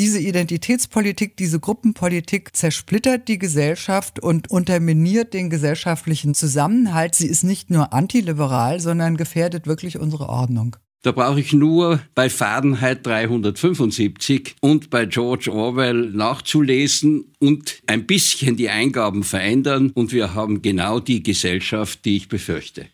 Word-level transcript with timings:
Diese 0.00 0.18
Identitätspolitik, 0.18 1.36
diese 1.36 1.60
Gruppenpolitik 1.60 2.56
zersplittert 2.56 3.28
die 3.28 3.38
Gesellschaft 3.38 4.18
und 4.18 4.50
unterminiert 4.50 5.34
den 5.34 5.50
gesellschaftlichen 5.50 6.32
Zusammenhalt. 6.32 7.14
Sie 7.14 7.26
ist 7.26 7.44
nicht 7.44 7.68
nur 7.68 7.92
antiliberal, 7.92 8.80
sondern 8.80 9.18
gefährdet 9.18 9.66
wirklich 9.66 9.98
unsere 9.98 10.30
Ordnung. 10.30 10.76
Da 11.02 11.12
brauche 11.12 11.40
ich 11.40 11.52
nur 11.52 12.00
bei 12.14 12.30
Fahrenheit 12.30 13.04
375 13.06 14.56
und 14.62 14.88
bei 14.88 15.04
George 15.04 15.52
Orwell 15.52 16.10
nachzulesen 16.12 17.34
und 17.38 17.82
ein 17.86 18.06
bisschen 18.06 18.56
die 18.56 18.70
Eingaben 18.70 19.22
verändern 19.22 19.90
und 19.94 20.14
wir 20.14 20.32
haben 20.32 20.62
genau 20.62 21.00
die 21.00 21.22
Gesellschaft, 21.22 22.06
die 22.06 22.16
ich 22.16 22.28
befürchte. 22.30 22.86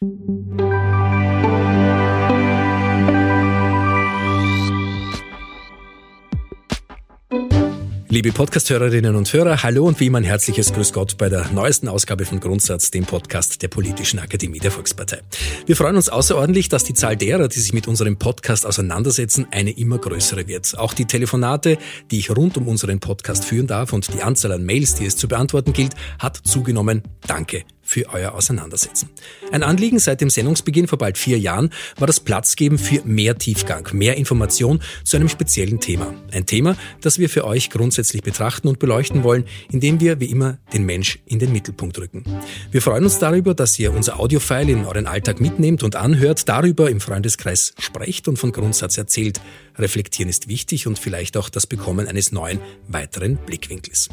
Liebe 8.09 8.30
Podcasthörerinnen 8.30 9.17
und 9.17 9.32
Hörer, 9.32 9.64
hallo 9.64 9.85
und 9.85 9.99
wie 9.99 10.07
immer 10.07 10.18
ein 10.18 10.25
herzliches 10.25 10.72
Grüß 10.72 10.93
Gott 10.93 11.18
bei 11.18 11.29
der 11.29 11.50
neuesten 11.50 11.89
Ausgabe 11.89 12.25
von 12.25 12.39
Grundsatz, 12.39 12.93
dem 12.93 13.04
Podcast 13.04 13.62
der 13.62 13.68
Politischen 13.68 14.21
Akademie 14.21 14.61
der 14.61 14.71
Volkspartei. 14.71 15.22
Wir 15.67 15.75
freuen 15.75 15.96
uns 15.96 16.08
außerordentlich, 16.08 16.68
dass 16.68 16.84
die 16.84 16.95
Zahl 16.95 17.17
derer, 17.17 17.48
die 17.48 17.58
sich 17.58 17.72
mit 17.72 17.89
unserem 17.89 18.17
Podcast 18.17 18.64
auseinandersetzen, 18.64 19.48
eine 19.50 19.72
immer 19.72 19.98
größere 19.98 20.46
wird. 20.46 20.79
Auch 20.79 20.95
die 20.95 21.07
Telefonate, 21.07 21.79
die 22.12 22.18
ich 22.18 22.31
rund 22.31 22.57
um 22.57 22.68
unseren 22.68 23.00
Podcast 23.00 23.45
führen 23.45 23.67
darf 23.67 23.93
und 23.93 24.14
die 24.14 24.23
Anzahl 24.23 24.53
an 24.53 24.64
Mails, 24.64 24.95
die 24.95 25.07
es 25.07 25.17
zu 25.17 25.26
beantworten 25.26 25.73
gilt, 25.73 25.95
hat 26.20 26.36
zugenommen. 26.36 27.03
Danke 27.26 27.64
für 27.96 28.13
euer 28.13 28.35
Auseinandersetzen. 28.35 29.09
Ein 29.53 29.63
Anliegen 29.63 29.99
seit 29.99 30.21
dem 30.21 30.29
Sendungsbeginn 30.29 30.87
vor 30.87 30.99
bald 30.99 31.17
vier 31.17 31.39
Jahren 31.39 31.71
war 31.96 32.06
das 32.06 32.20
Platzgeben 32.20 32.77
für 32.77 33.00
mehr 33.06 33.39
Tiefgang, 33.39 33.89
mehr 33.95 34.19
Information 34.19 34.83
zu 35.03 35.17
einem 35.17 35.31
speziellen 35.31 35.81
Thema. 35.81 36.12
Ein 36.31 36.45
Thema, 36.45 36.77
das 37.01 37.19
wir 37.19 37.31
für 37.31 37.47
euch 37.47 37.70
grundsätzlich 37.70 38.23
betrachten 38.23 38.69
und 38.69 38.78
beleuchten 38.78 39.25
wollen, 39.25 39.47
indem 39.73 39.98
wir 39.98 40.20
wie 40.20 40.27
immer 40.27 40.59
den 40.75 40.85
Mensch 40.85 41.20
in 41.25 41.39
den 41.39 41.53
Mittelpunkt 41.53 41.98
rücken. 41.98 42.23
Wir 42.70 42.83
freuen 42.83 43.05
uns 43.05 43.19
darüber, 43.19 43.55
dass 43.55 43.79
ihr 43.79 43.95
unser 43.95 44.20
Audiofile 44.20 44.73
in 44.73 44.85
euren 44.85 45.07
Alltag 45.07 45.41
mitnehmt 45.41 45.83
und 45.83 45.97
anhört, 45.97 46.51
darüber 46.51 46.91
im 46.91 47.01
Freundeskreis 47.01 47.73
sprecht 47.79 48.29
und 48.29 48.39
von 48.39 48.53
Grundsatz 48.53 48.98
erzählt. 48.98 49.41
Reflektieren 49.79 50.29
ist 50.29 50.48
wichtig 50.48 50.87
und 50.87 50.98
vielleicht 50.98 51.39
auch 51.39 51.48
das 51.48 51.67
Bekommen 51.67 52.07
eines 52.07 52.31
neuen, 52.31 52.61
weiteren 52.89 53.39
Blickwinkels. 53.39 54.11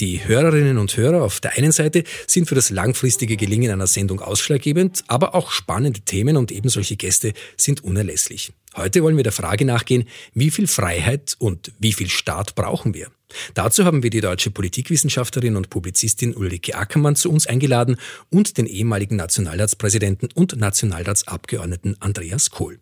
Die 0.00 0.26
Hörerinnen 0.26 0.78
und 0.78 0.96
Hörer 0.96 1.22
auf 1.22 1.40
der 1.40 1.56
einen 1.56 1.70
Seite 1.70 2.04
sind 2.26 2.48
für 2.48 2.54
das 2.54 2.70
langfristige 2.70 3.36
Gelingen 3.36 3.70
einer 3.70 3.86
Sendung 3.86 4.20
ausschlaggebend, 4.20 5.04
aber 5.06 5.34
auch 5.34 5.50
spannende 5.50 6.00
Themen 6.00 6.36
und 6.36 6.50
eben 6.50 6.68
solche 6.68 6.96
Gäste 6.96 7.34
sind 7.56 7.84
unerlässlich. 7.84 8.52
Heute 8.74 9.02
wollen 9.02 9.16
wir 9.16 9.22
der 9.22 9.32
Frage 9.32 9.64
nachgehen, 9.64 10.04
wie 10.34 10.50
viel 10.50 10.66
Freiheit 10.66 11.36
und 11.38 11.72
wie 11.78 11.92
viel 11.92 12.08
Staat 12.08 12.54
brauchen 12.54 12.94
wir? 12.94 13.08
Dazu 13.54 13.84
haben 13.84 14.02
wir 14.02 14.10
die 14.10 14.20
deutsche 14.20 14.50
Politikwissenschaftlerin 14.50 15.56
und 15.56 15.70
Publizistin 15.70 16.34
Ulrike 16.34 16.74
Ackermann 16.74 17.16
zu 17.16 17.30
uns 17.30 17.46
eingeladen 17.46 17.96
und 18.30 18.58
den 18.58 18.66
ehemaligen 18.66 19.16
Nationalratspräsidenten 19.16 20.30
und 20.34 20.56
Nationalratsabgeordneten 20.56 21.96
Andreas 22.00 22.50
Kohl. 22.50 22.81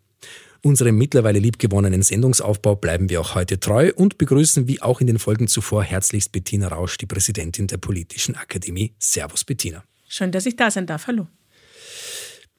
Unserem 0.63 0.95
mittlerweile 0.95 1.39
liebgewonnenen 1.39 2.03
Sendungsaufbau 2.03 2.75
bleiben 2.75 3.09
wir 3.09 3.19
auch 3.19 3.33
heute 3.33 3.59
treu 3.59 3.91
und 3.95 4.19
begrüßen 4.19 4.67
wie 4.67 4.79
auch 4.79 5.01
in 5.01 5.07
den 5.07 5.17
Folgen 5.17 5.47
zuvor 5.47 5.83
herzlichst 5.83 6.31
Bettina 6.31 6.67
Rausch, 6.67 6.97
die 6.99 7.07
Präsidentin 7.07 7.65
der 7.65 7.77
Politischen 7.77 8.35
Akademie. 8.35 8.93
Servus 8.99 9.43
Bettina. 9.43 9.83
Schön, 10.07 10.31
dass 10.31 10.45
ich 10.45 10.55
da 10.55 10.69
sein 10.69 10.85
darf. 10.85 11.07
Hallo. 11.07 11.27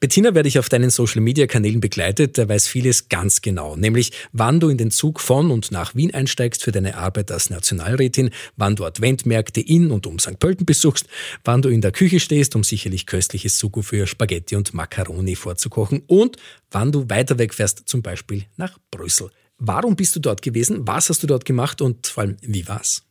Bettina 0.03 0.35
werde 0.35 0.49
ich 0.49 0.59
auf 0.59 0.67
deinen 0.67 0.89
Social-Media-Kanälen 0.89 1.79
begleitet, 1.79 2.35
der 2.35 2.49
weiß 2.49 2.67
vieles 2.67 3.07
ganz 3.07 3.41
genau, 3.41 3.77
nämlich 3.77 4.11
wann 4.33 4.59
du 4.59 4.67
in 4.67 4.77
den 4.77 4.91
Zug 4.91 5.21
von 5.21 5.49
und 5.49 5.71
nach 5.71 5.95
Wien 5.95 6.13
einsteigst 6.13 6.61
für 6.61 6.73
deine 6.73 6.97
Arbeit 6.97 7.31
als 7.31 7.49
Nationalrätin, 7.49 8.31
wann 8.57 8.75
du 8.75 8.83
Adventmärkte 8.83 9.61
in 9.61 9.91
und 9.91 10.05
um 10.05 10.19
St. 10.19 10.39
Pölten 10.39 10.65
besuchst, 10.65 11.07
wann 11.45 11.61
du 11.61 11.69
in 11.69 11.79
der 11.79 11.93
Küche 11.93 12.19
stehst, 12.19 12.53
um 12.57 12.65
sicherlich 12.65 13.05
köstliches 13.05 13.57
Sugo 13.57 13.81
für 13.81 14.05
Spaghetti 14.05 14.57
und 14.57 14.73
Macaroni 14.73 15.37
vorzukochen 15.37 16.03
und 16.07 16.35
wann 16.69 16.91
du 16.91 17.09
weiter 17.09 17.39
wegfährst, 17.39 17.83
zum 17.85 18.01
Beispiel 18.01 18.43
nach 18.57 18.77
Brüssel. 18.91 19.31
Warum 19.57 19.95
bist 19.95 20.17
du 20.17 20.19
dort 20.19 20.41
gewesen? 20.41 20.85
Was 20.85 21.09
hast 21.09 21.23
du 21.23 21.27
dort 21.27 21.45
gemacht 21.45 21.81
und 21.81 22.07
vor 22.07 22.23
allem, 22.23 22.35
wie 22.41 22.67
war's? 22.67 23.03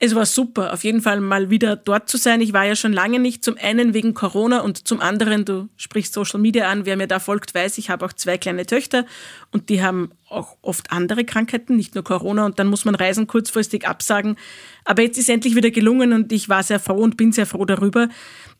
Es 0.00 0.14
war 0.14 0.26
super, 0.26 0.72
auf 0.72 0.84
jeden 0.84 1.00
Fall 1.00 1.20
mal 1.20 1.50
wieder 1.50 1.74
dort 1.74 2.08
zu 2.08 2.18
sein. 2.18 2.40
Ich 2.40 2.52
war 2.52 2.64
ja 2.64 2.76
schon 2.76 2.92
lange 2.92 3.18
nicht, 3.18 3.42
zum 3.42 3.56
einen 3.60 3.94
wegen 3.94 4.14
Corona 4.14 4.60
und 4.60 4.86
zum 4.86 5.00
anderen, 5.00 5.44
du 5.44 5.68
sprichst 5.76 6.14
Social 6.14 6.38
Media 6.38 6.70
an, 6.70 6.86
wer 6.86 6.96
mir 6.96 7.08
da 7.08 7.18
folgt, 7.18 7.52
weiß, 7.52 7.78
ich 7.78 7.90
habe 7.90 8.06
auch 8.06 8.12
zwei 8.12 8.38
kleine 8.38 8.64
Töchter 8.64 9.06
und 9.50 9.70
die 9.70 9.82
haben 9.82 10.12
auch 10.28 10.56
oft 10.62 10.92
andere 10.92 11.24
Krankheiten, 11.24 11.74
nicht 11.74 11.96
nur 11.96 12.04
Corona 12.04 12.46
und 12.46 12.60
dann 12.60 12.68
muss 12.68 12.84
man 12.84 12.94
Reisen 12.94 13.26
kurzfristig 13.26 13.88
absagen. 13.88 14.36
Aber 14.84 15.02
jetzt 15.02 15.18
ist 15.18 15.28
endlich 15.28 15.56
wieder 15.56 15.72
gelungen 15.72 16.12
und 16.12 16.30
ich 16.30 16.48
war 16.48 16.62
sehr 16.62 16.78
froh 16.78 17.02
und 17.02 17.16
bin 17.16 17.32
sehr 17.32 17.46
froh 17.46 17.64
darüber, 17.64 18.08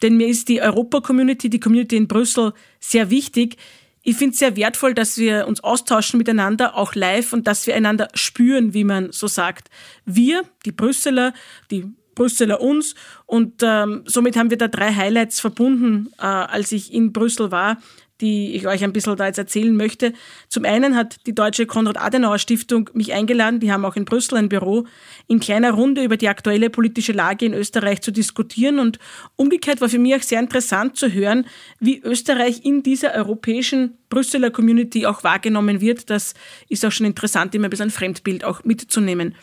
denn 0.02 0.16
mir 0.16 0.26
ist 0.26 0.48
die 0.48 0.60
Europa-Community, 0.60 1.50
die 1.50 1.60
Community 1.60 1.96
in 1.96 2.08
Brüssel 2.08 2.52
sehr 2.80 3.10
wichtig. 3.10 3.58
Ich 4.02 4.16
finde 4.16 4.32
es 4.32 4.38
sehr 4.38 4.56
wertvoll, 4.56 4.94
dass 4.94 5.18
wir 5.18 5.46
uns 5.46 5.62
austauschen 5.62 6.18
miteinander, 6.18 6.76
auch 6.76 6.94
live, 6.94 7.32
und 7.32 7.46
dass 7.46 7.66
wir 7.66 7.74
einander 7.74 8.08
spüren, 8.14 8.74
wie 8.74 8.84
man 8.84 9.12
so 9.12 9.26
sagt. 9.26 9.68
Wir, 10.04 10.42
die 10.64 10.72
Brüsseler, 10.72 11.34
die 11.70 11.84
Brüsseler 12.14 12.60
uns. 12.60 12.94
Und 13.26 13.62
ähm, 13.62 14.02
somit 14.06 14.36
haben 14.36 14.50
wir 14.50 14.58
da 14.58 14.68
drei 14.68 14.92
Highlights 14.94 15.40
verbunden, 15.40 16.12
äh, 16.18 16.22
als 16.24 16.72
ich 16.72 16.92
in 16.92 17.12
Brüssel 17.12 17.50
war 17.50 17.78
die 18.20 18.54
ich 18.54 18.66
euch 18.66 18.82
ein 18.84 18.92
bisschen 18.92 19.16
da 19.16 19.26
jetzt 19.26 19.38
erzählen 19.38 19.74
möchte. 19.74 20.12
Zum 20.48 20.64
einen 20.64 20.96
hat 20.96 21.26
die 21.26 21.34
Deutsche 21.34 21.66
Konrad-Adenauer-Stiftung 21.66 22.90
mich 22.94 23.12
eingeladen, 23.12 23.60
die 23.60 23.72
haben 23.72 23.84
auch 23.84 23.96
in 23.96 24.04
Brüssel 24.04 24.38
ein 24.38 24.48
Büro, 24.48 24.86
in 25.26 25.40
kleiner 25.40 25.72
Runde 25.72 26.02
über 26.02 26.16
die 26.16 26.28
aktuelle 26.28 26.70
politische 26.70 27.12
Lage 27.12 27.46
in 27.46 27.54
Österreich 27.54 28.00
zu 28.00 28.10
diskutieren. 28.10 28.78
Und 28.78 28.98
umgekehrt 29.36 29.80
war 29.80 29.88
für 29.88 29.98
mich 29.98 30.14
auch 30.14 30.22
sehr 30.22 30.40
interessant 30.40 30.96
zu 30.96 31.12
hören, 31.12 31.46
wie 31.80 32.00
Österreich 32.00 32.64
in 32.64 32.82
dieser 32.82 33.14
europäischen 33.14 33.98
Brüsseler 34.08 34.50
Community 34.50 35.06
auch 35.06 35.24
wahrgenommen 35.24 35.80
wird. 35.80 36.10
Das 36.10 36.34
ist 36.68 36.84
auch 36.84 36.92
schon 36.92 37.06
interessant, 37.06 37.54
immer 37.54 37.68
ein 37.68 37.70
bisschen 37.70 37.88
ein 37.88 37.90
Fremdbild 37.90 38.44
auch 38.44 38.64
mitzunehmen. 38.64 39.34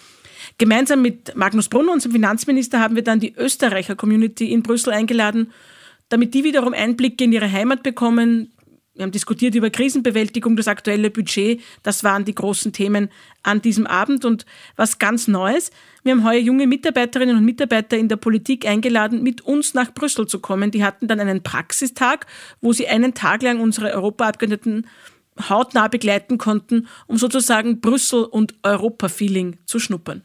Gemeinsam 0.57 1.01
mit 1.01 1.35
Magnus 1.35 1.69
Brunner, 1.69 1.93
unserem 1.93 2.13
Finanzminister, 2.13 2.79
haben 2.79 2.95
wir 2.95 3.03
dann 3.03 3.19
die 3.19 3.35
Österreicher 3.35 3.95
Community 3.95 4.51
in 4.51 4.63
Brüssel 4.63 4.93
eingeladen, 4.93 5.51
damit 6.09 6.33
die 6.33 6.43
wiederum 6.43 6.73
Einblicke 6.73 7.23
in 7.23 7.33
ihre 7.33 7.51
Heimat 7.51 7.83
bekommen, 7.83 8.53
wir 8.95 9.03
haben 9.03 9.11
diskutiert 9.11 9.55
über 9.55 9.69
Krisenbewältigung, 9.69 10.55
das 10.55 10.69
aktuelle 10.69 11.09
Budget. 11.09 11.61
Das 11.83 12.05
waren 12.05 12.23
die 12.23 12.33
großen 12.33 12.71
Themen 12.71 13.09
an 13.43 13.61
diesem 13.61 13.85
Abend. 13.87 14.23
Und 14.23 14.45
was 14.77 14.99
ganz 14.99 15.27
Neues, 15.27 15.69
wir 16.03 16.13
haben 16.13 16.23
heuer 16.23 16.39
junge 16.39 16.65
Mitarbeiterinnen 16.65 17.35
und 17.35 17.43
Mitarbeiter 17.43 17.97
in 17.97 18.07
der 18.07 18.15
Politik 18.15 18.65
eingeladen, 18.65 19.21
mit 19.21 19.41
uns 19.41 19.73
nach 19.73 19.93
Brüssel 19.93 20.27
zu 20.27 20.39
kommen. 20.39 20.71
Die 20.71 20.83
hatten 20.83 21.09
dann 21.09 21.19
einen 21.19 21.43
Praxistag, 21.43 22.25
wo 22.61 22.71
sie 22.71 22.87
einen 22.87 23.13
Tag 23.13 23.41
lang 23.43 23.59
unsere 23.59 23.91
Europaabgeordneten 23.91 24.87
hautnah 25.49 25.89
begleiten 25.89 26.37
konnten, 26.37 26.87
um 27.07 27.17
sozusagen 27.17 27.81
Brüssel 27.81 28.23
und 28.23 28.55
Europa-Feeling 28.63 29.57
zu 29.65 29.79
schnuppern 29.79 30.23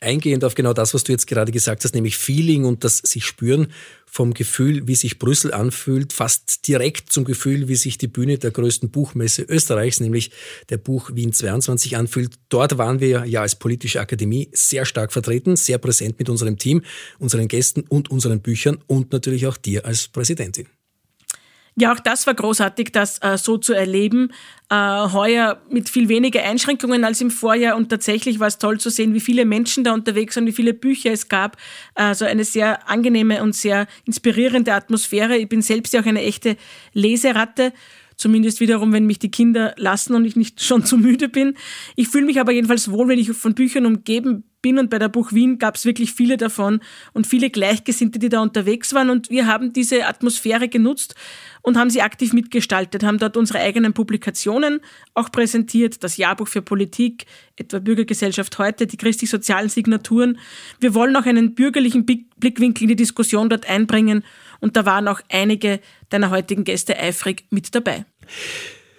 eingehend 0.00 0.44
auf 0.44 0.54
genau 0.54 0.72
das, 0.72 0.94
was 0.94 1.04
du 1.04 1.12
jetzt 1.12 1.26
gerade 1.26 1.52
gesagt 1.52 1.84
hast, 1.84 1.94
nämlich 1.94 2.16
Feeling 2.16 2.64
und 2.64 2.84
das 2.84 2.98
sich 2.98 3.24
spüren 3.24 3.72
vom 4.06 4.34
Gefühl, 4.34 4.86
wie 4.86 4.94
sich 4.94 5.18
Brüssel 5.18 5.52
anfühlt, 5.52 6.12
fast 6.12 6.66
direkt 6.68 7.12
zum 7.12 7.24
Gefühl, 7.24 7.68
wie 7.68 7.76
sich 7.76 7.98
die 7.98 8.08
Bühne 8.08 8.38
der 8.38 8.50
größten 8.50 8.90
Buchmesse 8.90 9.42
Österreichs, 9.42 10.00
nämlich 10.00 10.30
der 10.68 10.78
Buch 10.78 11.10
Wien 11.14 11.32
22 11.32 11.96
anfühlt. 11.96 12.34
Dort 12.48 12.78
waren 12.78 13.00
wir 13.00 13.24
ja 13.26 13.42
als 13.42 13.56
politische 13.56 14.00
Akademie 14.00 14.48
sehr 14.52 14.84
stark 14.84 15.12
vertreten, 15.12 15.56
sehr 15.56 15.78
präsent 15.78 16.18
mit 16.18 16.28
unserem 16.28 16.58
Team, 16.58 16.82
unseren 17.18 17.48
Gästen 17.48 17.82
und 17.88 18.10
unseren 18.10 18.40
Büchern 18.40 18.78
und 18.86 19.12
natürlich 19.12 19.46
auch 19.46 19.56
dir 19.56 19.84
als 19.84 20.08
Präsidentin. 20.08 20.66
Ja, 21.78 21.92
auch 21.92 22.00
das 22.00 22.26
war 22.26 22.32
großartig, 22.32 22.90
das 22.92 23.18
äh, 23.18 23.36
so 23.36 23.58
zu 23.58 23.74
erleben. 23.74 24.32
Äh, 24.70 24.74
heuer 25.12 25.60
mit 25.68 25.90
viel 25.90 26.08
weniger 26.08 26.42
Einschränkungen 26.42 27.04
als 27.04 27.20
im 27.20 27.30
Vorjahr 27.30 27.76
und 27.76 27.90
tatsächlich 27.90 28.40
war 28.40 28.46
es 28.46 28.56
toll 28.56 28.80
zu 28.80 28.88
sehen, 28.88 29.12
wie 29.12 29.20
viele 29.20 29.44
Menschen 29.44 29.84
da 29.84 29.92
unterwegs 29.92 30.36
waren, 30.36 30.46
wie 30.46 30.52
viele 30.52 30.72
Bücher 30.72 31.12
es 31.12 31.28
gab. 31.28 31.58
Also 31.94 32.24
eine 32.24 32.44
sehr 32.44 32.88
angenehme 32.88 33.42
und 33.42 33.54
sehr 33.54 33.86
inspirierende 34.06 34.72
Atmosphäre. 34.72 35.36
Ich 35.36 35.50
bin 35.50 35.60
selbst 35.60 35.92
ja 35.92 36.00
auch 36.00 36.06
eine 36.06 36.22
echte 36.22 36.56
Leseratte. 36.94 37.74
Zumindest 38.16 38.60
wiederum, 38.60 38.94
wenn 38.94 39.04
mich 39.04 39.18
die 39.18 39.30
Kinder 39.30 39.74
lassen 39.76 40.14
und 40.14 40.24
ich 40.24 40.36
nicht 40.36 40.62
schon 40.64 40.82
zu 40.82 40.96
müde 40.96 41.28
bin. 41.28 41.58
Ich 41.94 42.08
fühle 42.08 42.24
mich 42.24 42.40
aber 42.40 42.52
jedenfalls 42.52 42.90
wohl, 42.90 43.08
wenn 43.08 43.18
ich 43.18 43.30
von 43.32 43.54
Büchern 43.54 43.84
umgeben 43.84 44.44
bin 44.62 44.78
und 44.78 44.90
bei 44.90 44.98
der 44.98 45.08
Buch 45.08 45.32
Wien 45.32 45.58
gab 45.58 45.76
es 45.76 45.84
wirklich 45.84 46.12
viele 46.12 46.36
davon 46.36 46.80
und 47.12 47.26
viele 47.26 47.50
Gleichgesinnte, 47.50 48.18
die 48.18 48.28
da 48.28 48.40
unterwegs 48.40 48.94
waren 48.94 49.10
und 49.10 49.30
wir 49.30 49.46
haben 49.46 49.72
diese 49.72 50.06
Atmosphäre 50.06 50.68
genutzt 50.68 51.14
und 51.66 51.76
haben 51.76 51.90
sie 51.90 52.00
aktiv 52.00 52.32
mitgestaltet, 52.32 53.02
haben 53.02 53.18
dort 53.18 53.36
unsere 53.36 53.58
eigenen 53.58 53.92
Publikationen 53.92 54.80
auch 55.14 55.32
präsentiert, 55.32 56.04
das 56.04 56.16
Jahrbuch 56.16 56.46
für 56.46 56.62
Politik, 56.62 57.26
etwa 57.56 57.80
Bürgergesellschaft 57.80 58.56
heute, 58.58 58.86
die 58.86 58.96
christlich-sozialen 58.96 59.68
Signaturen. 59.68 60.38
Wir 60.78 60.94
wollen 60.94 61.16
auch 61.16 61.26
einen 61.26 61.56
bürgerlichen 61.56 62.06
Blickwinkel 62.06 62.84
in 62.84 62.88
die 62.90 62.96
Diskussion 62.96 63.48
dort 63.48 63.68
einbringen 63.68 64.22
und 64.60 64.76
da 64.76 64.86
waren 64.86 65.08
auch 65.08 65.20
einige 65.28 65.80
deiner 66.08 66.30
heutigen 66.30 66.62
Gäste 66.62 66.96
eifrig 66.96 67.46
mit 67.50 67.74
dabei. 67.74 68.04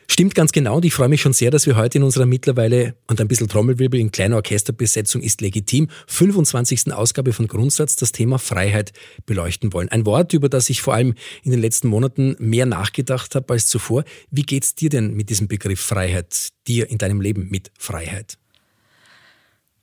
Stimmt 0.09 0.35
ganz 0.35 0.53
genau 0.53 0.77
und 0.77 0.85
ich 0.85 0.93
freue 0.93 1.09
mich 1.09 1.21
schon 1.21 1.33
sehr, 1.33 1.51
dass 1.51 1.67
wir 1.67 1.75
heute 1.75 1.97
in 1.97 2.03
unserer 2.03 2.25
mittlerweile 2.25 2.95
und 3.07 3.19
ein 3.19 3.27
bisschen 3.27 3.49
Trommelwirbel 3.49 3.99
in 3.99 4.09
kleiner 4.09 4.37
Orchesterbesetzung 4.37 5.21
ist 5.21 5.41
legitim 5.41 5.89
25. 6.07 6.93
Ausgabe 6.93 7.33
von 7.33 7.47
Grundsatz 7.47 7.97
das 7.97 8.13
Thema 8.13 8.39
Freiheit 8.39 8.93
beleuchten 9.25 9.73
wollen. 9.73 9.89
Ein 9.89 10.05
Wort, 10.05 10.31
über 10.33 10.47
das 10.47 10.69
ich 10.69 10.81
vor 10.81 10.93
allem 10.93 11.13
in 11.43 11.51
den 11.51 11.59
letzten 11.59 11.89
Monaten 11.89 12.37
mehr 12.39 12.65
nachgedacht 12.65 13.35
habe 13.35 13.53
als 13.53 13.67
zuvor. 13.67 14.05
Wie 14.31 14.43
geht's 14.43 14.75
dir 14.75 14.89
denn 14.89 15.13
mit 15.13 15.29
diesem 15.29 15.49
Begriff 15.49 15.81
Freiheit, 15.81 16.49
dir 16.67 16.89
in 16.89 16.97
deinem 16.97 17.19
Leben 17.19 17.49
mit 17.49 17.71
Freiheit? 17.77 18.37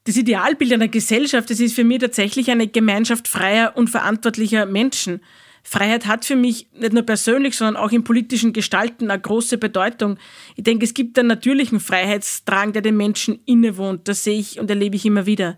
Das 0.04 0.16
Idealbild 0.16 0.72
einer 0.72 0.88
Gesellschaft, 0.88 1.50
das 1.50 1.60
ist 1.60 1.74
für 1.74 1.84
mich 1.84 1.98
tatsächlich 1.98 2.50
eine 2.50 2.66
Gemeinschaft 2.66 3.28
freier 3.28 3.76
und 3.76 3.88
verantwortlicher 3.88 4.64
Menschen. 4.64 5.20
Freiheit 5.66 6.06
hat 6.06 6.26
für 6.26 6.36
mich 6.36 6.68
nicht 6.74 6.92
nur 6.92 7.02
persönlich, 7.02 7.56
sondern 7.56 7.76
auch 7.76 7.90
im 7.90 8.04
politischen 8.04 8.52
Gestalten 8.52 9.10
eine 9.10 9.20
große 9.20 9.56
Bedeutung. 9.56 10.18
Ich 10.56 10.62
denke, 10.62 10.84
es 10.84 10.92
gibt 10.92 11.18
einen 11.18 11.28
natürlichen 11.28 11.80
Freiheitsdrang, 11.80 12.74
der 12.74 12.82
den 12.82 12.98
Menschen 12.98 13.40
innewohnt. 13.46 14.06
Das 14.06 14.22
sehe 14.22 14.38
ich 14.38 14.60
und 14.60 14.68
erlebe 14.68 14.94
ich 14.94 15.06
immer 15.06 15.24
wieder. 15.24 15.56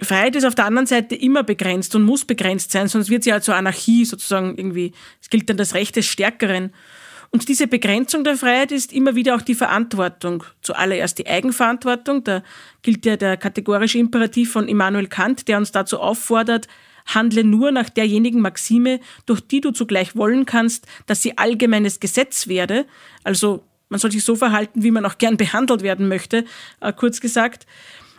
Freiheit 0.00 0.36
ist 0.36 0.44
auf 0.44 0.54
der 0.54 0.66
anderen 0.66 0.86
Seite 0.86 1.16
immer 1.16 1.42
begrenzt 1.42 1.96
und 1.96 2.04
muss 2.04 2.24
begrenzt 2.24 2.70
sein, 2.70 2.86
sonst 2.86 3.10
wird 3.10 3.24
sie 3.24 3.30
ja 3.30 3.40
zur 3.40 3.56
Anarchie 3.56 4.04
sozusagen 4.04 4.56
irgendwie. 4.56 4.92
Es 5.20 5.28
gilt 5.28 5.50
dann 5.50 5.56
das 5.56 5.74
Recht 5.74 5.96
des 5.96 6.06
Stärkeren. 6.06 6.72
Und 7.30 7.48
diese 7.48 7.66
Begrenzung 7.66 8.24
der 8.24 8.36
Freiheit 8.36 8.72
ist 8.72 8.92
immer 8.92 9.16
wieder 9.16 9.34
auch 9.34 9.42
die 9.42 9.56
Verantwortung. 9.56 10.44
Zuallererst 10.62 11.18
die 11.18 11.26
Eigenverantwortung. 11.26 12.24
Da 12.24 12.42
gilt 12.82 13.04
ja 13.04 13.16
der 13.16 13.36
kategorische 13.36 13.98
Imperativ 13.98 14.52
von 14.52 14.68
Immanuel 14.68 15.08
Kant, 15.08 15.48
der 15.48 15.58
uns 15.58 15.72
dazu 15.72 15.98
auffordert, 15.98 16.68
handle 17.08 17.44
nur 17.44 17.72
nach 17.72 17.88
derjenigen 17.88 18.40
Maxime, 18.40 19.00
durch 19.26 19.40
die 19.40 19.60
du 19.60 19.72
zugleich 19.72 20.14
wollen 20.14 20.46
kannst, 20.46 20.86
dass 21.06 21.22
sie 21.22 21.36
allgemeines 21.36 22.00
Gesetz 22.00 22.46
werde. 22.46 22.86
Also 23.24 23.64
man 23.88 23.98
soll 23.98 24.12
sich 24.12 24.24
so 24.24 24.36
verhalten, 24.36 24.82
wie 24.82 24.90
man 24.90 25.04
auch 25.04 25.18
gern 25.18 25.36
behandelt 25.36 25.82
werden 25.82 26.08
möchte, 26.08 26.44
äh, 26.80 26.92
kurz 26.92 27.20
gesagt. 27.20 27.66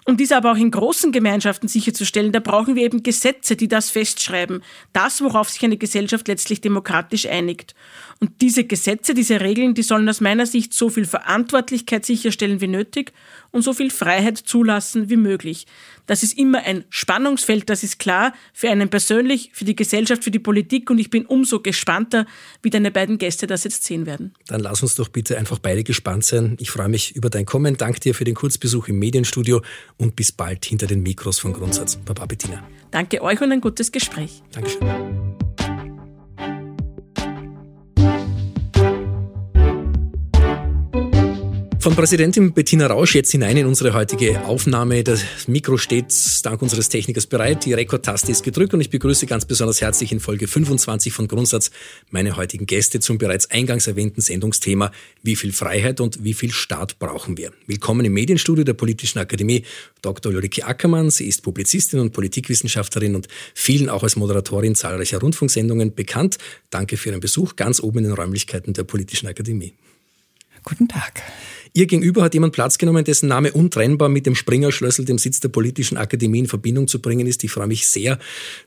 Um 0.05 0.17
dies 0.17 0.31
aber 0.31 0.51
auch 0.51 0.57
in 0.57 0.71
großen 0.71 1.11
Gemeinschaften 1.11 1.67
sicherzustellen, 1.67 2.31
da 2.31 2.39
brauchen 2.39 2.75
wir 2.75 2.83
eben 2.83 3.03
Gesetze, 3.03 3.55
die 3.55 3.67
das 3.67 3.91
festschreiben. 3.91 4.63
Das, 4.91 5.21
worauf 5.21 5.49
sich 5.49 5.63
eine 5.63 5.77
Gesellschaft 5.77 6.27
letztlich 6.27 6.61
demokratisch 6.61 7.27
einigt. 7.27 7.75
Und 8.21 8.41
diese 8.41 8.65
Gesetze, 8.65 9.13
diese 9.13 9.39
Regeln, 9.39 9.73
die 9.73 9.81
sollen 9.81 10.07
aus 10.09 10.19
meiner 10.19 10.45
Sicht 10.45 10.73
so 10.73 10.89
viel 10.89 11.05
Verantwortlichkeit 11.05 12.05
sicherstellen 12.05 12.59
wie 12.59 12.67
nötig 12.67 13.13
und 13.51 13.61
so 13.61 13.71
viel 13.71 13.89
Freiheit 13.89 14.37
zulassen 14.37 15.09
wie 15.09 15.15
möglich. 15.15 15.67
Das 16.05 16.21
ist 16.21 16.37
immer 16.37 16.59
ein 16.65 16.83
Spannungsfeld, 16.89 17.69
das 17.69 17.81
ist 17.81 17.97
klar, 17.97 18.33
für 18.51 18.69
einen 18.69 18.89
persönlich, 18.89 19.51
für 19.53 19.63
die 19.63 19.75
Gesellschaft, 19.75 20.23
für 20.25 20.31
die 20.31 20.39
Politik 20.39 20.89
und 20.89 20.99
ich 20.99 21.09
bin 21.09 21.25
umso 21.25 21.61
gespannter, 21.61 22.25
wie 22.61 22.69
deine 22.69 22.91
beiden 22.91 23.19
Gäste 23.19 23.47
das 23.47 23.63
jetzt 23.63 23.85
sehen 23.85 24.05
werden. 24.05 24.33
Dann 24.47 24.59
lass 24.59 24.83
uns 24.83 24.95
doch 24.95 25.07
bitte 25.07 25.37
einfach 25.37 25.59
beide 25.59 25.85
gespannt 25.85 26.25
sein. 26.25 26.57
Ich 26.59 26.71
freue 26.71 26.89
mich 26.89 27.15
über 27.15 27.29
dein 27.29 27.45
Kommen. 27.45 27.77
Danke 27.77 28.01
dir 28.01 28.13
für 28.13 28.25
den 28.25 28.35
Kurzbesuch 28.35 28.89
im 28.89 28.99
Medienstudio 28.99 29.61
und 29.97 30.17
bis 30.17 30.33
bald 30.33 30.65
hinter 30.65 30.87
den 30.87 31.03
Mikros 31.03 31.39
von 31.39 31.53
Grundsatz. 31.53 31.95
Baba 31.95 32.25
Bettina. 32.25 32.67
Danke 32.91 33.21
euch 33.21 33.39
und 33.39 33.51
ein 33.51 33.61
gutes 33.61 33.93
Gespräch. 33.93 34.41
Dankeschön. 34.51 35.48
Von 41.79 41.95
Präsidentin 41.95 42.51
Bettina 42.51 42.87
Rausch 42.87 43.15
jetzt 43.15 43.31
hinein 43.31 43.55
in 43.55 43.65
unsere 43.65 43.93
heutige 43.93 44.43
Aufnahme. 44.43 45.01
Das 45.01 45.47
Mikro 45.47 45.77
steht 45.77 46.13
dank 46.43 46.61
unseres 46.61 46.89
Technikers 46.89 47.25
bereit. 47.25 47.63
Die 47.63 47.71
Rekordtaste 47.71 48.33
ist 48.33 48.43
gedrückt 48.43 48.73
und 48.73 48.81
ich 48.81 48.89
begrüße 48.89 49.25
ganz 49.27 49.45
besonders 49.45 49.79
herzlich 49.79 50.11
in 50.11 50.19
Folge 50.19 50.49
25 50.49 51.13
von 51.13 51.29
Grundsatz 51.29 51.71
meine 52.11 52.35
heutigen 52.35 52.65
Gäste 52.65 52.99
zum 52.99 53.17
bereits 53.17 53.49
eingangs 53.49 53.87
erwähnten 53.87 54.19
Sendungsthema 54.19 54.91
Wie 55.23 55.37
viel 55.37 55.53
Freiheit 55.53 56.01
und 56.01 56.21
wie 56.21 56.33
viel 56.33 56.51
Staat 56.51 56.99
brauchen 56.99 57.37
wir? 57.37 57.53
Willkommen 57.65 58.05
im 58.05 58.11
Medienstudio 58.11 58.65
der 58.65 58.73
Politischen 58.73 59.19
Akademie 59.19 59.63
Dr. 60.01 60.33
Ulrike 60.33 60.65
Ackermann. 60.65 61.09
Sie 61.09 61.29
ist 61.29 61.43
Publizistin 61.43 62.01
und 62.01 62.11
Politikwissenschaftlerin 62.11 63.15
und 63.15 63.29
vielen 63.53 63.87
auch 63.87 64.03
als 64.03 64.17
Moderatorin 64.17 64.75
zahlreicher 64.75 65.19
Rundfunksendungen 65.21 65.95
bekannt. 65.95 66.39
Danke 66.71 66.97
für 66.97 67.11
Ihren 67.11 67.21
Besuch 67.21 67.55
ganz 67.55 67.79
oben 67.79 67.99
in 67.99 68.03
den 68.03 68.13
Räumlichkeiten 68.13 68.73
der 68.73 68.83
Politischen 68.83 69.27
Akademie. 69.27 69.75
Guten 70.65 70.89
Tag. 70.89 71.23
Ihr 71.73 71.85
gegenüber 71.85 72.23
hat 72.23 72.33
jemand 72.33 72.53
Platz 72.53 72.77
genommen, 72.77 73.03
dessen 73.03 73.27
Name 73.27 73.51
untrennbar 73.51 74.09
mit 74.09 74.25
dem 74.25 74.35
Springerschlüssel, 74.35 75.05
dem 75.05 75.17
Sitz 75.17 75.39
der 75.39 75.49
Politischen 75.49 75.97
Akademie 75.97 76.39
in 76.39 76.47
Verbindung 76.47 76.87
zu 76.87 77.01
bringen 77.01 77.27
ist. 77.27 77.43
Ich 77.43 77.51
freue 77.51 77.67
mich 77.67 77.87
sehr, 77.87 78.19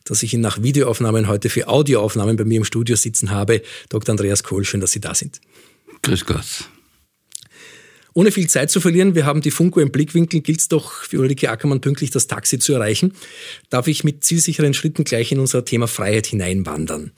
dass 0.04 0.22
ich 0.22 0.34
ihn 0.34 0.40
nach 0.40 0.62
Videoaufnahmen 0.62 1.28
heute 1.28 1.48
für 1.48 1.68
Audioaufnahmen 1.68 2.36
bei 2.36 2.44
mir 2.44 2.58
im 2.58 2.64
Studio 2.64 2.96
sitzen 2.96 3.30
habe. 3.30 3.62
Dr. 3.88 4.12
Andreas 4.12 4.42
Kohl, 4.42 4.64
schön, 4.64 4.80
dass 4.80 4.92
Sie 4.92 5.00
da 5.00 5.14
sind. 5.14 5.40
Grüß 6.02 6.26
Gott. 6.26 6.68
Ohne 8.14 8.30
viel 8.30 8.48
Zeit 8.48 8.70
zu 8.70 8.80
verlieren, 8.80 9.14
wir 9.14 9.24
haben 9.24 9.40
die 9.40 9.50
Funko 9.50 9.80
im 9.80 9.90
Blickwinkel, 9.90 10.42
gilt 10.42 10.60
es 10.60 10.68
doch 10.68 10.92
für 11.04 11.18
Ulrike 11.18 11.50
Ackermann 11.50 11.80
pünktlich 11.80 12.10
das 12.10 12.26
Taxi 12.26 12.58
zu 12.58 12.74
erreichen, 12.74 13.14
darf 13.70 13.86
ich 13.86 14.04
mit 14.04 14.22
zielsicheren 14.22 14.74
Schritten 14.74 15.04
gleich 15.04 15.32
in 15.32 15.38
unser 15.38 15.64
Thema 15.64 15.88
Freiheit 15.88 16.26
hineinwandern. 16.26 17.12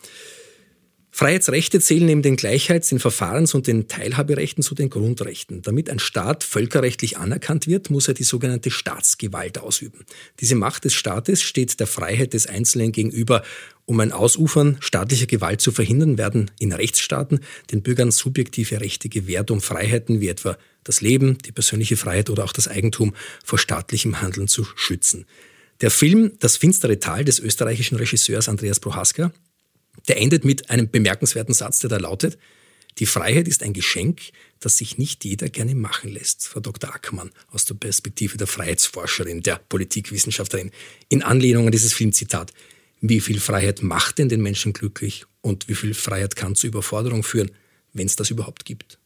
Freiheitsrechte 1.17 1.79
zählen 1.79 2.07
neben 2.07 2.23
den 2.23 2.35
Gleichheits-, 2.35 2.89
den 2.89 2.99
Verfahrens- 2.99 3.55
und 3.55 3.69
den 3.69 3.87
Teilhaberechten 3.87 4.65
zu 4.65 4.75
den 4.75 4.91
Grundrechten. 4.91 5.63
Damit 5.63 5.89
ein 5.89 6.01
Staat 6.01 6.43
völkerrechtlich 6.43 7.19
anerkannt 7.19 7.69
wird, 7.69 7.89
muss 7.89 8.09
er 8.09 8.15
die 8.15 8.25
sogenannte 8.25 8.73
Staatsgewalt 8.73 9.59
ausüben. 9.59 10.07
Diese 10.41 10.57
Macht 10.57 10.85
des 10.85 10.95
Staates 10.95 11.41
steht 11.41 11.79
der 11.79 11.87
Freiheit 11.87 12.33
des 12.33 12.49
Einzelnen 12.49 12.91
gegenüber. 12.91 13.45
Um 13.85 14.01
ein 14.01 14.11
Ausufern 14.11 14.77
staatlicher 14.81 15.27
Gewalt 15.27 15.61
zu 15.61 15.71
verhindern, 15.71 16.19
werden 16.19 16.51
in 16.59 16.73
Rechtsstaaten 16.73 17.39
den 17.71 17.83
Bürgern 17.83 18.11
subjektive 18.11 18.81
Rechte 18.81 19.09
gewährt, 19.09 19.53
um 19.53 19.61
Freiheiten 19.61 20.21
wie 20.21 20.27
etwa 20.27 20.59
das 20.83 21.01
Leben, 21.01 21.39
die 21.47 21.53
persönliche 21.53 21.97
Freiheit 21.97 22.29
oder 22.29 22.43
auch 22.43 22.53
das 22.53 22.67
Eigentum 22.67 23.15
vor 23.45 23.61
staatlichem 23.61 24.21
Handeln 24.21 24.49
zu 24.49 24.67
schützen. 24.75 25.27
Der 25.81 25.93
Film 25.93 26.33
Das 26.41 26.57
finstere 26.57 26.99
Tal 26.99 27.25
des 27.25 27.39
österreichischen 27.39 27.99
Regisseurs 27.99 28.49
Andreas 28.49 28.81
Prohaska 28.81 29.31
der 30.09 30.21
endet 30.21 30.45
mit 30.45 30.71
einem 30.71 30.91
bemerkenswerten 30.91 31.55
Satz, 31.55 31.79
der 31.79 31.91
da 31.91 31.97
lautet, 31.97 32.39
die 32.99 33.07
Freiheit 33.07 33.49
ist 33.49 33.63
ein 33.63 33.73
Geschenk, 33.73 34.21
das 34.61 34.79
sich 34.79 34.99
nicht 34.99 35.25
jeder 35.25 35.49
gerne 35.49 35.75
machen 35.75 36.11
lässt. 36.11 36.47
Frau 36.47 36.61
Dr. 36.61 36.95
Ackermann 36.95 37.31
aus 37.51 37.65
der 37.65 37.75
Perspektive 37.75 38.37
der 38.37 38.47
Freiheitsforscherin, 38.47 39.43
der 39.43 39.57
Politikwissenschaftlerin, 39.69 40.71
in 41.09 41.23
Anlehnung 41.23 41.67
an 41.67 41.73
dieses 41.73 41.93
Filmzitat. 41.93 42.53
Wie 43.01 43.21
viel 43.21 43.41
Freiheit 43.41 43.83
macht 43.83 44.19
denn 44.19 44.29
den 44.29 44.41
Menschen 44.41 44.73
glücklich 44.73 45.27
und 45.41 45.69
wie 45.69 45.75
viel 45.75 45.93
Freiheit 45.93 46.37
kann 46.37 46.55
zu 46.55 46.69
Überforderung 46.69 47.25
führen, 47.25 47.51
wenn 47.93 48.07
es 48.07 48.17
das 48.17 48.31
überhaupt 48.31 48.65
gibt? 48.65 48.99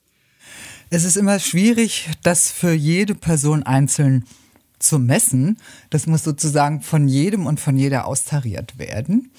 Es 0.90 1.04
ist 1.04 1.16
immer 1.16 1.38
schwierig, 1.38 2.08
das 2.22 2.50
für 2.50 2.72
jede 2.72 3.14
Person 3.14 3.62
einzeln 3.62 4.24
zu 4.78 4.98
messen. 4.98 5.58
Das 5.90 6.06
muss 6.06 6.24
sozusagen 6.24 6.82
von 6.82 7.08
jedem 7.08 7.46
und 7.46 7.58
von 7.58 7.76
jeder 7.76 8.06
austariert 8.06 8.78
werden. 8.78 9.30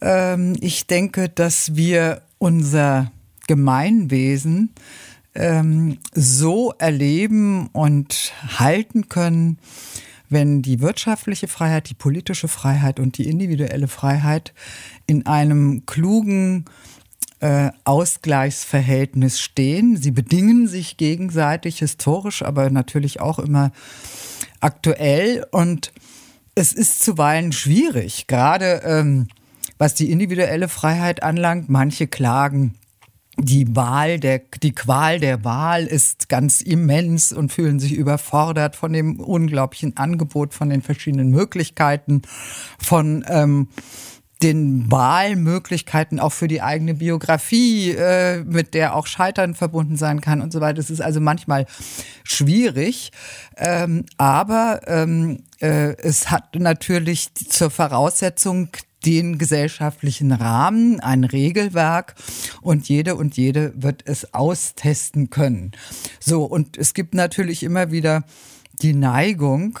Ähm, 0.00 0.56
ich 0.60 0.86
denke, 0.86 1.28
dass 1.28 1.76
wir 1.76 2.22
unser 2.38 3.10
Gemeinwesen 3.46 4.70
ähm, 5.34 5.98
so 6.12 6.72
erleben 6.78 7.68
und 7.68 8.32
halten 8.58 9.08
können, 9.08 9.58
wenn 10.28 10.62
die 10.62 10.80
wirtschaftliche 10.80 11.48
Freiheit, 11.48 11.88
die 11.88 11.94
politische 11.94 12.48
Freiheit 12.48 13.00
und 13.00 13.18
die 13.18 13.28
individuelle 13.28 13.88
Freiheit 13.88 14.52
in 15.06 15.26
einem 15.26 15.86
klugen 15.86 16.66
äh, 17.40 17.70
Ausgleichsverhältnis 17.84 19.40
stehen. 19.40 19.96
Sie 19.96 20.10
bedingen 20.10 20.66
sich 20.66 20.96
gegenseitig 20.96 21.78
historisch, 21.78 22.42
aber 22.42 22.68
natürlich 22.70 23.20
auch 23.20 23.38
immer 23.38 23.72
aktuell. 24.60 25.46
Und 25.50 25.92
es 26.54 26.72
ist 26.72 27.02
zuweilen 27.02 27.52
schwierig, 27.52 28.26
gerade 28.26 28.82
ähm, 28.84 29.28
was 29.78 29.94
die 29.94 30.10
individuelle 30.10 30.68
Freiheit 30.68 31.22
anlangt. 31.22 31.68
Manche 31.68 32.06
klagen, 32.06 32.74
die 33.40 33.76
Wahl, 33.76 34.18
der, 34.18 34.40
die 34.62 34.74
Qual 34.74 35.20
der 35.20 35.44
Wahl 35.44 35.86
ist 35.86 36.28
ganz 36.28 36.60
immens 36.60 37.32
und 37.32 37.52
fühlen 37.52 37.78
sich 37.78 37.92
überfordert 37.92 38.74
von 38.74 38.92
dem 38.92 39.20
unglaublichen 39.20 39.96
Angebot, 39.96 40.54
von 40.54 40.70
den 40.70 40.82
verschiedenen 40.82 41.30
Möglichkeiten, 41.30 42.22
von 42.78 43.24
ähm, 43.28 43.68
den 44.42 44.90
Wahlmöglichkeiten 44.90 46.20
auch 46.20 46.32
für 46.32 46.48
die 46.48 46.62
eigene 46.62 46.94
Biografie, 46.94 47.90
äh, 47.90 48.44
mit 48.44 48.74
der 48.74 48.94
auch 48.94 49.06
Scheitern 49.06 49.54
verbunden 49.54 49.96
sein 49.96 50.20
kann 50.20 50.40
und 50.40 50.52
so 50.52 50.60
weiter. 50.60 50.78
Es 50.78 50.90
ist 50.90 51.00
also 51.00 51.20
manchmal 51.20 51.66
schwierig, 52.22 53.10
ähm, 53.56 54.04
aber 54.16 54.80
ähm, 54.86 55.44
äh, 55.60 55.96
es 55.96 56.30
hat 56.30 56.54
natürlich 56.54 57.34
zur 57.34 57.70
Voraussetzung 57.70 58.68
den 59.06 59.38
gesellschaftlichen 59.38 60.32
Rahmen, 60.32 61.00
ein 61.00 61.24
Regelwerk 61.24 62.14
und 62.62 62.88
jede 62.88 63.14
und 63.14 63.36
jede 63.36 63.72
wird 63.76 64.02
es 64.06 64.34
austesten 64.34 65.30
können. 65.30 65.72
So, 66.20 66.44
und 66.44 66.76
es 66.76 66.94
gibt 66.94 67.14
natürlich 67.14 67.62
immer 67.62 67.90
wieder 67.90 68.24
die 68.82 68.94
Neigung, 68.94 69.78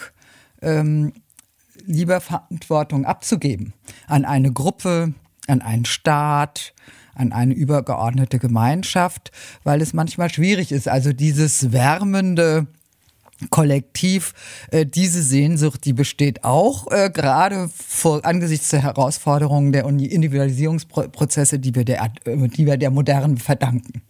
ähm, 0.62 1.12
lieber 1.84 2.20
Verantwortung 2.20 3.04
abzugeben 3.04 3.72
an 4.06 4.24
eine 4.24 4.52
Gruppe, 4.52 5.14
an 5.46 5.62
einen 5.62 5.84
Staat, 5.84 6.74
an 7.14 7.32
eine 7.32 7.54
übergeordnete 7.54 8.38
Gemeinschaft, 8.38 9.32
weil 9.64 9.82
es 9.82 9.92
manchmal 9.92 10.30
schwierig 10.30 10.70
ist. 10.70 10.88
Also 10.88 11.12
dieses 11.12 11.72
wärmende 11.72 12.68
Kollektiv, 13.50 14.34
äh, 14.70 14.84
diese 14.84 15.22
Sehnsucht, 15.22 15.84
die 15.84 15.92
besteht 15.92 16.42
auch 16.42 16.90
äh, 16.90 17.10
gerade 17.10 17.70
vor 17.74 18.24
angesichts 18.24 18.70
der 18.70 18.82
Herausforderungen 18.82 19.72
der 19.72 19.84
Individualisierungsprozesse, 19.84 21.58
die 21.58 21.74
wir 21.74 21.84
der, 21.84 22.12
äh, 22.24 22.48
die 22.48 22.66
wir 22.66 22.76
der 22.76 22.90
Modernen 22.90 23.38
verdanken. 23.38 24.02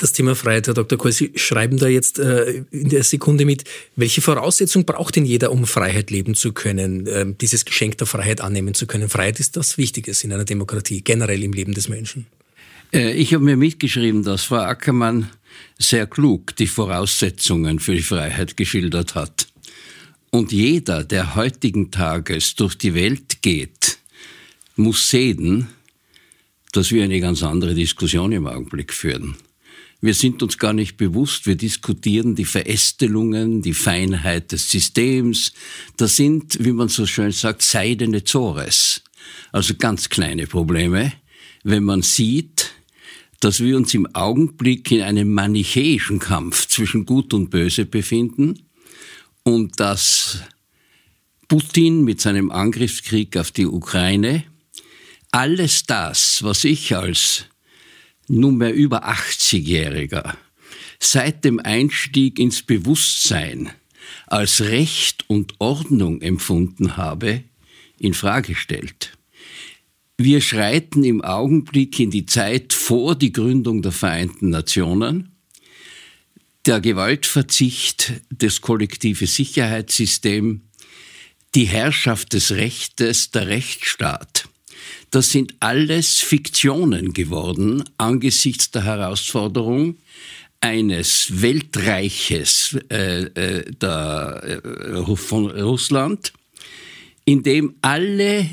Das 0.00 0.12
Thema 0.12 0.36
Freiheit, 0.36 0.68
Herr 0.68 0.74
Dr. 0.74 0.96
Kohl, 0.96 1.10
Sie 1.10 1.32
schreiben 1.34 1.76
da 1.76 1.88
jetzt 1.88 2.20
äh, 2.20 2.62
in 2.70 2.88
der 2.88 3.02
Sekunde 3.02 3.44
mit, 3.44 3.64
welche 3.96 4.20
Voraussetzung 4.20 4.84
braucht 4.84 5.16
denn 5.16 5.24
jeder, 5.24 5.50
um 5.50 5.66
Freiheit 5.66 6.10
leben 6.10 6.36
zu 6.36 6.52
können, 6.52 7.06
äh, 7.08 7.26
dieses 7.40 7.64
Geschenk 7.64 7.98
der 7.98 8.06
Freiheit 8.06 8.40
annehmen 8.40 8.74
zu 8.74 8.86
können? 8.86 9.08
Freiheit 9.08 9.40
ist 9.40 9.56
das 9.56 9.76
Wichtiges 9.76 10.22
in 10.22 10.32
einer 10.32 10.44
Demokratie, 10.44 11.02
generell 11.02 11.42
im 11.42 11.52
Leben 11.52 11.74
des 11.74 11.88
Menschen. 11.88 12.26
Äh, 12.92 13.12
ich 13.12 13.34
habe 13.34 13.42
mir 13.42 13.56
mitgeschrieben, 13.56 14.22
dass 14.22 14.44
Frau 14.44 14.58
Ackermann 14.58 15.30
sehr 15.78 16.06
klug 16.06 16.56
die 16.56 16.66
Voraussetzungen 16.66 17.78
für 17.78 17.94
die 17.94 18.02
Freiheit 18.02 18.56
geschildert 18.56 19.14
hat. 19.14 19.48
Und 20.30 20.52
jeder, 20.52 21.04
der 21.04 21.36
heutigen 21.36 21.90
Tages 21.90 22.54
durch 22.54 22.76
die 22.76 22.94
Welt 22.94 23.40
geht, 23.42 23.98
muss 24.76 25.08
sehen, 25.08 25.68
dass 26.72 26.92
wir 26.92 27.04
eine 27.04 27.20
ganz 27.20 27.42
andere 27.42 27.74
Diskussion 27.74 28.32
im 28.32 28.46
Augenblick 28.46 28.92
führen. 28.92 29.36
Wir 30.00 30.14
sind 30.14 30.42
uns 30.44 30.58
gar 30.58 30.72
nicht 30.72 30.96
bewusst, 30.96 31.46
wir 31.46 31.56
diskutieren 31.56 32.36
die 32.36 32.44
Verästelungen, 32.44 33.62
die 33.62 33.74
Feinheit 33.74 34.52
des 34.52 34.70
Systems. 34.70 35.52
Das 35.96 36.14
sind, 36.14 36.64
wie 36.64 36.72
man 36.72 36.88
so 36.88 37.04
schön 37.04 37.32
sagt, 37.32 37.62
seidene 37.62 38.22
Zores. 38.22 39.02
Also 39.50 39.74
ganz 39.74 40.08
kleine 40.08 40.46
Probleme. 40.46 41.12
Wenn 41.64 41.82
man 41.82 42.02
sieht, 42.02 42.70
dass 43.40 43.60
wir 43.60 43.76
uns 43.76 43.94
im 43.94 44.06
Augenblick 44.14 44.90
in 44.90 45.02
einem 45.02 45.32
manichäischen 45.32 46.18
Kampf 46.18 46.66
zwischen 46.66 47.06
Gut 47.06 47.32
und 47.34 47.50
Böse 47.50 47.86
befinden 47.86 48.68
und 49.44 49.78
dass 49.80 50.40
Putin 51.46 52.04
mit 52.04 52.20
seinem 52.20 52.50
Angriffskrieg 52.50 53.36
auf 53.36 53.50
die 53.50 53.66
Ukraine 53.66 54.44
alles 55.30 55.84
das, 55.84 56.42
was 56.42 56.64
ich 56.64 56.96
als 56.96 57.44
nunmehr 58.28 58.74
über 58.74 59.08
80-Jähriger 59.08 60.34
seit 61.00 61.44
dem 61.44 61.60
Einstieg 61.60 62.38
ins 62.38 62.62
Bewusstsein 62.62 63.70
als 64.26 64.60
Recht 64.60 65.24
und 65.28 65.54
Ordnung 65.58 66.20
empfunden 66.22 66.96
habe, 66.96 67.44
in 67.98 68.14
Frage 68.14 68.54
stellt. 68.54 69.17
Wir 70.18 70.40
schreiten 70.40 71.04
im 71.04 71.22
Augenblick 71.22 71.98
in 72.00 72.10
die 72.10 72.26
Zeit 72.26 72.72
vor 72.72 73.14
die 73.14 73.32
Gründung 73.32 73.82
der 73.82 73.92
Vereinten 73.92 74.50
Nationen. 74.50 75.30
Der 76.66 76.80
Gewaltverzicht, 76.80 78.14
das 78.30 78.60
kollektive 78.60 79.26
Sicherheitssystem, 79.26 80.62
die 81.54 81.64
Herrschaft 81.64 82.32
des 82.34 82.50
Rechtes, 82.50 83.30
der 83.30 83.46
Rechtsstaat 83.46 84.48
das 85.10 85.30
sind 85.30 85.54
alles 85.60 86.18
Fiktionen 86.18 87.12
geworden 87.12 87.84
angesichts 87.96 88.70
der 88.70 88.84
Herausforderung 88.84 89.96
eines 90.60 91.40
Weltreiches 91.40 92.76
äh, 92.90 93.22
äh, 93.22 93.70
der, 93.70 94.60
äh, 94.64 95.16
von 95.16 95.50
Russland, 95.50 96.32
in 97.24 97.42
dem 97.42 97.76
alle 97.80 98.48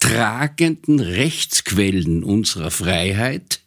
tragenden 0.00 0.98
Rechtsquellen 0.98 2.24
unserer 2.24 2.70
Freiheit 2.70 3.60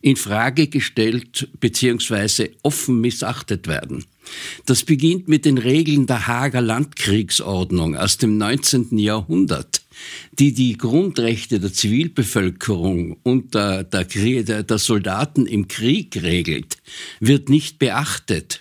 in 0.00 0.16
Frage 0.16 0.68
gestellt 0.68 1.48
bzw. 1.58 2.50
offen 2.62 3.00
missachtet 3.00 3.66
werden. 3.66 4.04
Das 4.66 4.84
beginnt 4.84 5.28
mit 5.28 5.44
den 5.44 5.58
Regeln 5.58 6.06
der 6.06 6.26
Hager 6.26 6.60
Landkriegsordnung 6.60 7.96
aus 7.96 8.18
dem 8.18 8.36
19. 8.36 8.98
Jahrhundert, 8.98 9.82
die 10.38 10.52
die 10.52 10.76
Grundrechte 10.76 11.58
der 11.58 11.72
Zivilbevölkerung 11.72 13.16
und 13.22 13.54
der, 13.54 13.84
der, 13.84 14.62
der 14.62 14.78
Soldaten 14.78 15.46
im 15.46 15.66
Krieg 15.66 16.22
regelt, 16.22 16.76
wird 17.20 17.48
nicht 17.48 17.78
beachtet. 17.78 18.60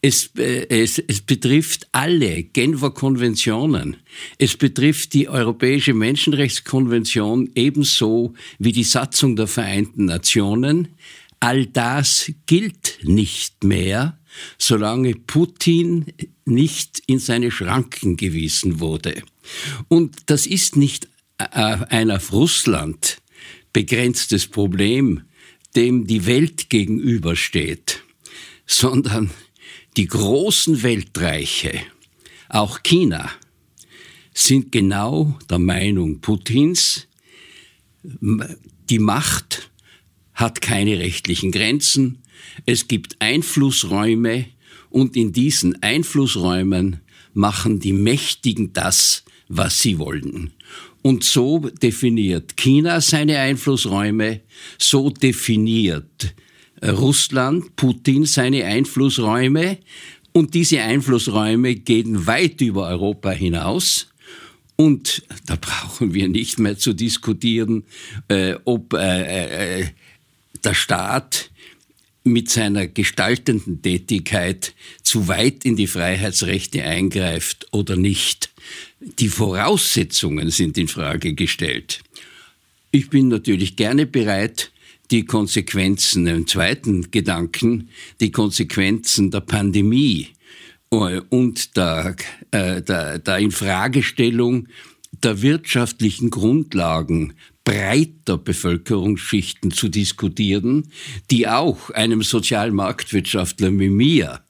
Es, 0.00 0.30
äh, 0.36 0.66
es, 0.68 0.98
es 0.98 1.20
betrifft 1.20 1.88
alle 1.92 2.42
Genfer 2.42 2.90
Konventionen. 2.90 3.96
Es 4.38 4.56
betrifft 4.56 5.14
die 5.14 5.28
Europäische 5.28 5.94
Menschenrechtskonvention 5.94 7.50
ebenso 7.54 8.34
wie 8.58 8.72
die 8.72 8.84
Satzung 8.84 9.36
der 9.36 9.46
Vereinten 9.46 10.06
Nationen. 10.06 10.88
All 11.40 11.66
das 11.66 12.32
gilt 12.46 12.98
nicht 13.02 13.64
mehr, 13.64 14.18
solange 14.58 15.14
Putin 15.14 16.06
nicht 16.44 17.02
in 17.06 17.18
seine 17.18 17.50
Schranken 17.50 18.16
gewiesen 18.16 18.80
wurde. 18.80 19.22
Und 19.88 20.16
das 20.26 20.46
ist 20.46 20.76
nicht 20.76 21.08
äh, 21.38 21.44
ein 21.50 22.10
auf 22.10 22.32
Russland 22.32 23.18
begrenztes 23.72 24.46
Problem, 24.46 25.22
dem 25.74 26.06
die 26.06 26.24
Welt 26.24 26.70
gegenübersteht, 26.70 28.02
sondern 28.66 29.30
die 29.96 30.06
großen 30.06 30.82
Weltreiche, 30.82 31.80
auch 32.48 32.82
China, 32.82 33.30
sind 34.34 34.70
genau 34.70 35.38
der 35.48 35.58
Meinung 35.58 36.20
Putins, 36.20 37.08
die 38.02 38.98
Macht 38.98 39.70
hat 40.34 40.60
keine 40.60 40.98
rechtlichen 40.98 41.50
Grenzen, 41.50 42.18
es 42.66 42.88
gibt 42.88 43.16
Einflussräume 43.20 44.46
und 44.90 45.16
in 45.16 45.32
diesen 45.32 45.82
Einflussräumen 45.82 47.00
machen 47.32 47.80
die 47.80 47.92
Mächtigen 47.92 48.72
das, 48.72 49.24
was 49.48 49.80
sie 49.80 49.98
wollen. 49.98 50.52
Und 51.02 51.24
so 51.24 51.58
definiert 51.58 52.56
China 52.56 53.00
seine 53.00 53.38
Einflussräume, 53.38 54.40
so 54.78 55.10
definiert 55.10 56.34
Russland, 56.82 57.76
Putin 57.76 58.26
seine 58.26 58.64
Einflussräume 58.64 59.78
und 60.32 60.54
diese 60.54 60.82
Einflussräume 60.82 61.76
gehen 61.76 62.26
weit 62.26 62.60
über 62.60 62.88
Europa 62.88 63.30
hinaus. 63.30 64.08
Und 64.76 65.22
da 65.46 65.56
brauchen 65.60 66.12
wir 66.12 66.28
nicht 66.28 66.58
mehr 66.58 66.76
zu 66.76 66.92
diskutieren, 66.92 67.84
äh, 68.28 68.54
ob 68.64 68.92
äh, 68.92 69.80
äh, 69.80 69.86
der 70.62 70.74
Staat 70.74 71.50
mit 72.22 72.50
seiner 72.50 72.86
gestaltenden 72.86 73.80
Tätigkeit 73.80 74.74
zu 75.02 75.28
weit 75.28 75.64
in 75.64 75.76
die 75.76 75.86
Freiheitsrechte 75.86 76.82
eingreift 76.82 77.68
oder 77.70 77.96
nicht. 77.96 78.50
Die 79.00 79.28
Voraussetzungen 79.28 80.50
sind 80.50 80.76
in 80.76 80.88
Frage 80.88 81.34
gestellt. 81.34 82.00
Ich 82.90 83.08
bin 83.08 83.28
natürlich 83.28 83.76
gerne 83.76 84.06
bereit, 84.06 84.70
die 85.10 85.24
Konsequenzen, 85.24 86.26
im 86.26 86.46
zweiten 86.46 87.10
Gedanken, 87.10 87.88
die 88.20 88.30
Konsequenzen 88.30 89.30
der 89.30 89.40
Pandemie 89.40 90.28
äh, 90.90 91.20
und 91.28 91.76
der, 91.76 92.16
äh, 92.50 92.82
der, 92.82 93.18
der 93.18 93.38
Infragestellung 93.38 94.68
der 95.22 95.42
wirtschaftlichen 95.42 96.30
Grundlagen 96.30 97.34
breiter 97.64 98.38
Bevölkerungsschichten 98.38 99.70
zu 99.72 99.88
diskutieren, 99.88 100.90
die 101.30 101.48
auch 101.48 101.90
einem 101.90 102.22
Sozialmarktwirtschaftler 102.22 103.76
wie 103.78 103.88
mir 103.88 104.40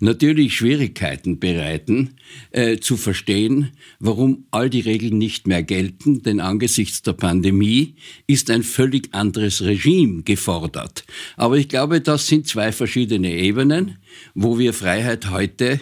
natürlich 0.00 0.54
Schwierigkeiten 0.56 1.38
bereiten, 1.38 2.16
äh, 2.50 2.78
zu 2.78 2.96
verstehen, 2.96 3.72
warum 3.98 4.46
all 4.50 4.70
die 4.70 4.80
Regeln 4.80 5.18
nicht 5.18 5.46
mehr 5.46 5.62
gelten, 5.62 6.22
denn 6.22 6.40
angesichts 6.40 7.02
der 7.02 7.12
Pandemie 7.12 7.96
ist 8.26 8.50
ein 8.50 8.62
völlig 8.62 9.14
anderes 9.14 9.62
Regime 9.62 10.22
gefordert. 10.22 11.04
Aber 11.36 11.56
ich 11.56 11.68
glaube, 11.68 12.00
das 12.00 12.26
sind 12.26 12.46
zwei 12.46 12.72
verschiedene 12.72 13.32
Ebenen, 13.32 13.98
wo 14.34 14.58
wir 14.58 14.72
Freiheit 14.72 15.30
heute 15.30 15.80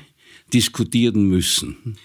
diskutieren 0.52 1.28
müssen. 1.28 1.96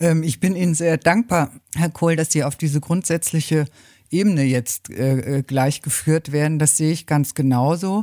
Ähm, 0.00 0.22
ich 0.22 0.40
bin 0.40 0.56
Ihnen 0.56 0.74
sehr 0.74 0.98
dankbar, 0.98 1.52
Herr 1.74 1.90
Kohl, 1.90 2.16
dass 2.16 2.32
Sie 2.32 2.44
auf 2.44 2.56
diese 2.56 2.80
grundsätzliche 2.80 3.66
Ebene 4.10 4.44
jetzt 4.44 4.90
äh, 4.90 5.38
äh 5.38 5.42
gleich 5.42 5.82
geführt 5.82 6.32
werden. 6.32 6.58
Das 6.58 6.76
sehe 6.76 6.92
ich 6.92 7.06
ganz 7.06 7.34
genauso. 7.34 8.02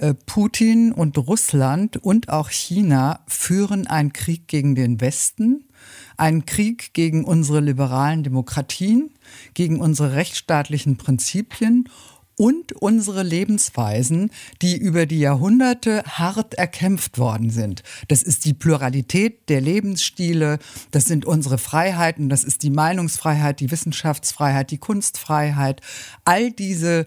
Äh, 0.00 0.14
Putin 0.14 0.92
und 0.92 1.18
Russland 1.18 1.96
und 1.96 2.28
auch 2.28 2.50
China 2.50 3.20
führen 3.26 3.86
einen 3.88 4.12
Krieg 4.12 4.46
gegen 4.46 4.76
den 4.76 5.00
Westen, 5.00 5.64
einen 6.16 6.46
Krieg 6.46 6.94
gegen 6.94 7.24
unsere 7.24 7.60
liberalen 7.60 8.22
Demokratien, 8.22 9.10
gegen 9.54 9.80
unsere 9.80 10.12
rechtsstaatlichen 10.12 10.98
Prinzipien 10.98 11.88
und 12.36 12.72
unsere 12.74 13.24
Lebensweisen, 13.24 14.30
die 14.62 14.76
über 14.76 15.06
die 15.06 15.18
Jahrhunderte 15.18 16.04
hart 16.04 16.54
erkämpft 16.54 17.18
worden 17.18 17.50
sind. 17.50 17.82
Das 18.06 18.22
ist 18.22 18.44
die 18.44 18.54
Pluralität 18.54 19.48
der 19.48 19.60
Lebensstile, 19.60 20.60
das 20.92 21.06
sind 21.06 21.24
unsere 21.24 21.58
Freiheiten, 21.58 22.28
das 22.28 22.44
ist 22.44 22.62
die 22.62 22.70
Meinungsfreiheit, 22.70 23.58
die 23.58 23.72
Wissenschaftsfreiheit, 23.72 24.70
die 24.70 24.78
Kunstfreiheit. 24.78 25.80
All 26.24 26.52
diese 26.52 27.06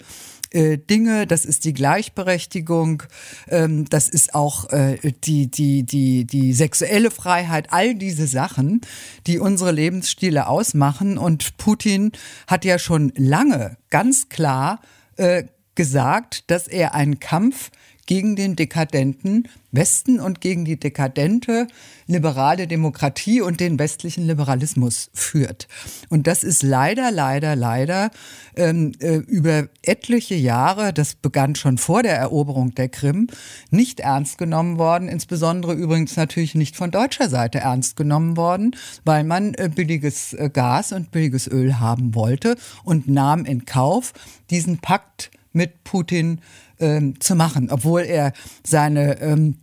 äh, 0.51 0.77
Dinge, 0.77 1.27
das 1.27 1.46
ist 1.46 1.65
die 1.65 1.74
Gleichberechtigung, 1.74 3.03
ähm, 3.48 3.86
das 3.89 4.10
ist 4.10 4.36
auch 4.36 4.70
äh, 4.72 4.98
die, 5.24 5.50
die, 5.50 5.84
die, 5.84 6.25
die 6.25 6.53
sexuelle 6.53 7.12
Freiheit, 7.12 7.67
all 7.72 7.96
diese 7.96 8.27
Sachen, 8.27 8.81
die 9.27 9.39
unsere 9.39 9.72
Lebensstile 9.72 10.48
ausmachen. 10.48 11.17
Und 11.17 11.58
Putin 11.58 12.12
hat 12.48 12.65
ja 12.65 12.79
schon 12.79 13.13
lange 13.15 13.77
ganz 13.89 14.29
klar 14.29 14.81
äh, 15.17 15.46
gesagt, 15.75 16.51
dass 16.51 16.67
er 16.67 16.93
einen 16.93 17.20
Kampf 17.20 17.72
gegen 18.05 18.36
den 18.36 18.55
dekadenten 18.55 19.48
Westen 19.72 20.20
und 20.20 20.41
gegen 20.41 20.65
die 20.65 20.77
dekadente 20.77 21.67
liberale 22.08 22.67
Demokratie 22.67 23.41
und 23.41 23.60
den 23.60 23.79
westlichen 23.79 24.27
Liberalismus 24.27 25.10
führt. 25.13 25.67
Und 26.10 26.27
das 26.27 26.43
ist 26.43 26.62
leider, 26.62 27.10
leider, 27.10 27.55
leider 27.55 28.12
ähm, 28.55 28.91
äh, 29.00 29.15
über 29.15 29.70
etliche 29.81 30.36
Jahre, 30.36 30.91
das 30.91 31.15
begann 31.15 31.55
schon 31.55 31.77
vor 31.77 32.03
der 32.03 32.17
Eroberung 32.17 32.75
der 32.75 32.89
Krim, 32.89 33.27
nicht 33.70 34.01
ernst 34.01 34.38
genommen 34.38 34.77
worden, 34.77 35.08
insbesondere 35.08 35.74
übrigens 35.74 36.17
natürlich 36.17 36.55
nicht 36.55 36.75
von 36.75 36.91
deutscher 36.91 37.29
Seite 37.29 37.60
ernst 37.60 37.96
genommen 37.96 38.36
worden, 38.36 38.75
weil 39.05 39.24
man 39.24 39.53
äh, 39.53 39.70
billiges 39.74 40.34
äh, 40.34 40.50
Gas 40.51 40.91
und 40.91 41.12
billiges 41.12 41.48
Öl 41.48 41.79
haben 41.79 42.13
wollte 42.13 42.58
und 42.84 43.08
nahm 43.08 43.46
in 43.46 43.65
Kauf, 43.65 44.13
diesen 44.50 44.79
Pakt 44.79 45.31
mit 45.53 45.84
Putin 45.84 46.41
ähm, 46.79 47.20
zu 47.20 47.36
machen, 47.36 47.70
obwohl 47.72 48.01
er 48.01 48.34
seine 48.63 49.20
ähm, 49.22 49.58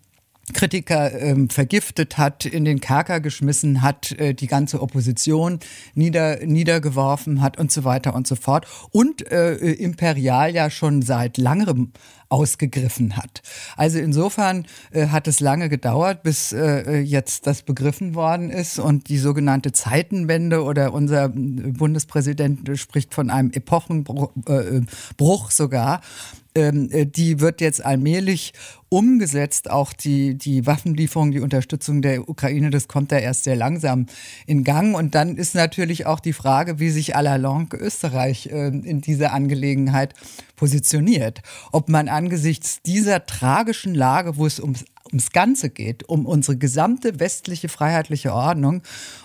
Kritiker 0.53 1.13
ähm, 1.21 1.51
vergiftet 1.51 2.19
hat, 2.19 2.45
in 2.45 2.65
den 2.65 2.81
Kerker 2.81 3.21
geschmissen 3.21 3.83
hat, 3.83 4.13
äh, 4.13 4.35
die 4.35 4.47
ganze 4.47 4.81
Opposition 4.81 5.59
nieder, 5.95 6.45
niedergeworfen 6.45 7.41
hat 7.41 7.59
und 7.59 7.73
so 7.73 7.85
weiter 7.85 8.15
und 8.15 8.27
so 8.27 8.37
fort. 8.37 8.67
Und 8.91 9.31
äh, 9.31 9.55
imperial 9.55 10.55
ja 10.55 10.71
schon 10.71 11.03
seit 11.03 11.39
langem 11.39 11.93
ausgegriffen 12.31 13.17
hat. 13.17 13.43
Also 13.77 13.99
insofern 13.99 14.67
äh, 14.91 15.07
hat 15.07 15.29
es 15.29 15.41
lange 15.41 15.69
gedauert, 15.69 16.23
bis 16.23 16.53
äh, 16.53 16.99
jetzt 16.99 17.47
das 17.47 17.63
begriffen 17.63 18.15
worden 18.15 18.51
ist 18.51 18.79
und 18.79 19.09
die 19.09 19.19
sogenannte 19.19 19.73
Zeitenwende 19.73 20.63
oder 20.63 20.93
unser 20.93 21.31
Bundespräsident 21.31 22.79
spricht 22.79 23.15
von 23.15 23.31
einem 23.31 23.51
Epochenbruch 23.51 24.31
äh, 24.47 25.53
sogar 25.53 26.01
ähm, 26.59 26.89
äh, 26.91 27.07
die 27.07 27.41
wird 27.41 27.61
jetzt 27.61 27.85
allmählich 27.85 28.53
umgesetzt. 28.89 29.71
Auch 29.71 29.93
die, 29.93 30.35
die 30.35 30.67
Waffenlieferung, 30.67 31.31
die 31.31 31.41
Unterstützung 31.41 32.03
der 32.03 32.29
Ukraine, 32.29 32.71
das 32.71 32.89
kommt 32.89 33.13
da 33.13 33.19
erst 33.19 33.45
sehr 33.45 33.57
langsam 33.57 34.07
in 34.47 34.65
Gang. 34.65 34.95
Und 34.95 35.15
dann 35.15 35.37
ist 35.37 35.55
natürlich 35.55 36.07
auch 36.07 36.21
die 36.21 36.33
Frage, 36.33 36.79
wie 36.81 36.91
sich 36.91 37.17
à 37.17 37.23
la 37.23 37.37
longue 37.37 37.79
Österreich 37.79 38.47
äh, 38.47 38.69
in 38.69 39.01
dieser 39.01 39.33
Angelegenheit 39.33 40.15
positioniert. 40.57 41.41
Ob 41.73 41.89
man 41.89 42.09
angesichts 42.09 42.83
dieser 42.83 43.27
tragischen 43.27 43.95
Lage, 43.95 44.37
wo 44.37 44.47
es 44.47 44.61
ums 44.61 44.85
ums 45.13 45.33
Ganze 45.33 45.71
geht, 45.71 46.09
um 46.09 46.27
unsere 46.27 46.57
gesamte 46.57 47.19
westliche 47.19 47.69
freiheitliche 47.69 48.33
Ordnung, 48.33 48.83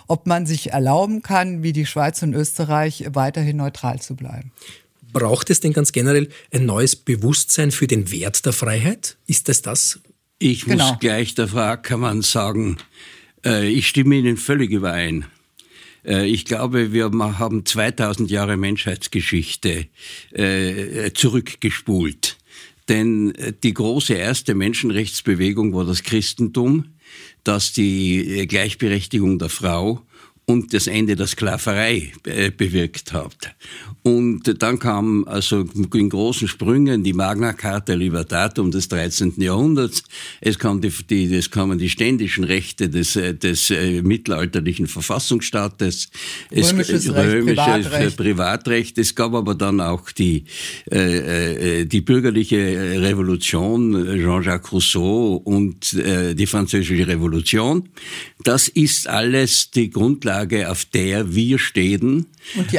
ob 0.08 0.28
man 0.28 0.46
sich 0.46 0.72
erlauben 0.72 1.22
kann, 1.22 1.64
wie 1.64 1.74
die 1.74 1.86
Schweiz 1.86 2.22
und 2.24 2.34
Österreich, 2.34 3.06
weiterhin 3.14 3.58
neutral 3.58 4.00
zu 4.00 4.16
bleiben. 4.16 4.52
Braucht 5.14 5.52
es 5.52 5.60
denn 5.60 5.74
ganz 5.74 5.92
generell 5.92 6.28
ein 6.52 6.66
neues 6.66 6.96
Bewusstsein 6.96 7.72
für 7.72 7.88
den 7.88 8.12
Wert 8.12 8.46
der 8.46 8.54
Freiheit? 8.54 9.18
Ist 9.28 9.48
das 9.48 9.62
das? 9.62 10.00
Ich 10.40 10.68
muss 10.68 10.78
genau. 10.78 10.98
gleich 11.00 11.36
der 11.36 11.48
Frau 11.48 11.62
Ackermann 11.62 12.22
sagen, 12.22 12.78
äh, 13.46 13.70
ich 13.70 13.88
stimme 13.88 14.16
Ihnen 14.16 14.38
völlig 14.38 14.72
überein. 14.72 15.26
Äh, 16.06 16.28
ich 16.28 16.46
glaube, 16.46 16.92
wir 16.92 17.12
haben 17.12 17.66
2000 17.66 18.30
Jahre 18.30 18.58
Menschheitsgeschichte 18.58 19.88
äh, 20.32 21.12
zurückgespult. 21.14 22.38
Denn 22.90 23.34
die 23.64 23.74
große 23.74 24.14
erste 24.14 24.56
Menschenrechtsbewegung 24.56 25.74
war 25.74 25.86
das 25.86 26.04
Christentum, 26.04 26.96
das 27.46 27.72
die 27.72 28.46
Gleichberechtigung 28.48 29.40
der 29.40 29.48
Frau 29.48 30.02
und 30.46 30.74
das 30.74 30.88
Ende 30.88 31.16
der 31.16 31.28
Sklaverei 31.28 32.12
äh, 32.26 32.52
bewirkt 32.52 33.14
hat. 33.14 33.56
Und 34.02 34.62
dann 34.62 34.78
kam 34.78 35.26
also 35.26 35.64
in 35.94 36.10
großen 36.10 36.50
Sprüngen 36.50 37.04
die 37.04 37.14
Magna 37.14 37.54
Carta 37.54 37.94
Libertatum 37.94 38.70
des 38.70 38.90
13. 38.90 39.36
Jahrhunderts. 39.38 40.04
Es, 40.42 40.60
kam 40.60 40.82
die, 40.82 40.92
die, 41.10 41.34
es 41.34 41.50
kamen 41.50 41.78
die 41.80 41.90
ständischen 41.90 42.44
Rechte 42.44 42.90
des, 42.90 43.16
äh, 43.16 43.34
des 43.34 43.70
äh, 43.70 44.02
mittelalterlichen 44.02 44.88
Verfassungsstaates. 44.88 46.10
Römisches 46.52 47.06
es, 47.06 47.14
Recht, 47.14 47.34
römisches 47.34 47.56
Privatrecht. 47.56 48.18
Privatrecht. 48.18 48.98
Es 48.98 49.16
gab 49.16 49.34
aber 49.34 49.56
dann 49.56 49.80
auch 49.80 50.12
die, 50.12 50.44
äh, 50.92 51.86
die 51.86 52.02
bürgerliche 52.02 52.58
Revolution, 53.02 53.94
Jean-Jacques 54.18 54.74
Rousseau 54.74 55.36
und 55.36 55.94
die 55.94 56.46
französische 56.46 57.08
Revolution. 57.08 57.90
Das 58.44 58.68
ist 58.68 59.08
alles 59.08 59.72
die 59.72 59.90
Grundlage, 59.90 60.33
auf 60.70 60.86
der 60.86 61.34
wir 61.36 61.60
stehen. 61.60 62.28
Und 62.56 62.72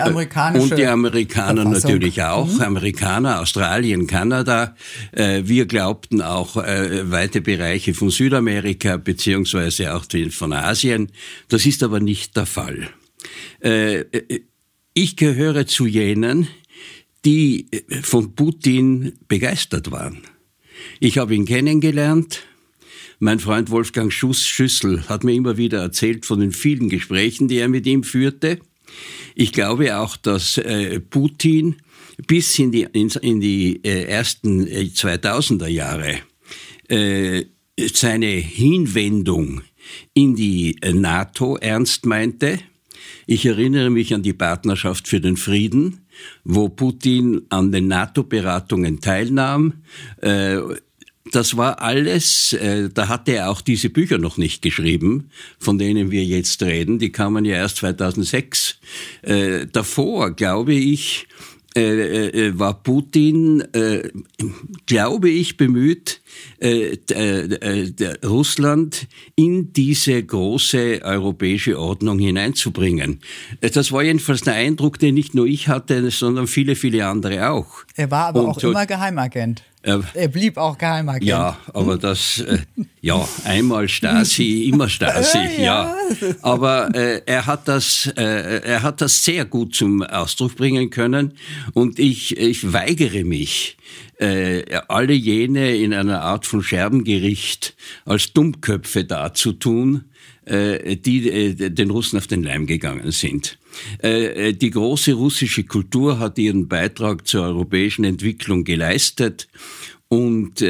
die. 0.61 0.61
Und 0.61 0.79
die 0.79 0.87
Amerikaner 0.87 1.63
Verfassung. 1.63 1.91
natürlich 1.91 2.23
auch. 2.23 2.53
Mhm. 2.53 2.61
Amerikaner, 2.61 3.41
Australien, 3.41 4.07
Kanada. 4.07 4.77
Äh, 5.13 5.43
wir 5.45 5.67
glaubten 5.67 6.23
auch 6.23 6.57
äh, 6.57 7.11
weite 7.11 7.41
Bereiche 7.41 7.95
von 7.95 8.11
Südamerika 8.11 8.97
beziehungsweise 8.97 9.95
auch 9.95 10.05
von 10.31 10.53
Asien. 10.53 11.11
Das 11.49 11.67
ist 11.67 11.83
aber 11.83 12.01
nicht 12.01 12.37
der 12.37 12.47
Fall. 12.47 12.89
Äh, 13.61 14.05
ich 14.93 15.17
gehöre 15.17 15.67
zu 15.67 15.87
jenen, 15.87 16.47
die 17.25 17.67
von 18.03 18.35
Putin 18.35 19.15
begeistert 19.29 19.91
waren. 19.91 20.19
Ich 21.01 21.19
habe 21.19 21.35
ihn 21.35 21.47
kennengelernt 21.47 22.43
mein 23.19 23.39
Freund 23.39 23.71
Wolfgang 23.71 24.13
Schuss 24.13 24.47
Schüssel 24.47 25.09
hat 25.09 25.25
mir 25.25 25.33
immer 25.33 25.57
wieder 25.57 25.81
erzählt 25.81 26.27
von 26.27 26.41
den 26.41 26.53
vielen 26.53 26.89
Gesprächen, 26.89 27.49
die 27.49 27.59
er 27.59 27.69
mit 27.69 27.87
ihm 27.87 28.03
führte. 28.03 28.59
Ich 29.35 29.53
glaube 29.53 29.97
auch, 29.97 30.17
dass 30.17 30.59
äh, 30.59 31.01
Putin 31.01 31.77
bis 32.27 32.59
in 32.59 32.71
die, 32.71 32.87
in, 32.93 33.41
die 33.41 33.81
äh, 33.85 34.05
ersten 34.05 34.67
äh, 34.67 34.91
2000er 34.95 35.67
Jahre 35.67 36.19
äh, 36.89 37.45
seine 37.93 38.27
Hinwendung 38.27 39.63
in 40.13 40.37
die 40.37 40.77
äh, 40.81 40.93
NATO 40.93 41.57
ernst 41.57 42.07
meinte. 42.07 42.59
Ich 43.27 43.47
erinnere 43.47 43.91
mich 43.91 44.13
an 44.15 44.23
die 44.23 44.33
Partnerschaft 44.33 45.09
für 45.09 45.21
den 45.21 45.37
Frieden, 45.37 46.07
wo 46.45 46.69
Putin 46.69 47.43
an 47.49 47.73
den 47.73 47.89
NATO-Beratungen 47.89 49.01
teilnahm. 49.01 49.83
Äh, 50.21 50.59
das 51.33 51.57
war 51.57 51.81
alles, 51.81 52.53
äh, 52.53 52.91
da 52.93 53.09
hatte 53.09 53.33
er 53.33 53.51
auch 53.51 53.61
diese 53.61 53.89
Bücher 53.89 54.19
noch 54.19 54.37
nicht 54.37 54.63
geschrieben, 54.63 55.31
von 55.59 55.79
denen 55.79 56.11
wir 56.11 56.25
jetzt 56.25 56.63
reden. 56.63 56.99
Die 56.99 57.13
kamen 57.13 57.45
ja 57.45 57.57
erst 57.57 57.79
2006. 57.79 58.79
Äh, 59.23 59.67
davor, 59.73 60.33
glaube 60.33 60.75
ich, 60.75 61.27
äh, 61.77 62.29
äh, 62.29 62.59
war 62.59 62.75
Putin, 62.75 63.61
äh, 63.73 64.09
glaube 64.87 65.29
ich, 65.29 65.57
bemüht, 65.57 66.21
äh, 66.59 66.97
Russland 68.25 69.09
in 69.35 69.73
diese 69.73 70.23
große 70.23 71.01
europäische 71.03 71.81
Ordnung 71.81 72.21
hineinzubringen. 72.21 73.21
Das 73.61 73.91
war 73.91 74.05
jedenfalls 74.05 74.43
der 74.43 74.55
Eindruck, 74.55 75.01
den 75.01 75.15
nicht 75.15 75.35
nur 75.35 75.47
ich 75.47 75.67
hatte, 75.67 76.09
sondern 76.13 76.47
viele, 76.47 76.77
viele 76.77 77.07
andere 77.07 77.51
auch. 77.51 77.67
Er 77.97 78.09
war 78.11 78.27
aber 78.27 78.45
Und 78.45 78.51
auch 78.51 78.63
immer 78.63 78.87
Geheimagent. 78.87 79.65
Er, 79.85 80.03
er 80.15 80.29
blieb 80.29 80.57
auch 80.57 80.79
Geheimagent. 80.79 81.25
Ja, 81.25 81.59
aber 81.75 81.99
das, 81.99 82.41
äh, 82.41 82.57
ja, 83.03 83.29
einmal 83.45 83.87
Stasi, 83.87 84.65
immer 84.65 84.89
Stasi, 84.89 85.39
ja. 85.59 85.63
ja. 85.63 85.97
Aber 86.41 86.95
äh, 86.95 87.21
er 87.27 87.45
hat 87.45 87.69
das, 87.69 88.11
äh, 88.17 88.63
er 88.65 88.83
hat 88.83 89.03
das 89.03 89.23
sehr 89.23 89.45
gut 89.45 89.75
zum 89.75 90.03
Ausdruck 90.03 90.57
bringen 90.57 90.89
können 90.89 91.35
und 91.75 91.99
ich, 91.99 92.35
ich 92.39 92.73
weigere 92.73 93.25
mich, 93.25 93.77
äh, 94.19 94.65
alle 94.89 95.13
jene 95.13 95.77
in 95.77 95.93
einer 95.93 96.23
Art 96.23 96.47
von 96.47 96.63
Scherbengericht 96.63 97.75
als 98.07 98.33
Dummköpfe 98.33 99.05
darzutun, 99.05 100.05
die 100.47 101.29
äh, 101.31 101.71
den 101.71 101.91
Russen 101.91 102.19
auf 102.19 102.27
den 102.27 102.43
Leim 102.43 102.67
gegangen 102.67 103.11
sind. 103.11 103.59
Äh, 103.99 104.53
die 104.53 104.71
große 104.71 105.15
russische 105.15 105.65
Kultur 105.65 106.19
hat 106.19 106.39
ihren 106.39 106.69
Beitrag 106.69 107.27
zur 107.27 107.45
europäischen 107.45 108.05
Entwicklung 108.05 108.65
geleistet 108.65 109.49
und 110.09 110.63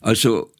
also 0.00 0.50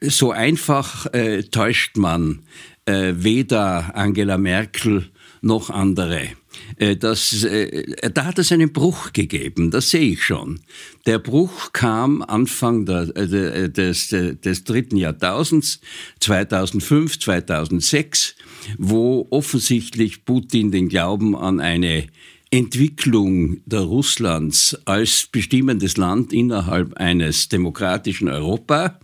so 0.00 0.30
einfach 0.30 1.06
täuscht 1.50 1.96
man 1.96 2.42
weder 2.86 3.96
Angela 3.96 4.38
Merkel 4.38 5.10
noch 5.40 5.70
andere. 5.70 6.28
Äh, 6.76 6.96
das, 6.96 7.44
äh, 7.44 8.10
da 8.12 8.24
hat 8.24 8.38
es 8.38 8.52
einen 8.52 8.72
Bruch 8.72 9.12
gegeben, 9.12 9.70
das 9.70 9.90
sehe 9.90 10.12
ich 10.12 10.22
schon. 10.22 10.60
Der 11.06 11.18
Bruch 11.18 11.72
kam 11.72 12.22
Anfang 12.22 12.86
der, 12.86 13.14
äh, 13.16 13.68
des, 13.70 14.08
des 14.08 14.64
dritten 14.64 14.96
Jahrtausends, 14.96 15.80
2005, 16.20 17.18
2006, 17.18 18.34
wo 18.78 19.26
offensichtlich 19.30 20.24
Putin 20.24 20.70
den 20.70 20.88
Glauben 20.88 21.36
an 21.36 21.60
eine 21.60 22.06
Entwicklung 22.52 23.60
der 23.64 23.80
Russlands 23.80 24.76
als 24.84 25.28
bestimmendes 25.30 25.96
Land 25.96 26.32
innerhalb 26.32 26.94
eines 26.94 27.48
demokratischen 27.48 28.28
Europa 28.28 28.98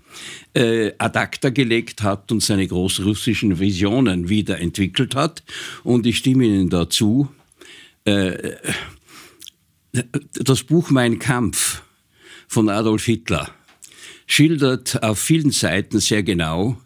äh, 0.54 0.92
ad 0.98 1.16
acta 1.16 1.50
gelegt 1.50 2.02
hat 2.02 2.32
und 2.32 2.42
seine 2.42 2.66
großrussischen 2.66 3.60
Visionen 3.60 4.28
wiederentwickelt 4.28 5.14
hat. 5.14 5.44
Und 5.84 6.06
ich 6.06 6.18
stimme 6.18 6.44
Ihnen 6.44 6.70
dazu, 6.70 7.28
äh, 8.06 8.56
das 10.34 10.62
Buch 10.62 10.90
Mein 10.90 11.18
Kampf 11.18 11.82
von 12.48 12.68
Adolf 12.68 13.04
Hitler 13.04 13.50
schildert 14.26 15.02
auf 15.02 15.18
vielen 15.18 15.50
Seiten 15.50 16.00
sehr 16.00 16.22
genau 16.22 16.80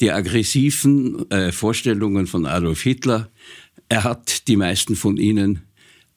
die 0.00 0.10
aggressiven 0.10 1.30
äh, 1.30 1.52
Vorstellungen 1.52 2.26
von 2.26 2.46
Adolf 2.46 2.82
Hitler. 2.82 3.30
Er 3.88 4.04
hat 4.04 4.48
die 4.48 4.56
meisten 4.56 4.96
von 4.96 5.16
ihnen 5.16 5.62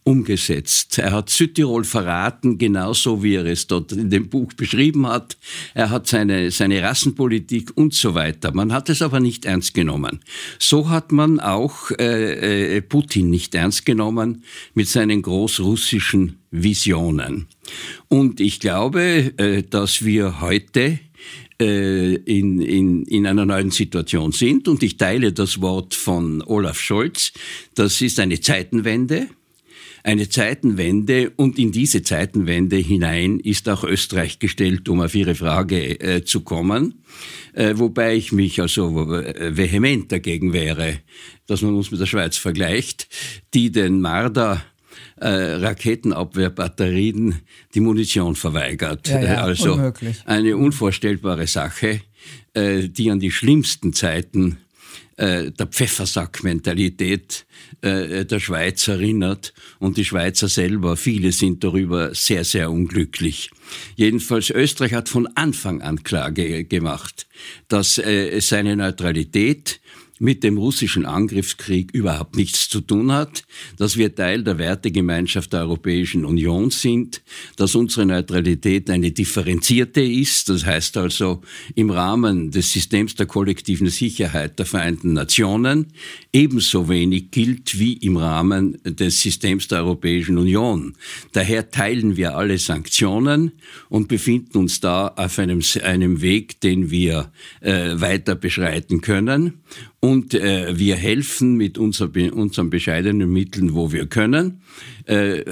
umgesetzt. 0.08 1.00
Er 1.00 1.12
hat 1.12 1.30
Südtirol 1.30 1.84
verraten, 1.84 2.58
genauso 2.58 3.24
wie 3.24 3.36
er 3.36 3.46
es 3.46 3.68
dort 3.68 3.92
in 3.92 4.10
dem 4.10 4.30
Buch 4.30 4.54
beschrieben 4.54 5.06
hat. 5.06 5.38
Er 5.74 5.90
hat 5.90 6.08
seine, 6.08 6.50
seine 6.50 6.82
Rassenpolitik 6.82 7.76
und 7.76 7.94
so 7.94 8.16
weiter. 8.16 8.54
Man 8.54 8.72
hat 8.72 8.88
es 8.90 9.02
aber 9.02 9.20
nicht 9.20 9.44
ernst 9.44 9.74
genommen. 9.74 10.22
So 10.60 10.90
hat 10.90 11.12
man 11.12 11.42
auch 11.42 11.92
äh, 11.92 12.78
äh, 12.78 12.82
Putin 12.82 13.30
nicht 13.30 13.54
ernst 13.54 13.86
genommen 13.86 14.46
mit 14.74 14.88
seinen 14.88 15.22
großrussischen 15.22 16.38
Visionen. 16.52 17.48
Und 18.08 18.40
ich 18.40 18.62
glaube, 18.62 19.34
äh, 19.38 19.64
dass 19.64 20.06
wir 20.06 20.40
heute 20.40 21.00
äh, 21.60 22.14
in, 22.14 22.62
in, 22.62 23.04
in 23.04 23.28
einer 23.28 23.46
neuen 23.46 23.72
Situation 23.72 24.32
sind. 24.32 24.70
Und 24.70 24.84
ich 24.84 24.96
teile 24.96 25.34
das 25.34 25.60
Wort 25.60 25.96
von 25.96 26.42
Olaf 26.44 26.80
Scholz. 26.80 27.34
Das 27.76 28.00
ist 28.00 28.22
eine 28.22 28.40
Zeitenwende 28.40 29.28
eine 30.08 30.30
Zeitenwende 30.30 31.32
und 31.36 31.60
in 31.60 31.74
diese 31.74 32.02
Zeitenwende 32.02 32.78
hinein 32.78 33.42
ist 33.42 33.68
auch 33.68 33.84
Österreich 33.84 34.40
gestellt, 34.40 34.88
um 34.88 35.02
auf 35.02 35.14
Ihre 35.14 35.36
Frage 35.36 36.00
äh, 36.00 36.24
zu 36.24 36.42
kommen. 36.42 37.04
Äh, 37.54 37.74
wobei 37.76 38.16
ich 38.16 38.32
mich 38.32 38.62
also 38.62 39.14
äh, 39.14 39.58
vehement 39.58 40.10
dagegen 40.10 40.54
wäre, 40.54 41.00
dass 41.46 41.62
man 41.62 41.76
uns 41.76 41.92
mit 41.92 42.00
der 42.00 42.06
Schweiz 42.06 42.38
vergleicht, 42.38 43.10
die 43.54 43.70
den 43.70 44.00
Marder 44.00 44.64
äh, 45.18 45.28
Raketenabwehrbatterien 45.28 47.42
die 47.74 47.82
Munition 47.82 48.36
verweigert. 48.36 49.10
Ja, 49.10 49.22
ja, 49.22 49.44
also 49.44 49.74
unmöglich. 49.74 50.24
eine 50.26 50.56
unvorstellbare 50.56 51.48
Sache, 51.48 52.00
äh, 52.54 52.88
die 52.88 53.12
an 53.12 53.20
die 53.20 53.32
schlimmsten 53.32 53.92
Zeiten 53.92 54.58
äh, 55.18 55.52
der 55.52 55.68
Pfeffersack-Mentalität 55.68 57.46
äh, 57.82 58.26
der 58.26 58.40
Schweiz 58.40 58.88
erinnert 58.88 59.54
und 59.80 59.98
die 59.98 60.06
Schweizer 60.06 60.48
selber, 60.48 60.96
viele 60.96 61.32
sind 61.32 61.64
darüber 61.64 62.14
sehr, 62.14 62.44
sehr 62.44 62.72
unglücklich. 62.72 63.52
Jedenfalls 63.96 64.50
Österreich 64.50 64.94
hat 64.94 65.10
von 65.10 65.28
Anfang 65.36 65.82
an 65.82 66.04
klar 66.04 66.32
ge 66.32 66.64
gemacht, 66.64 67.28
dass 67.68 67.98
äh, 67.98 68.40
seine 68.40 68.76
Neutralität 68.76 69.82
mit 70.20 70.44
dem 70.44 70.58
russischen 70.58 71.06
Angriffskrieg 71.06 71.92
überhaupt 71.94 72.36
nichts 72.36 72.70
zu 72.70 72.82
tun 72.82 73.12
hat, 73.12 73.44
dass 73.78 73.98
wir 73.98 74.16
Teil 74.16 74.44
der 74.44 74.58
Wertegemeinschaft 74.58 75.54
der 75.54 75.62
Europäischen 75.62 76.26
Union 76.26 76.70
sind, 76.70 77.22
dass 77.56 77.76
unsere 77.76 78.06
Neutralität 78.06 78.90
eine 78.90 79.12
differenzierte 79.12 80.02
ist, 80.02 80.50
das 80.50 80.66
heißt 80.66 80.98
also 80.98 81.42
im 81.76 81.90
Rahmen 81.90 82.52
des 82.52 82.72
Systems 82.72 83.16
der 83.16 83.26
kollektiven 83.26 83.90
Sicherheit 83.90 84.60
der 84.60 84.66
Vereinten 84.66 85.14
Nationen 85.14 85.88
ebenso 86.34 86.90
wenig 86.90 87.32
gilt 87.32 87.80
wie 87.80 87.94
im 87.94 88.18
Rahmen 88.18 88.78
des 88.84 89.22
Systems 89.22 89.68
der 89.68 89.80
Europäischen 89.80 90.38
Union. 90.38 90.94
Daher 91.34 91.70
teilen 91.72 92.18
wir 92.18 92.36
alle 92.36 92.58
Sanktionen 92.58 93.52
und 93.90 94.08
befinden 94.08 94.58
uns 94.58 94.80
da 94.80 95.08
auf 95.10 95.40
einem, 95.40 95.62
einem 95.84 96.22
Weg, 96.22 96.62
den 96.62 96.92
wir 96.92 97.32
äh, 97.62 98.00
weiter 98.00 98.36
beschreiten 98.36 99.02
können. 99.02 99.62
Und 100.00 100.34
äh, 100.34 100.78
wir 100.78 100.96
helfen 100.96 101.56
mit 101.56 101.78
unser, 101.78 102.10
unseren 102.34 102.70
bescheidenen 102.70 103.32
Mitteln, 103.32 103.74
wo 103.74 103.92
wir 103.92 104.06
können. 104.06 104.62
Äh, 105.06 105.44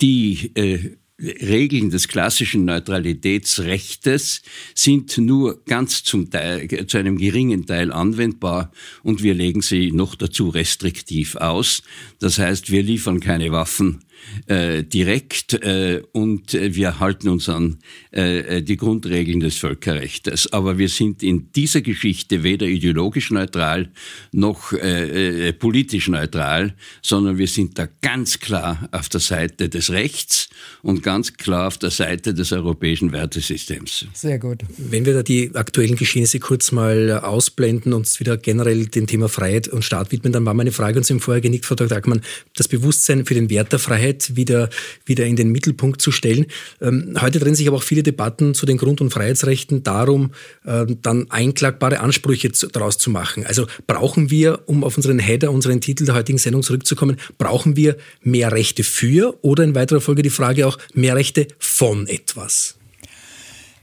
die 0.00 0.50
äh, 0.54 0.96
Regeln 1.20 1.90
des 1.90 2.06
klassischen 2.06 2.64
Neutralitätsrechtes 2.64 4.42
sind 4.74 5.18
nur 5.18 5.64
ganz 5.64 6.04
zum 6.04 6.30
Teil, 6.30 6.68
zu 6.86 6.96
einem 6.96 7.18
geringen 7.18 7.66
Teil 7.66 7.92
anwendbar 7.92 8.70
und 9.02 9.22
wir 9.22 9.34
legen 9.34 9.60
sie 9.60 9.90
noch 9.90 10.14
dazu 10.14 10.48
restriktiv 10.48 11.34
aus. 11.34 11.82
Das 12.20 12.38
heißt, 12.38 12.70
wir 12.70 12.84
liefern 12.84 13.18
keine 13.18 13.50
Waffen 13.50 14.04
äh, 14.46 14.82
direkt 14.82 15.54
äh, 15.54 16.02
und 16.12 16.54
äh, 16.54 16.74
wir 16.74 17.00
halten 17.00 17.28
uns 17.28 17.48
an 17.48 17.78
äh, 18.12 18.58
äh, 18.58 18.62
die 18.62 18.76
Grundregeln 18.76 19.40
des 19.40 19.56
Völkerrechts. 19.56 20.52
Aber 20.52 20.78
wir 20.78 20.88
sind 20.88 21.22
in 21.22 21.52
dieser 21.52 21.80
Geschichte 21.80 22.42
weder 22.42 22.66
ideologisch 22.66 23.30
neutral 23.30 23.90
noch 24.32 24.72
äh, 24.72 25.52
politisch 25.52 26.08
neutral, 26.08 26.74
sondern 27.02 27.38
wir 27.38 27.46
sind 27.46 27.78
da 27.78 27.88
ganz 28.02 28.40
klar 28.40 28.88
auf 28.92 29.08
der 29.08 29.20
Seite 29.20 29.68
des 29.68 29.90
Rechts 29.90 30.48
und 30.82 31.02
ganz 31.02 31.34
klar 31.34 31.68
auf 31.68 31.78
der 31.78 31.90
Seite 31.90 32.34
des 32.34 32.52
europäischen 32.52 33.12
Wertesystems. 33.12 34.06
Sehr 34.12 34.38
gut. 34.38 34.62
Wenn 34.76 35.06
wir 35.06 35.14
da 35.14 35.22
die 35.22 35.50
aktuellen 35.54 35.96
Geschehnisse 35.96 36.40
kurz 36.40 36.72
mal 36.72 37.20
ausblenden 37.20 37.92
und 37.92 38.08
uns 38.08 38.20
wieder 38.20 38.36
generell 38.36 38.86
dem 38.86 39.06
Thema 39.06 39.28
Freiheit 39.28 39.68
und 39.68 39.84
Staat 39.84 40.12
widmen, 40.12 40.32
dann 40.32 40.44
war 40.46 40.54
meine 40.54 40.72
Frage, 40.72 41.02
Sie 41.04 41.12
haben 41.12 41.20
vorher 41.20 41.40
genickt, 41.40 41.66
Frau 41.66 41.74
Dr. 41.74 41.96
Ackmann, 41.96 42.22
das 42.56 42.68
Bewusstsein 42.68 43.26
für 43.26 43.34
den 43.34 43.50
Wert 43.50 43.72
der 43.72 43.78
Freiheit 43.78 44.17
Freiheit 44.18 44.36
wieder, 44.36 44.68
wieder 45.04 45.26
in 45.26 45.36
den 45.36 45.50
Mittelpunkt 45.50 46.02
zu 46.02 46.12
stellen. 46.12 46.46
Ähm, 46.80 47.16
heute 47.20 47.38
drehen 47.38 47.54
sich 47.54 47.68
aber 47.68 47.78
auch 47.78 47.82
viele 47.82 48.02
Debatten 48.02 48.54
zu 48.54 48.66
den 48.66 48.76
Grund- 48.76 49.00
und 49.00 49.10
Freiheitsrechten 49.10 49.82
darum, 49.82 50.32
äh, 50.64 50.86
dann 51.02 51.30
einklagbare 51.30 52.00
Ansprüche 52.00 52.52
zu, 52.52 52.68
daraus 52.68 52.98
zu 52.98 53.10
machen. 53.10 53.46
Also 53.46 53.66
brauchen 53.86 54.30
wir, 54.30 54.60
um 54.66 54.84
auf 54.84 54.96
unseren 54.96 55.18
Header, 55.18 55.50
unseren 55.52 55.80
Titel 55.80 56.04
der 56.04 56.14
heutigen 56.14 56.38
Sendung 56.38 56.62
zurückzukommen, 56.62 57.16
brauchen 57.38 57.76
wir 57.76 57.96
mehr 58.22 58.52
Rechte 58.52 58.84
für 58.84 59.38
oder 59.42 59.64
in 59.64 59.74
weiterer 59.74 60.00
Folge 60.00 60.22
die 60.22 60.30
Frage 60.30 60.66
auch 60.66 60.78
mehr 60.94 61.16
Rechte 61.16 61.48
von 61.58 62.06
etwas? 62.06 62.76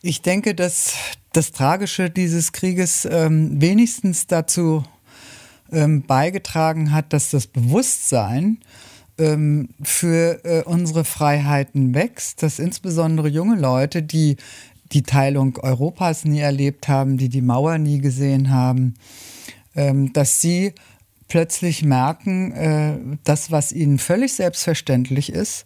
Ich 0.01 0.21
denke, 0.21 0.53
dass 0.53 0.93
das 1.33 1.51
Tragische 1.51 2.09
dieses 2.09 2.51
Krieges 2.51 3.07
ähm, 3.09 3.59
wenigstens 3.59 4.27
dazu 4.27 4.83
ähm, 5.71 6.03
beigetragen 6.03 6.91
hat, 6.91 7.11
dass 7.11 7.31
das 7.31 7.47
Bewusstsein 7.47 8.59
ähm, 9.17 9.69
für 9.81 10.43
äh, 10.43 10.63
unsere 10.63 11.05
Freiheiten 11.05 11.93
wächst, 11.93 12.43
dass 12.43 12.59
insbesondere 12.59 13.27
junge 13.27 13.55
Leute, 13.55 14.03
die 14.03 14.37
die 14.91 15.03
Teilung 15.03 15.57
Europas 15.57 16.25
nie 16.25 16.39
erlebt 16.39 16.87
haben, 16.87 17.17
die 17.17 17.29
die 17.29 17.41
Mauer 17.41 17.77
nie 17.77 17.99
gesehen 17.99 18.51
haben, 18.51 18.95
ähm, 19.75 20.13
dass 20.13 20.41
sie 20.41 20.73
plötzlich 21.27 21.83
merken, 21.83 22.51
äh, 22.51 22.97
das, 23.23 23.51
was 23.51 23.71
ihnen 23.71 23.97
völlig 23.97 24.33
selbstverständlich 24.33 25.31
ist, 25.31 25.65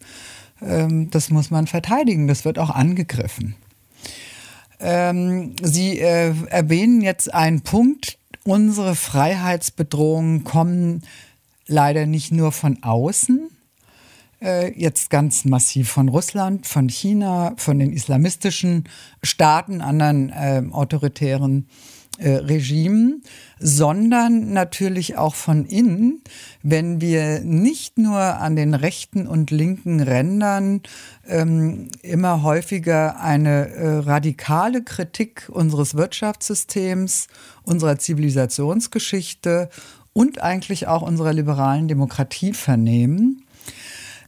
ähm, 0.62 1.10
das 1.12 1.30
muss 1.30 1.52
man 1.52 1.68
verteidigen, 1.68 2.28
das 2.28 2.46
wird 2.46 2.60
auch 2.60 2.70
angegriffen. 2.70 3.56
Ähm, 4.80 5.56
sie 5.62 6.00
äh, 6.00 6.34
erwähnen 6.50 7.02
jetzt 7.02 7.34
einen 7.34 7.62
Punkt, 7.62 8.18
unsere 8.46 8.96
Freiheitsbedrohungen 8.96 10.46
kommen 10.46 11.04
leider 11.70 12.06
nicht 12.06 12.32
nur 12.32 12.52
von 12.52 12.84
außen, 12.84 13.50
äh, 14.42 14.72
jetzt 14.80 15.10
ganz 15.10 15.46
massiv 15.46 15.90
von 15.90 16.10
Russland, 16.10 16.66
von 16.66 16.90
China, 16.90 17.54
von 17.58 17.80
den 17.80 17.92
islamistischen 17.92 18.88
Staaten, 19.24 19.82
anderen 19.82 20.30
äh, 20.30 20.64
autoritären 20.72 21.68
äh, 22.18 22.32
Regimen, 22.32 23.24
sondern 23.60 24.52
natürlich 24.52 25.18
auch 25.18 25.36
von 25.36 25.66
innen, 25.66 26.22
wenn 26.62 27.00
wir 27.00 27.40
nicht 27.42 27.98
nur 27.98 28.20
an 28.20 28.58
den 28.58 28.74
rechten 28.74 29.26
und 29.26 29.52
linken 29.52 30.02
Rändern 30.02 30.82
ähm, 31.28 31.88
immer 32.02 32.44
häufiger 32.44 33.22
eine 33.22 33.70
äh, 33.70 33.88
radikale 34.00 34.84
Kritik 34.84 35.48
unseres 35.50 35.96
Wirtschaftssystems, 35.96 37.28
unserer 37.64 37.98
Zivilisationsgeschichte 37.98 39.70
und 40.14 40.42
eigentlich 40.42 40.88
auch 40.88 41.02
unserer 41.02 41.34
liberalen 41.34 41.88
Demokratie 41.88 42.54
vernehmen, 42.54 43.44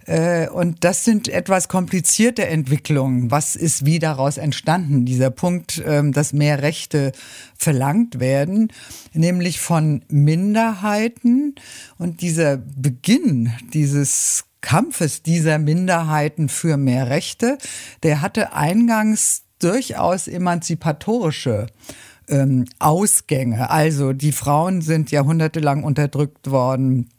Äh, 0.06 0.50
und 0.50 0.84
das 0.84 1.06
sind 1.06 1.28
etwas 1.28 1.68
komplizierte 1.68 2.48
Entwicklungen. 2.48 3.32
Was 3.32 3.56
ist 3.56 3.86
wie 3.86 4.00
daraus 4.00 4.38
entstanden? 4.38 5.06
Dieser 5.06 5.30
Punkt, 5.30 5.82
ähm, 5.86 6.12
dass 6.12 6.34
mehr 6.34 6.62
Rechte 6.62 7.12
verlangt 7.58 8.20
werden, 8.20 8.72
nämlich 9.14 9.60
von 9.60 10.04
Minderheiten. 10.08 11.56
Und 11.98 12.22
dieser 12.22 12.58
Beginn 12.58 13.54
dieses 13.74 14.46
Kampfes 14.62 15.24
dieser 15.24 15.60
Minderheiten 15.60 16.50
für 16.50 16.78
mehr 16.78 17.10
Rechte, 17.10 17.58
der 18.04 18.22
hatte 18.22 18.54
eingangs 18.54 19.44
durchaus 19.60 20.28
emanzipatorische 20.28 21.68
ähm, 22.28 22.66
Ausgänge. 22.80 23.70
Also 23.70 24.14
die 24.14 24.32
Frauen 24.32 24.82
sind 24.82 25.12
jahrhundertelang 25.12 25.84
unterdrückt 25.84 26.52
worden 26.52 27.10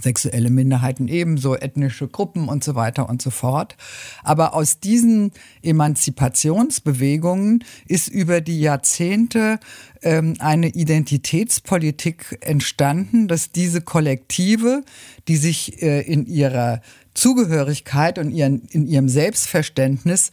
sexuelle 0.00 0.50
Minderheiten 0.50 1.08
ebenso, 1.08 1.56
ethnische 1.56 2.08
Gruppen 2.08 2.48
und 2.48 2.64
so 2.64 2.74
weiter 2.74 3.08
und 3.08 3.20
so 3.20 3.30
fort. 3.30 3.76
Aber 4.22 4.54
aus 4.54 4.80
diesen 4.80 5.32
Emanzipationsbewegungen 5.62 7.64
ist 7.86 8.08
über 8.08 8.40
die 8.40 8.60
Jahrzehnte 8.60 9.58
ähm, 10.02 10.34
eine 10.38 10.68
Identitätspolitik 10.68 12.38
entstanden, 12.40 13.28
dass 13.28 13.52
diese 13.52 13.82
Kollektive, 13.82 14.82
die 15.28 15.36
sich 15.36 15.82
äh, 15.82 16.00
in 16.00 16.26
ihrer 16.26 16.80
Zugehörigkeit 17.14 18.18
und 18.18 18.30
ihren, 18.30 18.62
in 18.70 18.86
ihrem 18.86 19.10
Selbstverständnis 19.10 20.30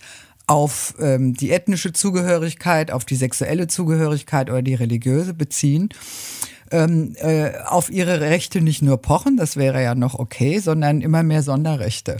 auf 0.50 0.96
ähm, 1.00 1.36
die 1.36 1.52
ethnische 1.52 1.94
Zugehörigkeit, 1.94 2.90
auf 2.90 3.06
die 3.06 3.16
sexuelle 3.16 3.68
Zugehörigkeit 3.68 4.50
oder 4.50 4.64
die 4.64 4.74
religiöse 4.74 5.36
beziehen, 5.36 5.90
ähm, 6.72 7.16
äh, 7.18 7.52
auf 7.68 7.92
ihre 7.92 8.20
Rechte 8.20 8.60
nicht 8.60 8.82
nur 8.82 8.98
pochen, 8.98 9.38
das 9.38 9.58
wäre 9.58 9.84
ja 9.84 9.94
noch 9.94 10.18
okay, 10.18 10.58
sondern 10.58 11.02
immer 11.02 11.22
mehr 11.22 11.44
Sonderrechte 11.44 12.18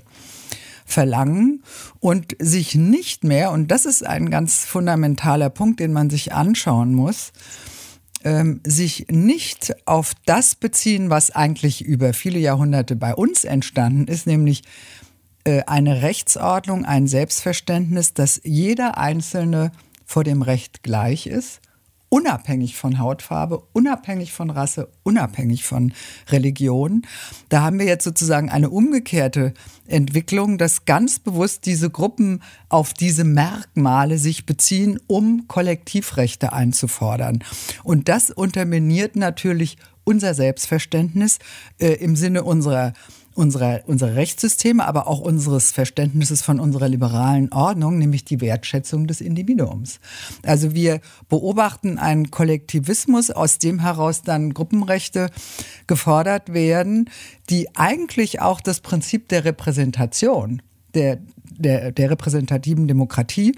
verlangen 0.86 1.64
und 2.00 2.36
sich 2.38 2.76
nicht 2.76 3.24
mehr, 3.24 3.50
und 3.50 3.70
das 3.70 3.88
ist 3.88 4.06
ein 4.06 4.30
ganz 4.30 4.64
fundamentaler 4.64 5.50
Punkt, 5.50 5.80
den 5.80 5.92
man 5.92 6.12
sich 6.12 6.32
anschauen 6.32 6.94
muss, 6.94 7.32
ähm, 8.24 8.62
sich 8.64 9.08
nicht 9.10 9.74
auf 9.88 10.14
das 10.28 10.54
beziehen, 10.54 11.10
was 11.10 11.32
eigentlich 11.32 11.84
über 11.84 12.14
viele 12.14 12.38
Jahrhunderte 12.38 12.96
bei 12.96 13.16
uns 13.16 13.44
entstanden 13.44 14.08
ist, 14.08 14.28
nämlich 14.28 14.62
eine 15.68 16.02
Rechtsordnung, 16.02 16.86
ein 16.86 17.08
Selbstverständnis, 17.08 18.14
dass 18.14 18.42
jeder 18.44 18.98
Einzelne 18.98 19.72
vor 20.06 20.24
dem 20.24 20.42
Recht 20.42 20.84
gleich 20.84 21.28
ist, 21.28 21.62
unabhängig 22.10 22.76
von 22.76 23.00
Hautfarbe, 23.00 23.64
unabhängig 23.72 24.34
von 24.34 24.50
Rasse, 24.50 24.90
unabhängig 25.04 25.64
von 25.64 25.94
Religion. 26.30 27.04
Da 27.50 27.62
haben 27.62 27.80
wir 27.80 27.86
jetzt 27.86 28.04
sozusagen 28.04 28.50
eine 28.50 28.70
umgekehrte 28.70 29.54
Entwicklung, 29.88 30.58
dass 30.58 30.86
ganz 30.86 31.20
bewusst 31.20 31.66
diese 31.66 31.90
Gruppen 31.90 32.42
auf 32.68 32.94
diese 32.94 33.24
Merkmale 33.24 34.18
sich 34.18 34.46
beziehen, 34.46 35.00
um 35.08 35.48
Kollektivrechte 35.48 36.52
einzufordern. 36.52 37.44
Und 37.84 38.10
das 38.10 38.32
unterminiert 38.32 39.16
natürlich 39.16 39.78
unser 40.04 40.34
Selbstverständnis 40.34 41.38
äh, 41.78 41.94
im 41.94 42.16
Sinne 42.16 42.44
unserer 42.44 42.94
unserer, 43.40 43.82
unserer 43.88 44.16
Rechtssysteme, 44.16 44.86
aber 44.86 45.08
auch 45.08 45.22
unseres 45.22 45.72
Verständnisses 45.72 46.42
von 46.42 46.60
unserer 46.60 46.90
liberalen 46.90 47.50
Ordnung, 47.54 47.98
nämlich 47.98 48.26
die 48.26 48.42
Wertschätzung 48.42 49.08
des 49.08 49.22
Individuums. 49.22 50.02
Also 50.44 50.76
wir 50.76 51.00
beobachten 51.30 51.98
einen 51.98 52.32
Kollektivismus, 52.32 53.32
aus 53.32 53.58
dem 53.58 53.80
heraus 53.80 54.24
dann 54.24 54.54
Gruppenrechte 54.54 55.30
gefordert 55.88 56.52
werden, 56.52 57.10
die 57.50 57.74
eigentlich 57.76 58.42
auch 58.42 58.60
das 58.60 58.82
Prinzip 58.82 59.30
der 59.30 59.46
Repräsentation, 59.46 60.62
der, 60.94 61.20
der, 61.50 61.94
der 61.94 62.12
repräsentativen 62.12 62.90
Demokratie 62.90 63.56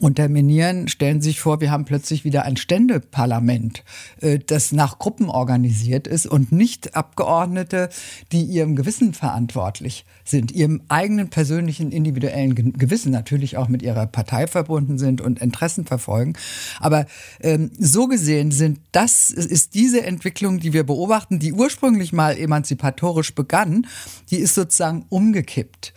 unterminieren, 0.00 0.88
stellen 0.88 1.20
Sie 1.20 1.30
sich 1.30 1.40
vor, 1.40 1.60
wir 1.60 1.70
haben 1.70 1.84
plötzlich 1.84 2.24
wieder 2.24 2.44
ein 2.44 2.56
Ständeparlament, 2.56 3.84
äh, 4.20 4.38
das 4.38 4.72
nach 4.72 4.98
Gruppen 4.98 5.30
organisiert 5.30 6.06
ist 6.06 6.26
und 6.26 6.52
nicht 6.52 6.94
Abgeordnete, 6.94 7.88
die 8.32 8.42
ihrem 8.42 8.76
Gewissen 8.76 9.14
verantwortlich 9.14 10.04
sind, 10.24 10.52
ihrem 10.52 10.82
eigenen 10.88 11.30
persönlichen 11.30 11.90
individuellen 11.90 12.54
Gewissen 12.54 13.10
natürlich 13.10 13.56
auch 13.56 13.68
mit 13.68 13.82
ihrer 13.82 14.06
Partei 14.06 14.46
verbunden 14.46 14.98
sind 14.98 15.20
und 15.22 15.40
Interessen 15.40 15.86
verfolgen. 15.86 16.34
Aber 16.80 17.06
ähm, 17.40 17.70
so 17.78 18.08
gesehen 18.08 18.50
sind 18.50 18.80
das 18.92 19.30
ist 19.30 19.74
diese 19.74 20.04
Entwicklung, 20.04 20.60
die 20.60 20.72
wir 20.72 20.84
beobachten, 20.84 21.38
die 21.38 21.52
ursprünglich 21.52 22.12
mal 22.12 22.36
emanzipatorisch 22.36 23.34
begann, 23.34 23.86
die 24.30 24.36
ist 24.36 24.54
sozusagen 24.54 25.06
umgekippt 25.08 25.94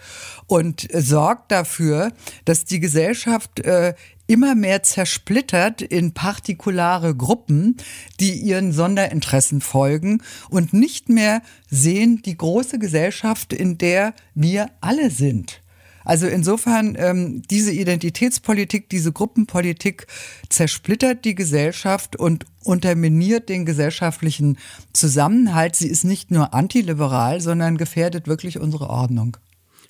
und 0.48 0.88
sorgt 0.94 1.52
dafür, 1.52 2.12
dass 2.46 2.66
die 2.66 2.80
Gesellschaft 2.80 3.60
äh, 3.62 3.81
immer 4.28 4.56
mehr 4.56 4.84
zersplittert 4.84 5.82
in 5.82 6.14
partikulare 6.14 7.16
Gruppen, 7.16 7.78
die 8.20 8.34
ihren 8.34 8.72
Sonderinteressen 8.72 9.62
folgen 9.62 10.22
und 10.50 10.74
nicht 10.74 11.10
mehr 11.10 11.42
sehen 11.70 12.22
die 12.24 12.38
große 12.38 12.80
Gesellschaft, 12.80 13.52
in 13.52 13.78
der 13.78 14.14
wir 14.34 14.70
alle 14.80 15.12
sind. 15.12 15.62
Also 16.04 16.28
insofern, 16.28 16.96
ähm, 16.98 17.42
diese 17.50 17.72
Identitätspolitik, 17.72 18.90
diese 18.90 19.12
Gruppenpolitik 19.12 20.08
zersplittert 20.50 21.26
die 21.26 21.36
Gesellschaft 21.36 22.16
und 22.16 22.46
unterminiert 22.64 23.50
den 23.50 23.66
gesellschaftlichen 23.66 24.58
Zusammenhalt. 24.94 25.76
Sie 25.76 25.88
ist 25.88 26.04
nicht 26.04 26.32
nur 26.32 26.54
antiliberal, 26.54 27.42
sondern 27.42 27.78
gefährdet 27.78 28.28
wirklich 28.28 28.60
unsere 28.60 28.90
Ordnung. 28.90 29.38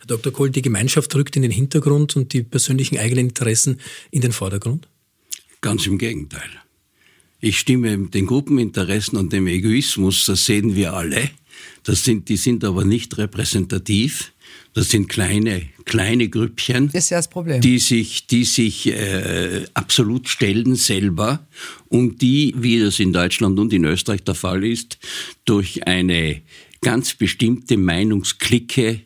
Herr 0.02 0.18
Dr. 0.18 0.34
Kohl, 0.34 0.50
die 0.50 0.64
Gemeinschaft 0.64 1.14
rückt 1.14 1.36
in 1.36 1.44
den 1.44 1.52
Hintergrund 1.52 2.16
und 2.16 2.34
die 2.34 2.42
persönlichen 2.42 2.98
eigenen 2.98 3.28
Interessen 3.28 3.80
in 4.10 4.22
den 4.22 4.32
Vordergrund? 4.32 4.88
Ganz 5.62 5.86
im 5.86 6.00
Gegenteil. 6.00 6.50
Ich 7.40 7.60
stimme 7.60 7.96
den 8.08 8.26
Gruppeninteressen 8.26 9.18
und 9.18 9.32
dem 9.32 9.46
Egoismus, 9.46 10.26
das 10.26 10.46
sehen 10.46 10.76
wir 10.76 10.94
alle. 10.94 11.30
Das 11.84 12.04
sind, 12.04 12.30
die 12.30 12.38
sind 12.38 12.64
aber 12.64 12.84
nicht 12.84 13.16
repräsentativ. 13.20 14.34
Das 14.74 14.90
sind 14.90 15.08
kleine, 15.08 15.70
kleine 15.86 16.30
Grüppchen, 16.30 16.90
ist 16.94 17.10
ja 17.10 17.18
das 17.18 17.30
Problem. 17.30 17.62
die 17.62 17.78
sich, 17.78 18.26
die 18.28 18.44
sich 18.44 18.88
äh, 18.88 19.66
absolut 19.74 20.30
stellen 20.30 20.76
selber 20.76 21.46
und 21.90 22.22
die, 22.22 22.56
wie 22.58 22.80
das 22.80 23.00
in 23.00 23.14
Deutschland 23.14 23.60
und 23.60 23.72
in 23.72 23.86
Österreich 23.86 24.24
der 24.24 24.36
Fall 24.36 24.64
ist, 24.64 24.98
durch 25.46 25.86
eine 25.88 26.42
ganz 26.82 27.14
bestimmte 27.14 27.78
Meinungsklicke 27.78 29.02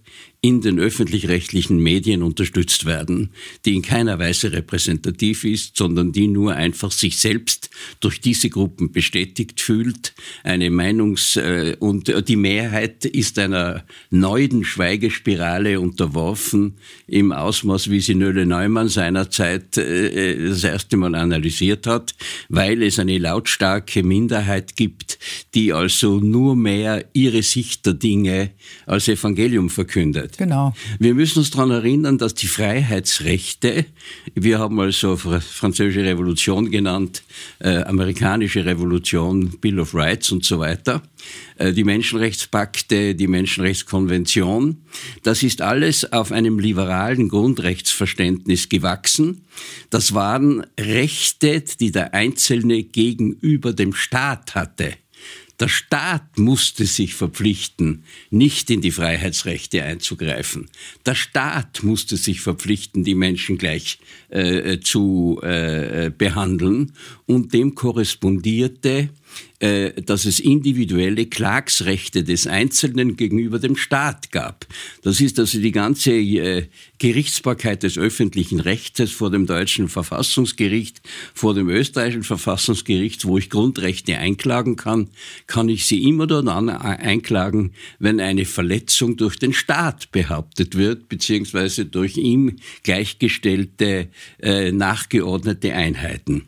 in 0.46 0.62
den 0.62 0.78
öffentlich-rechtlichen 0.78 1.80
Medien 1.80 2.22
unterstützt 2.22 2.86
werden, 2.86 3.32
die 3.66 3.76
in 3.76 3.82
keiner 3.82 4.20
Weise 4.20 4.52
repräsentativ 4.52 5.44
ist, 5.44 5.76
sondern 5.76 6.12
die 6.12 6.28
nur 6.28 6.54
einfach 6.54 6.92
sich 6.92 7.18
selbst 7.18 7.72
durch 8.00 8.22
diese 8.22 8.52
Gruppen 8.52 8.92
bestätigt 8.92 9.60
fühlt. 9.60 10.14
Eine 10.44 10.70
Meinungs- 10.70 11.36
äh, 11.36 11.76
und 11.80 12.14
die 12.28 12.36
Mehrheit 12.36 13.06
ist 13.06 13.40
einer 13.40 13.86
neuen 14.12 14.64
Schweigespirale 14.64 15.80
unterworfen 15.80 16.76
im 17.08 17.32
Ausmaß, 17.32 17.90
wie 17.90 18.00
sie 18.00 18.14
Nölle 18.14 18.46
Neumann 18.46 18.88
seinerzeit 18.88 19.78
äh, 19.78 20.34
äh, 20.34 20.50
das 20.50 20.64
erste 20.64 20.96
Mal 20.96 21.16
analysiert 21.16 21.88
hat, 21.88 22.14
weil 22.50 22.84
es 22.84 23.00
eine 23.00 23.18
lautstarke 23.18 24.04
Minderheit 24.04 24.76
gibt, 24.76 25.18
die 25.56 25.74
also 25.74 26.20
nur 26.20 26.56
mehr 26.56 27.04
ihre 27.14 27.42
Sicht 27.42 27.88
der 27.88 27.96
Dinge 27.96 28.52
als 28.86 29.08
Evangelium 29.08 29.72
verkündet. 29.72 30.35
Genau. 30.38 30.74
Wir 31.00 31.14
müssen 31.14 31.40
uns 31.40 31.52
daran 31.52 31.72
erinnern, 31.72 32.18
dass 32.18 32.34
die 32.34 32.48
Freiheitsrechte, 32.48 33.86
wir 34.34 34.60
haben 34.60 34.80
also 34.80 35.16
französische 35.18 36.04
Revolution 36.04 36.72
genannt, 36.72 37.24
äh, 37.60 37.84
amerikanische 37.84 38.66
Revolution, 38.66 39.58
Bill 39.60 39.80
of 39.80 39.94
Rights 39.94 40.32
und 40.32 40.44
so 40.46 40.60
weiter, 40.60 41.02
äh, 41.58 41.74
die 41.74 41.84
Menschenrechtspakte, 41.84 43.16
die 43.16 43.28
Menschenrechtskonvention, 43.28 44.78
das 45.24 45.44
ist 45.44 45.62
alles 45.62 46.12
auf 46.12 46.32
einem 46.32 46.60
liberalen 46.60 47.30
Grundrechtsverständnis 47.30 48.70
gewachsen. 48.70 49.42
Das 49.90 50.14
waren 50.14 50.66
Rechte, 50.80 51.64
die 51.80 51.92
der 51.92 52.14
Einzelne 52.14 52.84
gegenüber 52.84 53.74
dem 53.74 53.94
Staat 53.94 54.56
hatte. 54.56 54.94
Der 55.60 55.70
Staat 55.70 56.38
musste 56.38 56.86
sich 56.86 57.14
verpflichten, 57.14 58.04
nicht 58.30 58.70
in 58.70 58.82
die 58.82 58.92
Freiheitsrechte 58.92 59.84
einzugreifen. 59.84 60.70
Der 61.06 61.16
Staat 61.16 61.82
musste 61.82 62.18
sich 62.18 62.42
verpflichten, 62.42 63.06
die 63.06 63.16
Menschen 63.16 63.58
gleich 63.58 64.00
äh, 64.30 64.80
zu 64.80 65.40
äh, 65.42 66.12
behandeln. 66.16 66.92
Und 67.26 67.54
dem 67.54 67.74
korrespondierte 67.74 68.90
äh, 68.90 69.08
dass 69.60 70.26
es 70.26 70.40
individuelle 70.40 71.26
Klagsrechte 71.26 72.24
des 72.24 72.46
Einzelnen 72.46 73.16
gegenüber 73.16 73.58
dem 73.58 73.78
Staat 73.78 74.32
gab. 74.32 74.68
Das 75.02 75.22
ist 75.22 75.40
also 75.40 75.60
die 75.60 75.72
ganze 75.72 76.12
äh, 76.12 76.68
Gerichtsbarkeit 76.98 77.84
des 77.84 77.98
öffentlichen 77.98 78.60
Rechts 78.60 79.12
vor 79.12 79.32
dem 79.32 79.46
deutschen 79.46 79.90
Verfassungsgericht, 79.90 81.02
vor 81.34 81.54
dem 81.54 81.70
österreichischen 81.70 82.24
Verfassungsgericht, 82.24 83.26
wo 83.26 83.38
ich 83.38 83.50
Grundrechte 83.50 84.18
einklagen 84.18 84.76
kann, 84.76 85.10
kann 85.48 85.70
ich 85.70 85.86
sie 85.86 86.04
immer 86.04 86.28
dann 86.28 86.70
einklagen, 86.70 87.74
wenn 88.00 88.20
eine 88.20 88.46
Verletzung 88.46 89.18
durch 89.18 89.38
den 89.38 89.54
Staat 89.54 90.12
behauptet 90.12 90.76
wird, 90.76 91.10
beziehungsweise 91.10 91.86
durch 91.86 92.18
ihm 92.18 92.58
gleichgestellte, 92.84 94.10
äh, 94.42 94.72
nachgeordnete 94.72 95.74
Einheiten. 95.74 96.44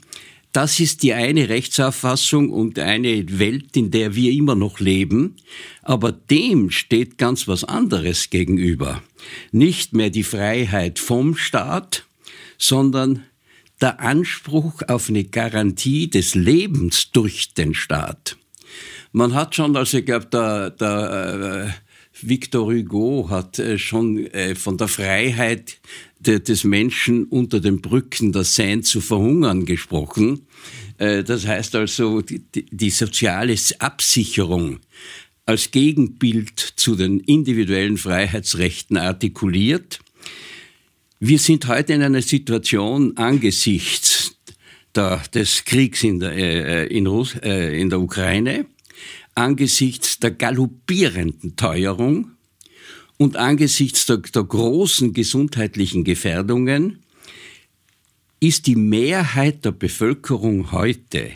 Das 0.58 0.80
ist 0.80 1.04
die 1.04 1.14
eine 1.14 1.50
Rechtsauffassung 1.50 2.50
und 2.50 2.80
eine 2.80 3.38
Welt, 3.38 3.78
in 3.78 3.92
der 3.92 4.16
wir 4.16 4.32
immer 4.32 4.56
noch 4.56 4.80
leben. 4.80 5.36
Aber 5.84 6.12
dem 6.12 6.72
steht 6.72 7.20
ganz 7.20 7.48
was 7.48 7.64
anderes 7.64 8.32
gegenüber. 8.32 9.04
Nicht 9.52 9.94
mehr 9.94 10.10
die 10.10 10.24
Freiheit 10.24 10.98
vom 10.98 11.36
Staat, 11.36 12.06
sondern 12.58 13.24
der 13.82 14.00
Anspruch 14.00 14.82
auf 14.88 15.10
eine 15.10 15.26
Garantie 15.26 16.10
des 16.10 16.34
Lebens 16.34 17.12
durch 17.12 17.54
den 17.54 17.76
Staat. 17.76 18.36
Man 19.12 19.36
hat 19.36 19.54
schon, 19.54 19.78
also 19.78 20.00
ich 20.00 20.08
glaube, 20.08 20.26
der, 20.26 20.72
der 20.72 21.76
Victor 22.22 22.66
Hugo 22.66 23.28
hat 23.30 23.60
äh, 23.60 23.78
schon 23.78 24.26
äh, 24.28 24.56
von 24.56 24.78
der 24.78 24.88
Freiheit 24.88 25.78
des 26.20 26.64
Menschen 26.64 27.26
unter 27.26 27.60
den 27.60 27.80
Brücken 27.82 28.32
der 28.32 28.44
Seine 28.44 28.82
zu 28.82 29.02
verhungern 29.02 29.66
gesprochen. 29.66 30.48
Äh, 30.98 31.24
das 31.24 31.46
heißt 31.46 31.76
also, 31.76 32.22
die, 32.22 32.90
soziale 32.90 33.56
Absicherung 33.80 34.80
als 35.46 35.72
Gegenbild 35.72 36.60
zu 36.76 36.96
den 36.96 37.20
individuellen 37.20 37.98
Freiheitsrechten 37.98 38.98
artikuliert. 38.98 40.00
Wir 41.20 41.40
sind 41.40 41.68
heute 41.68 41.94
in 41.94 42.02
einer 42.02 42.22
Situation 42.22 43.16
angesichts 43.18 44.36
des 45.34 45.64
Kriegs 45.64 46.04
in 46.04 46.20
der, 46.20 46.90
in, 46.90 47.06
Russ, 47.06 47.36
in 47.36 47.90
der 47.90 48.00
Ukraine, 48.00 48.66
angesichts 49.38 50.20
der 50.20 50.32
galoppierenden 50.32 51.56
Teuerung 51.56 52.32
und 53.18 53.36
angesichts 53.38 54.06
der, 54.06 54.18
der 54.18 54.44
großen 54.44 55.14
gesundheitlichen 55.14 56.04
Gefährdungen 56.04 57.04
ist 58.40 58.68
die 58.68 58.76
Mehrheit 58.76 59.66
der 59.66 59.72
Bevölkerung 59.72 60.72
heute 60.72 61.32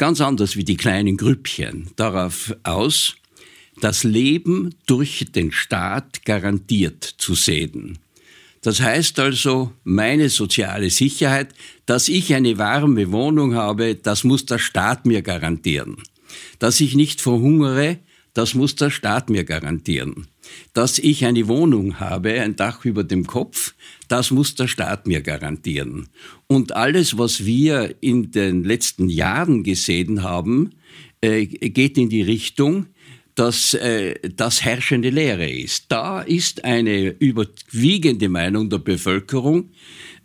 ganz 0.00 0.22
anders 0.22 0.56
wie 0.56 0.64
die 0.64 0.78
kleinen 0.78 1.18
Grüppchen 1.18 1.90
darauf 1.96 2.56
aus, 2.62 3.16
das 3.82 4.02
Leben 4.02 4.74
durch 4.86 5.26
den 5.34 5.52
Staat 5.52 6.24
garantiert 6.24 7.04
zu 7.04 7.34
sehen. 7.34 7.98
Das 8.62 8.80
heißt 8.80 9.18
also, 9.18 9.72
meine 9.84 10.30
soziale 10.30 10.88
Sicherheit, 10.88 11.54
dass 11.84 12.08
ich 12.08 12.34
eine 12.34 12.56
warme 12.56 13.12
Wohnung 13.12 13.54
habe, 13.54 13.94
das 13.94 14.24
muss 14.24 14.46
der 14.46 14.58
Staat 14.58 15.04
mir 15.04 15.20
garantieren. 15.20 15.98
Dass 16.58 16.80
ich 16.80 16.94
nicht 16.94 17.20
verhungere, 17.20 17.98
das 18.34 18.54
muss 18.54 18.76
der 18.76 18.90
Staat 18.90 19.30
mir 19.30 19.44
garantieren 19.44 20.28
dass 20.72 20.98
ich 20.98 21.24
eine 21.24 21.48
Wohnung 21.48 22.00
habe, 22.00 22.40
ein 22.40 22.56
Dach 22.56 22.84
über 22.84 23.04
dem 23.04 23.26
Kopf, 23.26 23.74
das 24.08 24.30
muss 24.30 24.54
der 24.54 24.68
Staat 24.68 25.06
mir 25.06 25.20
garantieren. 25.20 26.08
Und 26.46 26.74
alles, 26.74 27.18
was 27.18 27.44
wir 27.44 27.94
in 28.00 28.30
den 28.30 28.64
letzten 28.64 29.08
Jahren 29.08 29.62
gesehen 29.62 30.22
haben, 30.22 30.74
äh, 31.20 31.46
geht 31.46 31.98
in 31.98 32.08
die 32.08 32.22
Richtung, 32.22 32.86
dass 33.34 33.74
äh, 33.74 34.16
das 34.36 34.64
herrschende 34.64 35.10
Lehre 35.10 35.48
ist. 35.48 35.86
Da 35.88 36.20
ist 36.20 36.64
eine 36.64 37.10
überwiegende 37.18 38.28
Meinung 38.28 38.68
der 38.68 38.78
Bevölkerung 38.78 39.70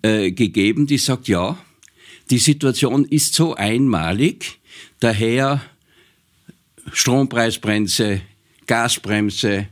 äh, 0.02 0.32
gegeben, 0.32 0.88
die 0.88 0.98
sagt, 0.98 1.28
ja, 1.28 1.58
die 2.32 2.40
Situation 2.40 3.06
ist 3.06 3.36
so 3.36 3.54
einmalig, 3.54 4.60
daher 5.00 5.62
Strompreisbremse, 6.92 8.22
Gasbremse, 8.68 9.68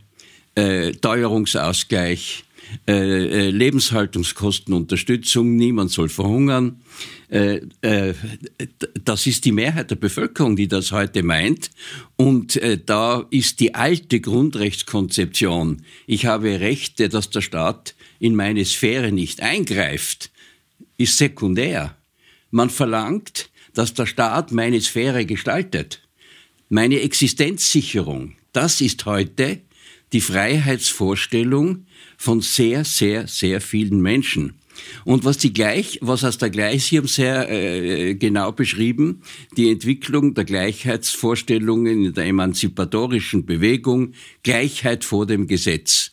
äh, 0.55 0.91
Teuerungsausgleich, 0.93 2.45
äh, 2.87 2.93
äh, 2.93 3.49
Lebenshaltungskostenunterstützung, 3.51 5.55
niemand 5.55 5.91
soll 5.91 6.09
verhungern. 6.09 6.81
Äh, 7.29 7.61
äh, 7.81 8.13
das 9.03 9.27
ist 9.27 9.45
die 9.45 9.51
Mehrheit 9.51 9.91
der 9.91 9.95
Bevölkerung, 9.95 10.55
die 10.55 10.67
das 10.67 10.91
heute 10.91 11.23
meint. 11.23 11.69
Und 12.15 12.55
äh, 12.57 12.79
da 12.83 13.25
ist 13.29 13.59
die 13.59 13.75
alte 13.75 14.19
Grundrechtskonzeption, 14.19 15.83
ich 16.07 16.25
habe 16.25 16.59
Rechte, 16.59 17.09
dass 17.09 17.29
der 17.29 17.41
Staat 17.41 17.95
in 18.19 18.35
meine 18.35 18.65
Sphäre 18.65 19.11
nicht 19.11 19.41
eingreift, 19.41 20.31
ist 20.97 21.17
sekundär. 21.17 21.95
Man 22.51 22.69
verlangt, 22.69 23.49
dass 23.73 23.93
der 23.93 24.05
Staat 24.05 24.51
meine 24.51 24.79
Sphäre 24.81 25.25
gestaltet. 25.25 26.01
Meine 26.75 27.01
Existenzsicherung, 27.01 28.33
das 28.51 28.81
ist 28.81 29.05
heute 29.05 29.59
die 30.11 30.21
Freiheitsvorstellung 30.21 31.85
von 32.17 32.41
sehr, 32.41 32.83
sehr, 32.83 33.27
sehr 33.27 33.61
vielen 33.61 34.01
Menschen. 34.01 34.55
Und 35.05 35.23
was 35.23 35.37
die 35.37 35.53
gleich, 35.53 35.99
was 36.01 36.23
aus 36.23 36.39
der 36.39 36.49
Gleich, 36.49 36.99
sehr 37.03 37.47
äh, 37.47 38.15
genau 38.15 38.53
beschrieben, 38.53 39.21
die 39.55 39.69
Entwicklung 39.69 40.33
der 40.33 40.45
Gleichheitsvorstellungen 40.45 42.05
in 42.05 42.13
der 42.15 42.25
emanzipatorischen 42.25 43.45
Bewegung, 43.45 44.13
Gleichheit 44.41 45.05
vor 45.05 45.27
dem 45.27 45.45
Gesetz. 45.45 46.09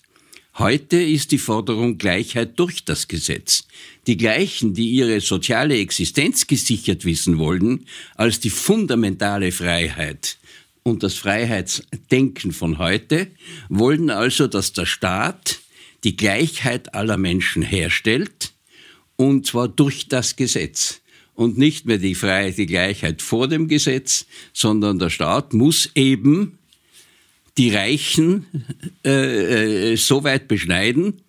Heute 0.58 1.00
ist 1.00 1.32
die 1.32 1.38
Forderung 1.38 1.96
Gleichheit 1.96 2.58
durch 2.58 2.84
das 2.84 3.08
Gesetz. 3.08 3.66
Die 4.06 4.18
Gleichen, 4.18 4.74
die 4.74 4.90
ihre 4.90 5.22
soziale 5.22 5.78
Existenz 5.78 6.46
gesichert 6.46 7.06
wissen 7.06 7.38
wollen, 7.38 7.86
als 8.14 8.40
die 8.40 8.50
fundamentale 8.50 9.52
Freiheit, 9.52 10.36
und 10.82 11.02
das 11.02 11.14
Freiheitsdenken 11.14 12.52
von 12.52 12.78
heute 12.78 13.28
wollen 13.68 14.10
also, 14.10 14.46
dass 14.46 14.72
der 14.72 14.86
Staat 14.86 15.60
die 16.04 16.16
Gleichheit 16.16 16.94
aller 16.94 17.16
Menschen 17.16 17.62
herstellt, 17.62 18.52
und 19.16 19.46
zwar 19.46 19.68
durch 19.68 20.08
das 20.08 20.36
Gesetz. 20.36 21.02
Und 21.34 21.56
nicht 21.56 21.86
mehr 21.86 21.98
die 21.98 22.14
Freiheit, 22.14 22.58
die 22.58 22.66
Gleichheit 22.66 23.22
vor 23.22 23.48
dem 23.48 23.68
Gesetz, 23.68 24.26
sondern 24.52 24.98
der 24.98 25.10
Staat 25.10 25.54
muss 25.54 25.90
eben 25.94 26.58
die 27.56 27.70
Reichen 27.70 28.46
äh, 29.04 29.92
äh, 29.92 29.96
so 29.96 30.24
weit 30.24 30.48
beschneiden, 30.48 31.22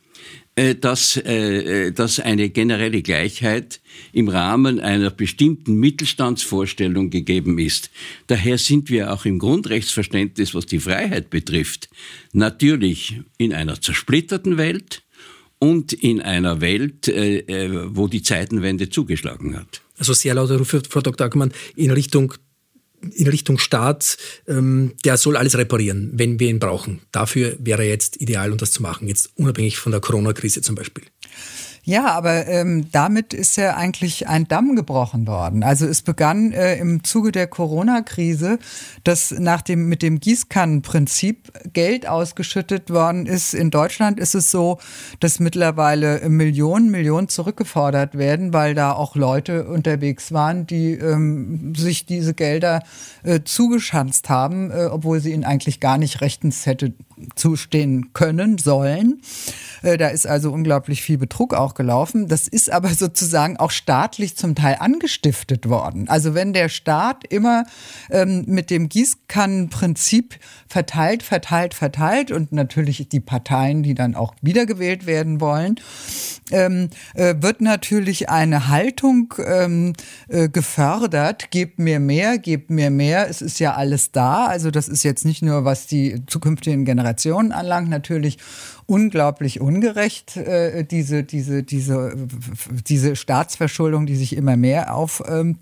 dass, 0.76 1.17
äh, 1.17 1.88
äh, 1.88 1.91
dass 1.91 2.19
eine 2.19 2.50
generelle 2.50 3.02
Gleichheit 3.02 3.82
im 4.13 4.28
Rahmen 4.28 4.80
einer 4.80 5.10
bestimmten 5.10 5.76
Mittelstandsvorstellung 5.76 7.10
gegeben 7.10 7.60
ist. 7.60 7.89
Daher 8.28 8.58
sind 8.58 8.89
wir 8.89 9.13
auch 9.13 9.26
im 9.26 9.39
Grundrechtsverständnis, 9.39 10.54
was 10.54 10.65
die 10.65 10.80
Freiheit 10.80 11.30
betrifft, 11.30 11.89
natürlich 12.34 13.21
in 13.38 13.54
einer 13.54 13.80
zersplitterten 13.80 14.58
Welt 14.58 15.04
und 15.60 15.93
in 15.93 16.21
einer 16.21 16.60
Welt, 16.60 17.08
wo 17.08 18.08
die 18.08 18.24
Zeitenwende 18.24 18.89
zugeschlagen 18.89 19.56
hat. 19.56 19.82
Also 19.97 20.13
sehr 20.13 20.34
lauter 20.34 20.58
Ruf, 20.58 20.76
Frau 20.89 21.02
Dr. 21.02 21.28
Ackermann, 21.28 21.52
in 21.76 21.91
Richtung 21.91 22.34
in 23.13 23.27
Richtung 23.27 23.57
Staat, 23.57 24.17
ähm, 24.47 24.93
der 25.03 25.17
soll 25.17 25.37
alles 25.37 25.57
reparieren, 25.57 26.11
wenn 26.13 26.39
wir 26.39 26.49
ihn 26.49 26.59
brauchen. 26.59 27.01
Dafür 27.11 27.55
wäre 27.59 27.83
jetzt 27.83 28.21
ideal, 28.21 28.51
um 28.51 28.57
das 28.57 28.71
zu 28.71 28.81
machen, 28.81 29.07
jetzt 29.07 29.31
unabhängig 29.35 29.77
von 29.77 29.91
der 29.91 30.01
Corona-Krise 30.01 30.61
zum 30.61 30.75
Beispiel. 30.75 31.03
Ja, 31.83 32.11
aber 32.11 32.47
ähm, 32.47 32.91
damit 32.91 33.33
ist 33.33 33.57
ja 33.57 33.75
eigentlich 33.75 34.27
ein 34.27 34.47
Damm 34.47 34.75
gebrochen 34.75 35.25
worden. 35.25 35.63
Also 35.63 35.87
es 35.87 36.03
begann 36.03 36.51
äh, 36.51 36.75
im 36.75 37.03
Zuge 37.03 37.31
der 37.31 37.47
Corona-Krise, 37.47 38.59
dass 39.03 39.31
nach 39.31 39.63
dem 39.63 39.89
mit 39.89 40.03
dem 40.03 40.19
Gießkannenprinzip 40.19 41.51
Geld 41.73 42.07
ausgeschüttet 42.07 42.91
worden 42.91 43.25
ist. 43.25 43.55
In 43.55 43.71
Deutschland 43.71 44.19
ist 44.19 44.35
es 44.35 44.51
so, 44.51 44.77
dass 45.19 45.39
mittlerweile 45.39 46.29
Millionen, 46.29 46.91
Millionen 46.91 47.29
zurückgefordert 47.29 48.15
werden, 48.15 48.53
weil 48.53 48.75
da 48.75 48.91
auch 48.91 49.15
Leute 49.15 49.65
unterwegs 49.65 50.31
waren, 50.31 50.67
die 50.67 50.93
ähm, 50.93 51.73
sich 51.75 52.05
diese 52.05 52.35
Gelder 52.35 52.83
äh, 53.23 53.39
zugeschanzt 53.43 54.29
haben, 54.29 54.69
äh, 54.69 54.85
obwohl 54.85 55.19
sie 55.19 55.31
ihnen 55.31 55.45
eigentlich 55.45 55.79
gar 55.79 55.97
nicht 55.97 56.21
rechtens 56.21 56.67
hätte 56.67 56.93
zustehen 57.36 58.13
können, 58.13 58.57
sollen. 58.57 59.21
Äh, 59.81 59.97
da 59.97 60.10
ist 60.10 60.27
also 60.27 60.51
unglaublich 60.51 61.01
viel 61.01 61.17
Betrug 61.17 61.53
auch 61.53 61.73
gelaufen. 61.73 62.27
Das 62.27 62.47
ist 62.47 62.71
aber 62.71 62.89
sozusagen 62.93 63.57
auch 63.57 63.71
staatlich 63.71 64.36
zum 64.36 64.55
Teil 64.55 64.77
angestiftet 64.79 65.69
worden. 65.69 66.07
Also 66.10 66.34
wenn 66.34 66.53
der 66.53 66.69
Staat 66.69 67.23
immer 67.29 67.65
ähm, 68.10 68.43
mit 68.47 68.69
dem 68.69 68.89
Gießkannenprinzip 68.89 70.36
verteilt, 70.67 71.23
verteilt, 71.23 71.73
verteilt 71.73 72.31
und 72.31 72.51
natürlich 72.51 73.07
die 73.10 73.19
Parteien, 73.19 73.84
die 73.84 73.93
dann 73.93 74.15
auch 74.15 74.36
wiedergewählt 74.41 75.05
werden 75.05 75.41
wollen, 75.41 75.75
ähm, 76.51 76.89
äh, 77.13 77.36
wird 77.39 77.62
natürlich 77.62 78.29
eine 78.29 78.67
Haltung 78.67 79.34
ähm, 79.45 79.93
äh, 80.27 80.49
gefördert, 80.49 81.51
gebt 81.51 81.79
mir 81.79 81.99
mehr, 81.99 82.38
gebt 82.38 82.69
mir 82.69 82.89
mehr, 82.89 83.29
es 83.29 83.41
ist 83.41 83.60
ja 83.60 83.73
alles 83.75 84.12
da. 84.12 84.45
Also 84.45 84.71
das 84.71 84.88
ist 84.88 85.03
jetzt 85.03 85.25
nicht 85.25 85.41
nur, 85.41 85.65
was 85.65 85.88
die 85.88 86.23
zukünftigen 86.27 86.86
Generationen 86.86 87.11
anlangt, 87.52 87.89
natürlich 87.89 88.38
unglaublich 88.86 89.62
ungerecht, 89.62 90.38
äh, 90.38 90.84
diese, 90.84 91.24
diese, 91.24 91.64
diese, 91.64 92.16
diese 92.88 93.16
Staatsverschuldung, 93.16 94.05
die 94.05 94.16
sich 94.16 94.36
immer 94.36 94.57
mehr 94.57 94.95
auf 94.95 95.24
ähm, 95.28 95.57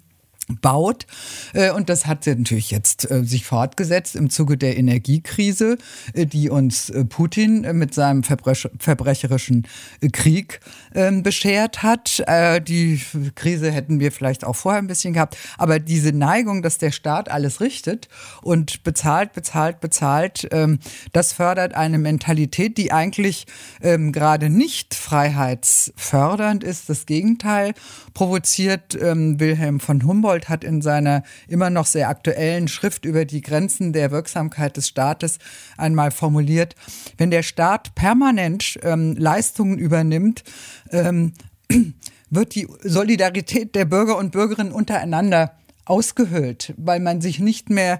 baut. 0.61 1.05
Äh, 1.53 1.71
und 1.71 1.89
das 1.89 2.05
hat 2.05 2.25
natürlich 2.25 2.71
jetzt 2.71 3.09
äh, 3.09 3.23
sich 3.23 3.45
fortgesetzt 3.45 4.15
im 4.15 4.29
Zuge 4.29 4.57
der 4.57 4.77
Energiekrise, 4.77 5.77
äh, 6.13 6.25
die 6.25 6.49
uns 6.49 6.91
Putin 7.09 7.77
mit 7.77 7.93
seinem 7.93 8.23
verbrecherischen 8.23 9.67
Krieg 10.11 10.59
ähm, 10.93 11.23
beschert 11.23 11.83
hat. 11.83 12.23
Die 12.67 13.01
Krise 13.35 13.71
hätten 13.71 13.99
wir 13.99 14.11
vielleicht 14.11 14.43
auch 14.43 14.55
vorher 14.55 14.81
ein 14.81 14.87
bisschen 14.87 15.13
gehabt. 15.13 15.37
Aber 15.57 15.79
diese 15.79 16.11
Neigung, 16.11 16.61
dass 16.61 16.77
der 16.77 16.91
Staat 16.91 17.29
alles 17.29 17.61
richtet 17.61 18.07
und 18.41 18.83
bezahlt, 18.83 19.33
bezahlt, 19.33 19.79
bezahlt, 19.79 20.47
ähm, 20.51 20.79
das 21.13 21.33
fördert 21.33 21.73
eine 21.75 21.97
Mentalität, 21.97 22.77
die 22.77 22.91
eigentlich 22.91 23.45
ähm, 23.81 24.11
gerade 24.11 24.49
nicht 24.49 24.95
freiheitsfördernd 24.95 26.63
ist. 26.63 26.89
Das 26.89 27.05
Gegenteil 27.05 27.73
provoziert 28.13 28.97
Wilhelm 28.99 29.79
von 29.79 30.03
Humboldt 30.03 30.29
Humboldt 30.29 30.49
hat 30.49 30.63
in 30.63 30.81
seiner 30.81 31.23
immer 31.47 31.69
noch 31.69 31.85
sehr 31.85 32.09
aktuellen 32.09 32.67
Schrift 32.67 33.05
über 33.05 33.25
die 33.25 33.41
Grenzen 33.41 33.93
der 33.93 34.11
Wirksamkeit 34.11 34.77
des 34.77 34.87
Staates 34.87 35.39
einmal 35.77 36.11
formuliert, 36.11 36.75
wenn 37.17 37.31
der 37.31 37.43
Staat 37.43 37.95
permanent 37.95 38.79
ähm, 38.83 39.15
Leistungen 39.17 39.77
übernimmt, 39.77 40.43
ähm, 40.91 41.33
wird 42.29 42.55
die 42.55 42.67
Solidarität 42.83 43.75
der 43.75 43.85
Bürger 43.85 44.17
und 44.17 44.31
Bürgerinnen 44.31 44.71
untereinander 44.71 45.53
ausgehöhlt, 45.85 46.73
weil 46.77 46.99
man 46.99 47.21
sich 47.21 47.39
nicht 47.39 47.69
mehr 47.69 47.99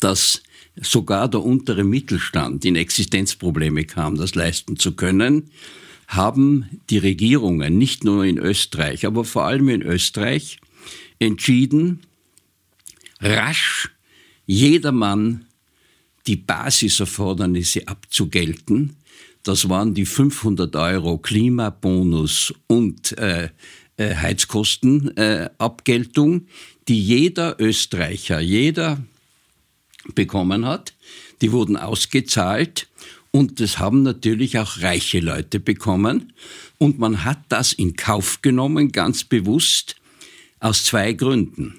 dass 0.00 0.42
sogar 0.82 1.28
der 1.28 1.42
untere 1.42 1.84
Mittelstand 1.84 2.64
in 2.64 2.76
Existenzprobleme 2.76 3.84
kam, 3.84 4.16
das 4.16 4.34
leisten 4.34 4.76
zu 4.76 4.92
können, 4.92 5.50
haben 6.06 6.80
die 6.88 6.96
Regierungen, 6.98 7.76
nicht 7.76 8.04
nur 8.04 8.24
in 8.24 8.38
Österreich, 8.38 9.04
aber 9.06 9.24
vor 9.24 9.44
allem 9.44 9.68
in 9.68 9.82
Österreich, 9.82 10.58
entschieden, 11.18 12.00
rasch 13.20 13.90
jedermann 14.46 15.44
die 16.26 16.36
Basiserfordernisse 16.36 17.86
abzugelten, 17.88 18.96
das 19.42 19.68
waren 19.68 19.92
die 19.94 20.06
500 20.06 20.76
Euro 20.76 21.18
Klimabonus 21.18 22.54
und 22.66 23.18
äh, 23.18 23.50
äh, 23.96 24.14
Heizkostenabgeltung, 24.14 26.36
äh, 26.36 26.42
die 26.86 27.02
jeder 27.02 27.56
Österreicher, 27.58 28.38
jeder 28.40 29.02
bekommen 30.14 30.66
hat. 30.66 30.94
Die 31.40 31.52
wurden 31.52 31.76
ausgezahlt 31.76 32.88
und 33.30 33.60
das 33.60 33.78
haben 33.78 34.02
natürlich 34.02 34.58
auch 34.58 34.80
reiche 34.80 35.20
Leute 35.20 35.60
bekommen. 35.60 36.32
Und 36.78 36.98
man 36.98 37.24
hat 37.24 37.40
das 37.48 37.72
in 37.72 37.96
Kauf 37.96 38.42
genommen, 38.42 38.92
ganz 38.92 39.24
bewusst, 39.24 39.96
aus 40.60 40.84
zwei 40.84 41.12
Gründen. 41.12 41.74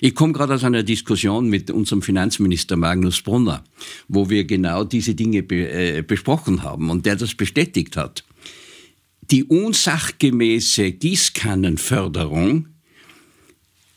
Ich 0.00 0.14
komme 0.14 0.32
gerade 0.32 0.54
aus 0.54 0.64
einer 0.64 0.82
Diskussion 0.82 1.48
mit 1.48 1.70
unserem 1.70 2.02
Finanzminister 2.02 2.76
Magnus 2.76 3.22
Brunner, 3.22 3.64
wo 4.08 4.28
wir 4.28 4.44
genau 4.44 4.84
diese 4.84 5.14
Dinge 5.14 5.42
be 5.42 5.68
äh, 5.68 6.02
besprochen 6.02 6.62
haben 6.62 6.90
und 6.90 7.06
der 7.06 7.16
das 7.16 7.34
bestätigt 7.34 7.96
hat. 7.96 8.24
Die 9.30 9.44
unsachgemäße 9.44 10.92
Gießkannenförderung 10.92 12.68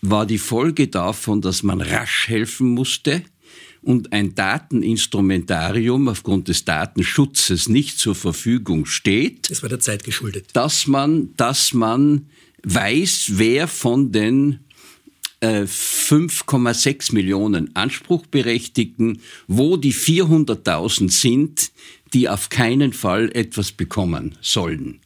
war 0.01 0.25
die 0.25 0.37
Folge 0.37 0.87
davon, 0.87 1.41
dass 1.41 1.63
man 1.63 1.81
rasch 1.81 2.29
helfen 2.29 2.69
musste 2.69 3.23
und 3.81 4.11
ein 4.11 4.35
Dateninstrumentarium 4.35 6.07
aufgrund 6.07 6.47
des 6.47 6.65
Datenschutzes 6.65 7.69
nicht 7.69 7.97
zur 7.97 8.15
Verfügung 8.15 8.85
steht. 8.85 9.49
Das 9.49 9.61
war 9.61 9.69
der 9.69 9.79
Zeit 9.79 10.03
geschuldet. 10.03 10.47
Dass 10.53 10.87
man, 10.87 11.33
dass 11.37 11.73
man 11.73 12.27
weiß, 12.63 13.31
wer 13.35 13.67
von 13.67 14.11
den 14.11 14.59
5,6 15.41 17.11
äh, 17.11 17.15
Millionen 17.15 17.75
Anspruchberechtigten, 17.75 19.21
wo 19.47 19.77
die 19.77 19.93
400.000 19.93 21.09
sind, 21.11 21.71
die 22.13 22.27
auf 22.27 22.49
keinen 22.49 22.91
Fall 22.91 23.31
etwas 23.33 23.71
bekommen 23.71 24.37
sollen. 24.41 24.99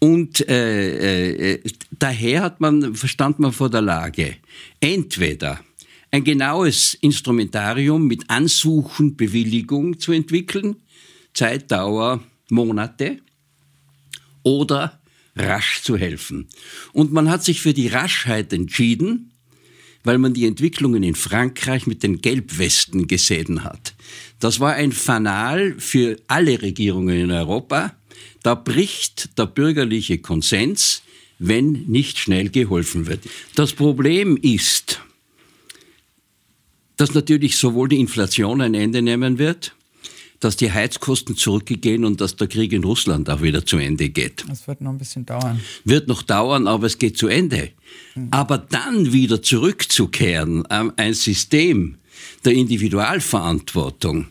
Und 0.00 0.46
äh, 0.48 1.52
äh, 1.54 1.62
daher 1.98 2.42
hat 2.42 2.60
man, 2.60 2.94
verstand 2.94 3.38
man 3.38 3.52
vor 3.52 3.70
der 3.70 3.80
Lage, 3.80 4.36
entweder 4.80 5.60
ein 6.14 6.22
genaues 6.22 6.94
Instrumentarium 6.94 8.06
mit 8.06 8.30
Ansuchen, 8.30 9.16
Bewilligung 9.16 9.98
zu 9.98 10.12
entwickeln, 10.12 10.76
Zeitdauer 11.32 12.22
Monate, 12.50 13.18
oder 14.44 15.00
rasch 15.34 15.82
zu 15.82 15.96
helfen. 15.96 16.46
Und 16.92 17.12
man 17.12 17.28
hat 17.28 17.42
sich 17.42 17.60
für 17.60 17.74
die 17.74 17.88
Raschheit 17.88 18.52
entschieden, 18.52 19.32
weil 20.04 20.18
man 20.18 20.34
die 20.34 20.46
Entwicklungen 20.46 21.02
in 21.02 21.16
Frankreich 21.16 21.88
mit 21.88 22.04
den 22.04 22.20
Gelbwesten 22.20 23.08
gesehen 23.08 23.64
hat. 23.64 23.94
Das 24.38 24.60
war 24.60 24.74
ein 24.74 24.92
Fanal 24.92 25.74
für 25.78 26.16
alle 26.28 26.62
Regierungen 26.62 27.18
in 27.18 27.32
Europa. 27.32 27.92
Da 28.44 28.54
bricht 28.54 29.36
der 29.36 29.46
bürgerliche 29.46 30.18
Konsens, 30.18 31.02
wenn 31.40 31.72
nicht 31.88 32.20
schnell 32.20 32.50
geholfen 32.50 33.08
wird. 33.08 33.24
Das 33.56 33.72
Problem 33.72 34.36
ist, 34.36 35.00
dass 36.96 37.14
natürlich 37.14 37.56
sowohl 37.56 37.88
die 37.88 38.00
Inflation 38.00 38.60
ein 38.60 38.74
Ende 38.74 39.02
nehmen 39.02 39.38
wird, 39.38 39.74
dass 40.40 40.56
die 40.56 40.70
Heizkosten 40.70 41.36
zurückgehen 41.36 42.04
und 42.04 42.20
dass 42.20 42.36
der 42.36 42.48
Krieg 42.48 42.72
in 42.72 42.84
Russland 42.84 43.30
auch 43.30 43.40
wieder 43.40 43.64
zu 43.64 43.78
Ende 43.78 44.10
geht. 44.10 44.44
Das 44.48 44.68
wird 44.68 44.80
noch 44.80 44.90
ein 44.90 44.98
bisschen 44.98 45.24
dauern. 45.24 45.60
Wird 45.84 46.06
noch 46.08 46.22
dauern, 46.22 46.66
aber 46.66 46.86
es 46.86 46.98
geht 46.98 47.16
zu 47.16 47.28
Ende. 47.28 47.70
Mhm. 48.14 48.28
Aber 48.30 48.58
dann 48.58 49.12
wieder 49.12 49.42
zurückzukehren 49.42 50.66
an 50.66 50.92
ein 50.96 51.14
System 51.14 51.96
der 52.44 52.52
Individualverantwortung 52.52 54.26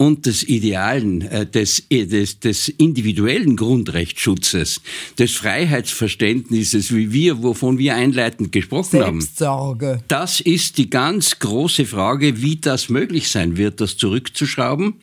und 0.00 0.24
des 0.24 0.44
idealen, 0.44 1.20
äh, 1.20 1.44
des, 1.44 1.82
äh, 1.90 2.06
des, 2.06 2.40
des 2.40 2.70
individuellen 2.70 3.54
Grundrechtsschutzes, 3.54 4.80
des 5.18 5.32
Freiheitsverständnisses, 5.32 6.94
wie 6.94 7.12
wir, 7.12 7.42
wovon 7.42 7.76
wir 7.76 7.96
einleitend 7.96 8.50
gesprochen 8.50 8.98
Selbstsorge. 8.98 9.86
haben. 9.86 10.04
Das 10.08 10.40
ist 10.40 10.78
die 10.78 10.88
ganz 10.88 11.38
große 11.38 11.84
Frage, 11.84 12.40
wie 12.40 12.56
das 12.56 12.88
möglich 12.88 13.28
sein 13.28 13.58
wird, 13.58 13.82
das 13.82 13.98
zurückzuschrauben. 13.98 14.94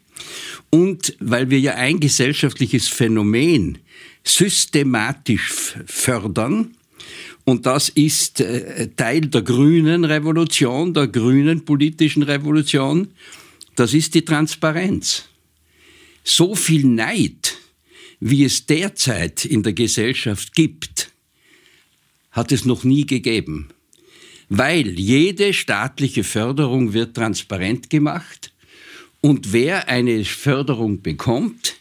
Und 0.72 1.16
weil 1.20 1.52
wir 1.52 1.60
ja 1.60 1.76
ein 1.76 2.00
gesellschaftliches 2.00 2.88
Phänomen 2.88 3.78
systematisch 4.24 5.76
fördern, 5.86 6.72
und 7.46 7.68
das 7.68 7.90
ist 7.90 8.42
äh, 8.42 8.90
Teil 8.96 9.22
der 9.22 9.44
grünen 9.44 10.06
Revolution, 10.06 10.96
der 10.96 11.08
grünen 11.08 11.64
politischen 11.66 12.24
Revolution, 12.24 13.10
das 13.78 13.94
ist 13.94 14.16
die 14.16 14.26
Transparenz. 14.26 15.26
So 16.24 16.56
viel 16.56 16.86
Neid, 16.86 17.56
wie 18.20 18.44
es 18.44 18.66
derzeit 18.66 19.46
in 19.46 19.62
der 19.62 19.74
Gesellschaft 19.74 20.56
gibt, 20.56 21.12
hat 22.32 22.52
es 22.52 22.66
noch 22.66 22.84
nie 22.84 23.06
gegeben. 23.06 23.70
Weil 24.50 25.00
jede 25.00 25.54
staatliche 25.54 26.24
Förderung 26.24 26.94
wird 26.94 27.16
transparent 27.16 27.90
gemacht 27.90 28.52
und 29.22 29.54
wer 29.54 29.88
eine 29.88 30.26
Förderung 30.26 31.04
bekommt, 31.04 31.76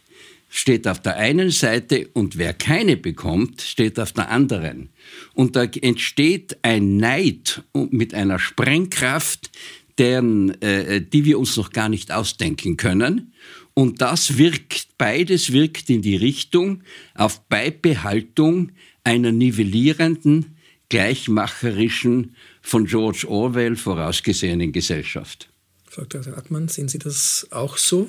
steht 0.51 0.87
auf 0.87 1.01
der 1.01 1.17
einen 1.17 1.51
Seite 1.51 2.09
und 2.13 2.37
wer 2.37 2.53
keine 2.53 2.99
bekommt, 2.99 3.63
steht 3.63 3.99
auf 3.99 4.13
der 4.13 4.31
anderen. 4.31 4.91
Und 5.33 5.57
da 5.57 5.65
entsteht 5.65 6.59
ein 6.61 6.99
Neid 6.99 7.63
mit 7.73 8.13
einer 8.13 8.39
Sprengkraft, 8.39 9.51
deren, 9.99 10.61
äh, 10.63 11.01
die 11.01 11.25
wir 11.25 11.39
uns 11.39 11.57
noch 11.57 11.71
gar 11.71 11.89
nicht 11.89 12.13
ausdenken 12.13 12.77
können. 12.77 13.33
Und 13.75 14.01
das 14.01 14.39
wirkt, 14.39 14.89
beides 14.97 15.53
wirkt 15.53 15.91
in 15.91 16.03
die 16.03 16.17
Richtung 16.17 16.83
auf 17.15 17.43
Beibehaltung 17.49 18.73
einer 19.05 19.33
nivellierenden, 19.33 20.57
gleichmacherischen, 20.89 22.35
von 22.63 22.87
George 22.87 23.27
Orwell 23.29 23.77
vorausgesehenen 23.77 24.73
Gesellschaft. 24.73 25.49
Frau 25.89 26.05
Dr. 26.05 26.37
Atmann, 26.37 26.69
sehen 26.69 26.89
Sie 26.89 26.99
das 26.99 27.47
auch 27.51 27.77
so? 27.77 28.09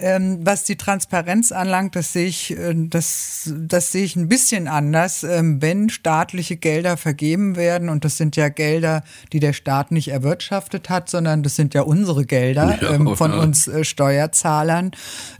Ähm, 0.00 0.40
was 0.42 0.64
die 0.64 0.76
Transparenz 0.76 1.52
anlangt, 1.52 1.94
das 1.94 2.12
sehe 2.12 2.26
ich, 2.26 2.56
äh, 2.56 2.74
das, 2.74 3.52
das 3.56 3.92
sehe 3.92 4.04
ich 4.04 4.16
ein 4.16 4.28
bisschen 4.28 4.66
anders. 4.66 5.22
Ähm, 5.22 5.60
wenn 5.60 5.90
staatliche 5.90 6.56
Gelder 6.56 6.96
vergeben 6.96 7.56
werden, 7.56 7.88
und 7.88 8.04
das 8.04 8.16
sind 8.16 8.36
ja 8.36 8.48
Gelder, 8.48 9.02
die 9.32 9.40
der 9.40 9.52
Staat 9.52 9.92
nicht 9.92 10.08
erwirtschaftet 10.08 10.88
hat, 10.88 11.10
sondern 11.10 11.42
das 11.42 11.56
sind 11.56 11.74
ja 11.74 11.82
unsere 11.82 12.24
Gelder 12.24 12.78
ja, 12.80 12.94
ähm, 12.94 13.14
von 13.16 13.32
ja. 13.32 13.38
uns 13.40 13.68
äh, 13.68 13.84
Steuerzahlern, 13.84 14.92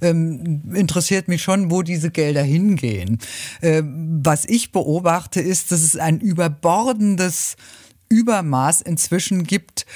ähm, 0.02 0.62
interessiert 0.74 1.28
mich 1.28 1.42
schon, 1.42 1.70
wo 1.70 1.82
diese 1.82 2.10
Gelder 2.10 2.42
hingehen. 2.42 3.18
Äh, 3.60 3.82
was 3.84 4.44
ich 4.44 4.72
beobachte, 4.72 5.40
ist, 5.40 5.72
dass 5.72 5.80
es 5.82 5.96
ein 5.96 6.20
überbordendes 6.20 7.56
Übermaß 8.08 8.82
inzwischen 8.82 9.44
gibt, 9.44 9.86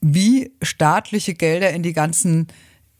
wie 0.00 0.52
staatliche 0.62 1.34
Gelder 1.34 1.70
in 1.70 1.82
die 1.82 1.92
ganzen 1.92 2.48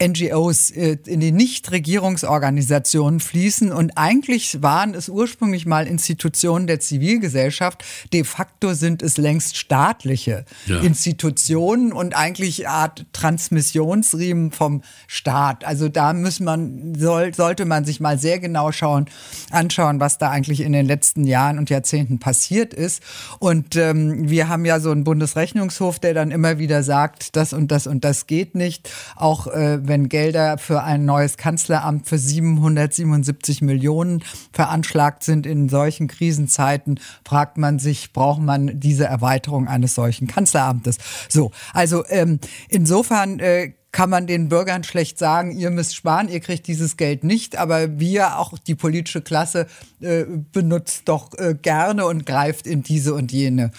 NGOs, 0.01 0.70
äh, 0.70 0.96
in 1.07 1.20
die 1.20 1.32
Nichtregierungsorganisationen 1.32 3.18
fließen. 3.18 3.72
Und 3.72 3.92
eigentlich 3.96 4.62
waren 4.62 4.94
es 4.94 5.09
ursprünglich 5.09 5.66
mal 5.66 5.86
Institutionen 5.86 6.66
der 6.68 6.78
Zivilgesellschaft. 6.78 7.84
De 8.12 8.22
facto 8.22 8.74
sind 8.74 9.03
es 9.03 9.16
längst 9.16 9.57
staatliche 9.57 10.44
ja. 10.66 10.80
Institutionen 10.80 11.92
und 11.92 12.16
eigentlich 12.16 12.68
Art 12.68 13.07
Transmissionsriemen 13.12 14.53
vom 14.53 14.82
Staat. 15.09 15.64
Also 15.64 15.88
da 15.88 16.12
muss 16.12 16.38
man, 16.38 16.94
soll, 16.96 17.34
sollte 17.34 17.64
man 17.64 17.84
sich 17.84 17.99
mal 17.99 18.18
sehr 18.18 18.38
genau 18.38 18.70
schauen, 18.70 19.07
anschauen, 19.51 19.99
was 19.99 20.18
da 20.18 20.30
eigentlich 20.30 20.61
in 20.61 20.72
den 20.72 20.86
letzten 20.86 21.24
Jahren 21.24 21.59
und 21.59 21.70
Jahrzehnten 21.70 22.20
passiert 22.20 22.72
ist. 22.72 23.03
Und 23.40 23.74
ähm, 23.74 24.30
wir 24.30 24.49
haben 24.49 24.64
ja 24.64 24.78
so 24.78 24.92
einen 24.92 25.03
Bundesrechnungshof, 25.03 25.99
der 25.99 26.14
dann 26.14 26.30
immer 26.30 26.59
wieder 26.59 26.84
sagt, 26.84 27.34
das 27.34 27.53
und 27.53 27.72
das 27.72 27.88
und 27.88 28.05
das 28.05 28.28
geht 28.28 28.55
nicht. 28.55 28.90
Auch 29.16 29.49
äh, 29.49 29.88
wenn 29.89 30.09
Gelder 30.09 30.59
für 30.59 30.82
ein 30.82 31.05
neues 31.05 31.36
Kanzleramt 31.36 32.07
für 32.07 32.18
777 32.18 33.62
Millionen 33.62 34.22
veranschlagt 34.53 35.24
sind 35.24 35.47
in 35.47 35.68
solchen 35.68 36.09
Krisenzeiten, 36.09 37.01
fragt 37.24 37.59
man 37.59 37.78
sich, 37.78 38.12
braucht 38.12 38.41
man 38.41 38.78
diese 38.78 39.07
Erweiterung 39.07 39.68
eines 39.68 39.95
solchen 39.95 40.26
Kanzleramtes? 40.26 40.99
So, 41.28 41.51
also 41.72 42.05
ähm, 42.09 42.39
insofern 42.68 43.41
äh, 43.41 43.72
kann 43.91 44.11
man 44.11 44.26
den 44.26 44.49
Bürgern 44.49 44.84
schlecht 44.84 45.18
sagen, 45.18 45.51
ihr 45.51 45.70
müsst 45.70 45.97
sparen, 45.97 46.28
ihr 46.28 46.41
kriegt 46.41 46.66
dieses 46.66 46.97
Geld 46.97 47.24
nicht, 47.24 47.57
aber 47.57 47.99
wir, 47.99 48.39
auch 48.39 48.59
die 48.59 48.74
politische 48.74 49.22
Klasse, 49.22 49.66
äh, 50.01 50.24
benutzt 50.53 51.03
doch 51.07 51.32
äh, 51.39 51.55
gerne 51.61 52.07
und 52.07 52.26
greift 52.26 52.66
in 52.66 52.82
diese 52.82 53.14
und 53.14 53.32
jene 53.32 53.70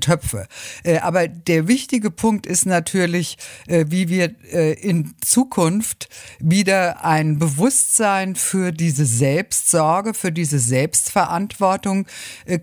Töpfe. 0.00 0.46
Äh, 0.82 0.98
aber 0.98 1.28
der 1.28 1.68
wichtige 1.68 2.10
Punkt 2.10 2.46
ist 2.46 2.66
natürlich, 2.66 3.38
äh, 3.66 3.86
wie 3.88 4.08
wir 4.08 4.34
äh, 4.52 4.72
in 4.74 5.14
Zukunft 5.24 6.08
wieder 6.38 7.04
ein 7.04 7.38
Bewusstsein 7.38 8.34
für 8.34 8.72
diese 8.72 9.06
Selbstsorge, 9.06 10.14
für 10.14 10.32
diese 10.32 10.58
Selbstverantwortung 10.58 12.06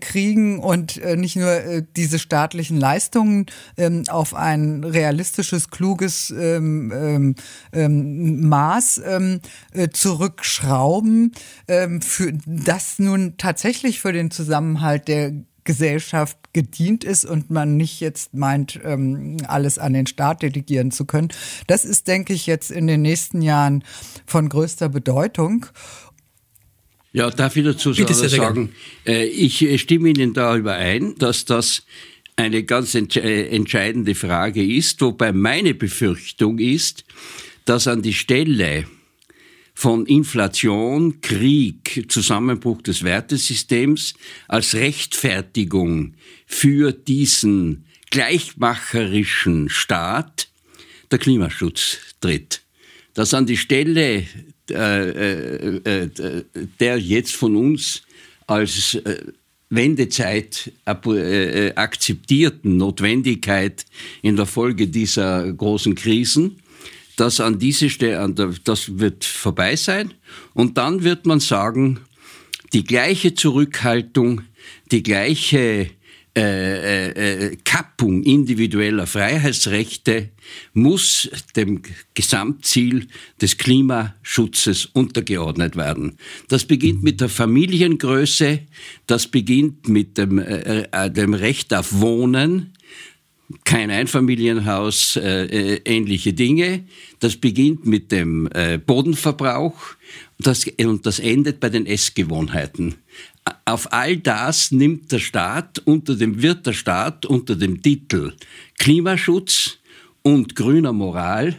kriegen 0.00 0.58
und 0.58 1.00
nicht 1.16 1.36
nur 1.36 1.82
diese 1.96 2.18
staatlichen 2.18 2.78
Leistungen 2.78 3.46
ähm, 3.76 4.04
auf 4.08 4.34
ein 4.34 4.84
realistisches, 4.84 5.70
kluges 5.70 6.30
ähm, 6.30 7.34
ähm, 7.72 8.48
Maß 8.48 8.98
äh, 8.98 9.88
zurückschrauben, 9.92 11.32
für 12.00 12.32
das 12.46 12.98
nun 12.98 13.36
tatsächlich 13.36 14.00
für 14.00 14.12
den 14.12 14.30
Zusammenhalt 14.30 15.08
der 15.08 15.32
Gesellschaft 15.64 16.38
gedient 16.52 17.04
ist 17.04 17.24
und 17.24 17.50
man 17.50 17.76
nicht 17.76 18.00
jetzt 18.00 18.34
meint, 18.34 18.78
ähm, 18.84 19.38
alles 19.48 19.78
an 19.78 19.92
den 19.92 20.06
Staat 20.06 20.42
delegieren 20.42 20.90
zu 20.90 21.04
können. 21.04 21.28
Das 21.66 21.84
ist, 21.84 22.06
denke 22.06 22.32
ich, 22.32 22.46
jetzt 22.46 22.70
in 22.70 22.86
den 22.86 23.02
nächsten 23.02 23.42
Jahren 23.42 23.82
von 24.26 24.48
größter 24.48 24.88
Bedeutung. 24.88 25.66
Ja, 27.12 27.30
darf 27.30 27.56
ich 27.56 27.64
dazu 27.64 27.92
sagen, 27.92 28.72
äh, 29.06 29.24
ich 29.26 29.80
stimme 29.80 30.08
Ihnen 30.08 30.34
da 30.34 30.56
überein, 30.56 31.14
dass 31.18 31.44
das 31.44 31.84
eine 32.36 32.64
ganz 32.64 32.94
äh, 32.94 33.48
entscheidende 33.48 34.14
Frage 34.14 34.64
ist, 34.64 35.00
wobei 35.00 35.32
meine 35.32 35.74
Befürchtung 35.74 36.58
ist, 36.58 37.04
dass 37.64 37.86
an 37.86 38.02
die 38.02 38.14
Stelle 38.14 38.84
von 39.74 40.06
Inflation, 40.06 41.20
Krieg, 41.20 42.06
Zusammenbruch 42.08 42.80
des 42.82 43.02
Wertesystems 43.02 44.14
als 44.46 44.74
Rechtfertigung 44.74 46.14
für 46.46 46.92
diesen 46.92 47.84
gleichmacherischen 48.10 49.68
Staat 49.68 50.48
der 51.10 51.18
Klimaschutz 51.18 51.98
tritt. 52.20 52.62
Dass 53.14 53.34
an 53.34 53.46
die 53.46 53.56
Stelle 53.56 54.24
äh, 54.70 55.08
äh, 55.10 55.80
äh, 55.84 56.10
der 56.80 56.98
jetzt 56.98 57.34
von 57.34 57.56
uns 57.56 58.02
als 58.46 58.94
äh, 58.94 59.20
Wendezeit 59.70 60.72
äh, 60.86 61.72
akzeptierten 61.74 62.76
Notwendigkeit 62.76 63.84
in 64.22 64.36
der 64.36 64.46
Folge 64.46 64.88
dieser 64.88 65.52
großen 65.52 65.94
Krisen, 65.94 66.60
dass 67.16 67.40
an 67.40 67.58
diese 67.58 67.90
Stelle, 67.90 68.54
das 68.64 68.98
wird 68.98 69.24
vorbei 69.24 69.76
sein 69.76 70.14
und 70.52 70.78
dann 70.78 71.02
wird 71.04 71.26
man 71.26 71.40
sagen, 71.40 72.00
die 72.72 72.84
gleiche 72.84 73.34
Zurückhaltung, 73.34 74.42
die 74.90 75.02
gleiche 75.02 75.90
äh, 76.36 77.10
äh, 77.10 77.56
Kappung 77.64 78.24
individueller 78.24 79.06
Freiheitsrechte 79.06 80.30
muss 80.72 81.30
dem 81.54 81.82
Gesamtziel 82.14 83.06
des 83.40 83.56
Klimaschutzes 83.56 84.86
untergeordnet 84.86 85.76
werden. 85.76 86.18
Das 86.48 86.64
beginnt 86.64 87.04
mit 87.04 87.20
der 87.20 87.28
Familiengröße, 87.28 88.62
das 89.06 89.28
beginnt 89.28 89.88
mit 89.88 90.18
dem, 90.18 90.40
äh, 90.40 90.88
äh 90.90 91.08
dem 91.08 91.34
Recht 91.34 91.72
auf 91.72 92.00
Wohnen, 92.00 92.72
kein 93.64 93.90
Einfamilienhaus, 93.90 95.16
äh, 95.16 95.44
äh, 95.44 95.80
ähnliche 95.84 96.32
Dinge. 96.32 96.84
Das 97.20 97.36
beginnt 97.36 97.86
mit 97.86 98.10
dem 98.10 98.48
äh, 98.52 98.78
Bodenverbrauch 98.78 99.74
das, 100.38 100.66
und 100.78 101.06
das 101.06 101.18
endet 101.18 101.60
bei 101.60 101.68
den 101.68 101.86
Essgewohnheiten. 101.86 102.96
Auf 103.66 103.92
all 103.92 104.16
das 104.16 104.70
nimmt 104.70 105.12
der 105.12 105.18
Staat 105.18 105.80
unter 105.80 106.16
dem, 106.16 106.42
wird 106.42 106.66
der 106.66 106.72
Staat 106.72 107.26
unter 107.26 107.56
dem 107.56 107.82
Titel 107.82 108.32
Klimaschutz 108.78 109.78
und 110.22 110.56
grüner 110.56 110.92
Moral 110.92 111.56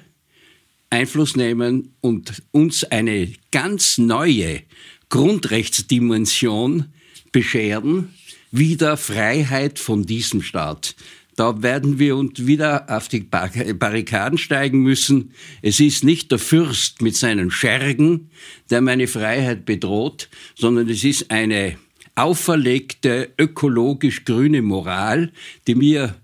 Einfluss 0.90 1.36
nehmen 1.36 1.94
und 2.02 2.42
uns 2.52 2.84
eine 2.84 3.32
ganz 3.52 3.98
neue 3.98 4.62
Grundrechtsdimension 5.10 6.86
bescheren, 7.32 8.14
wieder 8.52 8.96
Freiheit 8.96 9.78
von 9.78 10.06
diesem 10.06 10.42
Staat. 10.42 10.96
Da 11.36 11.62
werden 11.62 12.00
wir 12.00 12.16
uns 12.16 12.46
wieder 12.48 12.86
auf 12.90 13.10
die 13.10 13.20
Barrikaden 13.20 14.38
steigen 14.38 14.82
müssen. 14.82 15.32
Es 15.62 15.80
ist 15.80 16.04
nicht 16.04 16.32
der 16.32 16.40
Fürst 16.40 17.02
mit 17.02 17.16
seinen 17.16 17.52
Schergen, 17.52 18.30
der 18.70 18.82
meine 18.82 19.08
Freiheit 19.08 19.66
bedroht, 19.66 20.30
sondern 20.56 20.88
es 20.90 21.04
ist 21.04 21.32
eine 21.32 21.78
auferlegte 22.16 23.34
ökologisch 23.38 24.24
grüne 24.24 24.62
Moral, 24.62 25.34
die 25.68 25.76
mir 25.76 26.16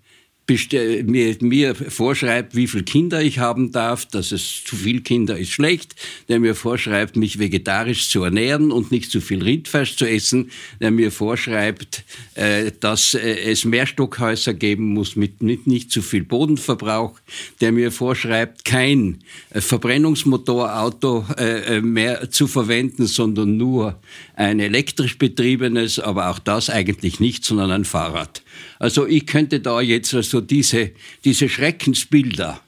mir, 1.06 1.36
mir 1.42 1.76
vorschreibt, 1.76 2.56
wie 2.56 2.68
viele 2.68 2.84
Kinder 2.84 3.22
ich 3.22 3.40
haben 3.40 3.72
darf, 3.72 4.06
dass 4.06 4.32
es 4.32 4.64
zu 4.64 4.76
viel 4.76 5.02
Kinder 5.02 5.38
ist 5.38 5.52
schlecht, 5.52 5.96
der 6.30 6.40
mir 6.40 6.56
vorschreibt, 6.56 7.16
mich 7.16 7.40
vegetarisch 7.40 8.10
zu 8.10 8.24
ernähren 8.24 8.72
und 8.72 8.92
nicht 8.92 9.12
zu 9.12 9.22
viel 9.22 9.44
Rindfleisch 9.44 9.96
zu 9.96 10.06
essen, 10.06 10.52
der 10.80 10.92
mir 10.92 11.12
vorschreibt, 11.12 12.04
äh, 12.36 12.72
dass 12.80 13.14
äh, 13.14 13.52
es 13.52 13.66
Mehrstockhäuser 13.66 14.54
geben 14.54 14.94
muss 14.94 15.16
mit 15.16 15.42
nicht, 15.42 15.68
nicht 15.68 15.92
zu 15.92 16.02
viel 16.02 16.24
Bodenverbrauch, 16.24 17.20
der 17.60 17.72
mir 17.72 17.92
vorschreibt, 17.92 18.66
kein 18.66 19.20
äh, 19.52 19.62
Verbrennungsmotorauto 19.62 21.26
äh, 21.38 21.78
äh, 21.78 21.82
mehr 21.82 22.30
zu 22.32 22.48
verwenden, 22.48 23.06
sondern 23.06 23.58
nur 23.58 24.00
ein 24.36 24.60
elektrisch 24.60 25.18
betriebenes, 25.18 26.00
aber 26.00 26.30
auch 26.30 26.40
das 26.40 26.70
eigentlich 26.70 27.20
nicht, 27.20 27.46
sondern 27.46 27.72
ein 27.72 27.86
Fahrrad. 27.86 28.42
Also 28.80 29.08
ich 29.08 29.26
könnte 29.26 29.60
da 29.60 29.82
jetzt 29.82 30.14
also 30.14 30.42
diese, 30.42 30.92
diese 31.24 31.50
Schreckensbilder, 31.50 32.62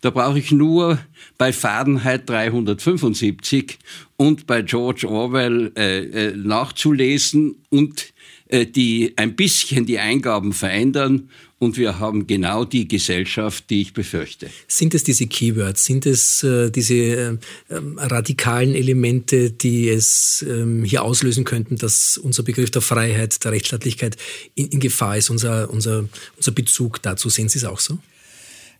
da 0.00 0.10
brauche 0.10 0.38
ich 0.38 0.50
nur 0.50 0.98
bei 1.36 1.52
Fahrenheit 1.52 2.28
375 2.28 3.78
und 4.16 4.46
bei 4.46 4.62
George 4.62 5.08
Orwell 5.08 5.72
äh, 5.76 6.28
äh, 6.28 6.36
nachzulesen 6.36 7.56
und 7.68 8.12
die 8.50 9.12
ein 9.16 9.36
bisschen 9.36 9.86
die 9.86 9.98
Eingaben 9.98 10.52
verändern 10.52 11.28
und 11.60 11.76
wir 11.76 11.98
haben 11.98 12.26
genau 12.26 12.64
die 12.64 12.88
Gesellschaft, 12.88 13.68
die 13.68 13.82
ich 13.82 13.92
befürchte. 13.92 14.48
Sind 14.66 14.94
es 14.94 15.04
diese 15.04 15.26
Keywords, 15.26 15.84
sind 15.84 16.06
es 16.06 16.42
äh, 16.42 16.70
diese 16.70 16.94
äh, 16.94 17.36
radikalen 17.68 18.74
Elemente, 18.74 19.50
die 19.50 19.90
es 19.90 20.44
ähm, 20.48 20.84
hier 20.84 21.02
auslösen 21.02 21.44
könnten, 21.44 21.76
dass 21.76 22.16
unser 22.16 22.42
Begriff 22.42 22.70
der 22.70 22.80
Freiheit, 22.80 23.44
der 23.44 23.52
Rechtsstaatlichkeit 23.52 24.16
in, 24.54 24.68
in 24.68 24.80
Gefahr 24.80 25.18
ist, 25.18 25.28
unser, 25.28 25.68
unser, 25.70 26.06
unser 26.36 26.52
Bezug 26.52 27.02
dazu? 27.02 27.28
Sehen 27.28 27.50
Sie 27.50 27.58
es 27.58 27.64
auch 27.64 27.80
so? 27.80 27.98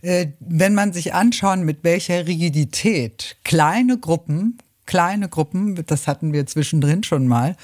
Äh, 0.00 0.28
wenn 0.40 0.74
man 0.74 0.94
sich 0.94 1.12
anschaut, 1.12 1.58
mit 1.58 1.84
welcher 1.84 2.26
Rigidität 2.26 3.36
kleine 3.44 3.98
Gruppen 3.98 4.56
kleine 4.90 5.28
Gruppen, 5.28 5.84
das 5.86 6.08
hatten 6.08 6.32
wir 6.32 6.46
zwischendrin 6.46 7.04
schon 7.04 7.28
mal, 7.28 7.54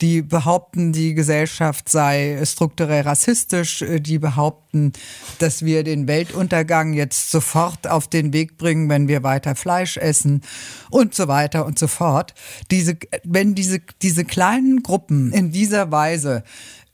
die 0.00 0.22
behaupten, 0.22 0.92
die 0.92 1.14
Gesellschaft 1.14 1.88
sei 1.88 2.40
strukturell 2.44 3.02
rassistisch, 3.02 3.82
äh, 3.82 3.98
die 3.98 4.20
behaupten, 4.20 4.92
dass 5.40 5.64
wir 5.64 5.82
den 5.82 6.06
Weltuntergang 6.06 6.92
jetzt 6.92 7.32
sofort 7.32 7.88
auf 7.88 8.06
den 8.06 8.32
Weg 8.32 8.56
bringen, 8.56 8.88
wenn 8.88 9.08
wir 9.08 9.24
weiter 9.24 9.56
Fleisch 9.56 9.96
essen 9.96 10.42
und 10.88 11.12
so 11.12 11.26
weiter 11.26 11.66
und 11.66 11.76
so 11.76 11.88
fort. 11.88 12.34
Diese, 12.70 12.96
wenn 13.24 13.56
diese, 13.56 13.80
diese 14.00 14.24
kleinen 14.24 14.84
Gruppen 14.84 15.32
in 15.32 15.50
dieser 15.50 15.90
Weise 15.90 16.44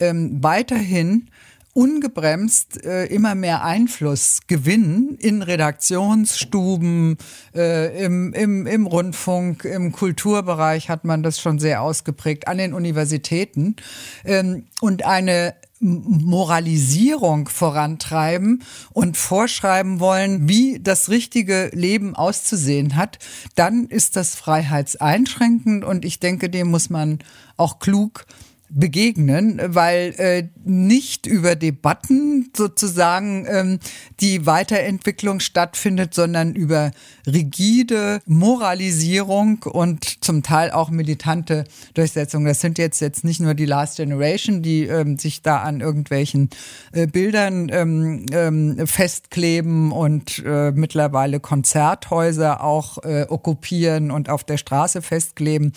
ähm, 0.00 0.42
weiterhin 0.42 1.28
ungebremst 1.74 2.84
äh, 2.84 3.06
immer 3.06 3.34
mehr 3.34 3.64
Einfluss 3.64 4.40
gewinnen 4.46 5.16
in 5.18 5.42
Redaktionsstuben, 5.42 7.16
äh, 7.54 8.04
im, 8.04 8.34
im, 8.34 8.66
im 8.66 8.86
Rundfunk, 8.86 9.64
im 9.64 9.92
Kulturbereich 9.92 10.88
hat 10.90 11.04
man 11.04 11.22
das 11.22 11.40
schon 11.40 11.58
sehr 11.58 11.82
ausgeprägt, 11.82 12.46
an 12.46 12.58
den 12.58 12.74
Universitäten. 12.74 13.76
Ähm, 14.24 14.66
und 14.80 15.06
eine 15.06 15.54
Moralisierung 15.82 17.48
vorantreiben 17.48 18.62
und 18.92 19.16
vorschreiben 19.16 19.98
wollen, 19.98 20.48
wie 20.48 20.78
das 20.80 21.08
richtige 21.08 21.70
Leben 21.72 22.14
auszusehen 22.14 22.94
hat, 22.94 23.18
dann 23.56 23.86
ist 23.86 24.14
das 24.14 24.36
freiheitseinschränkend. 24.36 25.84
Und 25.84 26.04
ich 26.04 26.20
denke, 26.20 26.50
dem 26.50 26.70
muss 26.70 26.88
man 26.88 27.18
auch 27.56 27.80
klug 27.80 28.26
begegnen, 28.74 29.60
weil 29.64 30.14
äh, 30.16 30.48
nicht 30.64 31.26
über 31.26 31.56
Debatten 31.56 32.50
sozusagen 32.56 33.46
ähm, 33.48 33.78
die 34.20 34.46
Weiterentwicklung 34.46 35.40
stattfindet, 35.40 36.14
sondern 36.14 36.54
über 36.54 36.90
rigide 37.26 38.20
Moralisierung 38.26 39.62
und 39.64 40.24
zum 40.24 40.42
Teil 40.42 40.70
auch 40.70 40.90
militante 40.90 41.64
Durchsetzung. 41.94 42.44
Das 42.44 42.60
sind 42.60 42.78
jetzt 42.78 43.00
jetzt 43.00 43.24
nicht 43.24 43.40
nur 43.40 43.54
die 43.54 43.66
Last 43.66 43.98
Generation, 43.98 44.62
die 44.62 44.84
ähm, 44.84 45.18
sich 45.18 45.42
da 45.42 45.58
an 45.58 45.80
irgendwelchen 45.80 46.48
äh, 46.92 47.06
Bildern 47.06 47.68
ähm, 47.70 48.26
ähm, 48.32 48.86
festkleben 48.86 49.92
und 49.92 50.42
äh, 50.44 50.72
mittlerweile 50.72 51.40
Konzerthäuser 51.40 52.62
auch 52.62 52.98
äh, 53.04 53.26
okkupieren 53.28 54.10
und 54.10 54.30
auf 54.30 54.44
der 54.44 54.56
Straße 54.56 55.02
festkleben, 55.02 55.72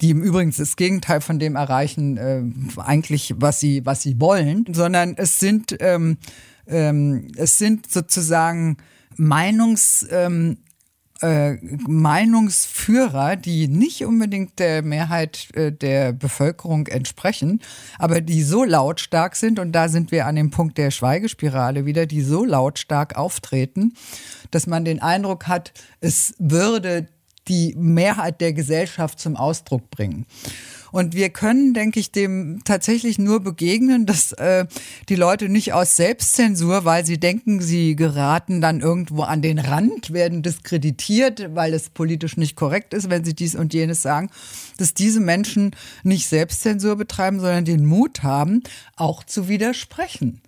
die 0.00 0.10
im 0.10 0.22
Übrigen 0.22 0.52
das 0.56 0.76
Gegenteil 0.76 1.20
von 1.20 1.38
dem 1.38 1.56
erreichen, 1.56 2.16
äh, 2.16 2.39
äh, 2.40 2.80
eigentlich, 2.80 3.34
was 3.38 3.60
sie, 3.60 3.84
was 3.86 4.02
sie 4.02 4.20
wollen, 4.20 4.64
sondern 4.72 5.14
es 5.16 5.38
sind, 5.38 5.76
ähm, 5.80 6.18
ähm, 6.66 7.28
es 7.36 7.58
sind 7.58 7.90
sozusagen 7.90 8.76
Meinungs, 9.16 10.06
ähm, 10.10 10.58
äh, 11.22 11.58
Meinungsführer, 11.86 13.36
die 13.36 13.68
nicht 13.68 14.04
unbedingt 14.04 14.58
der 14.58 14.82
Mehrheit 14.82 15.48
äh, 15.54 15.70
der 15.70 16.12
Bevölkerung 16.12 16.86
entsprechen, 16.86 17.60
aber 17.98 18.22
die 18.22 18.42
so 18.42 18.64
lautstark 18.64 19.36
sind, 19.36 19.58
und 19.58 19.72
da 19.72 19.88
sind 19.88 20.12
wir 20.12 20.26
an 20.26 20.36
dem 20.36 20.50
Punkt 20.50 20.78
der 20.78 20.90
Schweigespirale 20.90 21.84
wieder, 21.84 22.06
die 22.06 22.22
so 22.22 22.44
lautstark 22.44 23.16
auftreten, 23.16 23.92
dass 24.50 24.66
man 24.66 24.84
den 24.84 25.02
Eindruck 25.02 25.46
hat, 25.46 25.72
es 26.00 26.34
würde 26.38 27.06
die 27.48 27.74
Mehrheit 27.76 28.40
der 28.40 28.52
Gesellschaft 28.52 29.18
zum 29.18 29.36
Ausdruck 29.36 29.90
bringen. 29.90 30.26
Und 30.92 31.14
wir 31.14 31.30
können, 31.30 31.72
denke 31.72 32.00
ich, 32.00 32.10
dem 32.10 32.62
tatsächlich 32.64 33.18
nur 33.18 33.40
begegnen, 33.40 34.06
dass 34.06 34.32
äh, 34.32 34.66
die 35.08 35.14
Leute 35.14 35.48
nicht 35.48 35.72
aus 35.72 35.96
Selbstzensur, 35.96 36.84
weil 36.84 37.06
sie 37.06 37.18
denken, 37.18 37.60
sie 37.60 37.94
geraten 37.94 38.60
dann 38.60 38.80
irgendwo 38.80 39.22
an 39.22 39.40
den 39.40 39.58
Rand, 39.58 40.12
werden 40.12 40.42
diskreditiert, 40.42 41.54
weil 41.54 41.74
es 41.74 41.90
politisch 41.90 42.36
nicht 42.36 42.56
korrekt 42.56 42.92
ist, 42.92 43.08
wenn 43.08 43.24
sie 43.24 43.34
dies 43.34 43.54
und 43.54 43.72
jenes 43.72 44.02
sagen, 44.02 44.30
dass 44.78 44.94
diese 44.94 45.20
Menschen 45.20 45.76
nicht 46.02 46.26
Selbstzensur 46.26 46.96
betreiben, 46.96 47.38
sondern 47.38 47.64
den 47.64 47.86
Mut 47.86 48.22
haben, 48.24 48.62
auch 48.96 49.22
zu 49.22 49.48
widersprechen 49.48 50.42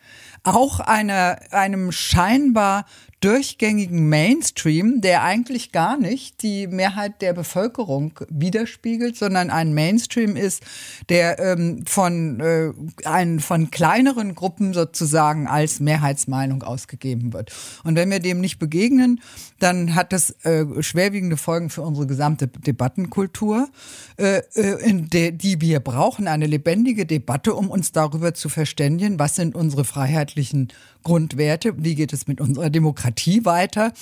auch 0.44 0.80
einer, 0.80 1.38
einem 1.50 1.92
scheinbar 1.92 2.84
durchgängigen 3.22 4.08
Mainstream, 4.08 5.00
der 5.00 5.22
eigentlich 5.22 5.70
gar 5.70 5.96
nicht 5.96 6.42
die 6.42 6.66
Mehrheit 6.66 7.22
der 7.22 7.32
Bevölkerung 7.32 8.18
widerspiegelt, 8.28 9.16
sondern 9.16 9.50
ein 9.50 9.72
Mainstream 9.74 10.34
ist, 10.34 10.62
der 11.08 11.38
ähm, 11.38 11.84
von, 11.86 12.40
äh, 12.40 12.72
ein, 13.04 13.38
von 13.38 13.70
kleineren 13.70 14.34
Gruppen 14.34 14.74
sozusagen 14.74 15.46
als 15.46 15.78
Mehrheitsmeinung 15.78 16.64
ausgegeben 16.64 17.32
wird. 17.32 17.52
Und 17.84 17.94
wenn 17.94 18.10
wir 18.10 18.18
dem 18.18 18.40
nicht 18.40 18.58
begegnen, 18.58 19.20
dann 19.60 19.94
hat 19.94 20.12
das 20.12 20.30
äh, 20.44 20.64
schwerwiegende 20.82 21.36
Folgen 21.36 21.70
für 21.70 21.82
unsere 21.82 22.08
gesamte 22.08 22.48
Debattenkultur, 22.48 23.68
äh, 24.16 24.38
äh 24.54 24.92
de, 24.92 25.30
die 25.30 25.60
wir 25.60 25.78
brauchen, 25.78 26.26
eine 26.26 26.46
lebendige 26.46 27.06
Debatte, 27.06 27.54
um 27.54 27.70
uns 27.70 27.92
darüber 27.92 28.34
zu 28.34 28.48
verständigen, 28.48 29.20
was 29.20 29.36
sind 29.36 29.54
unsere 29.54 29.84
freiheitlichen 29.84 30.72
Grundwerte, 31.04 31.74
wie 31.76 31.94
geht 31.94 32.12
es 32.12 32.26
mit 32.26 32.40
unserer 32.40 32.70
Demokratie 32.70 33.11
weiter, 33.44 33.92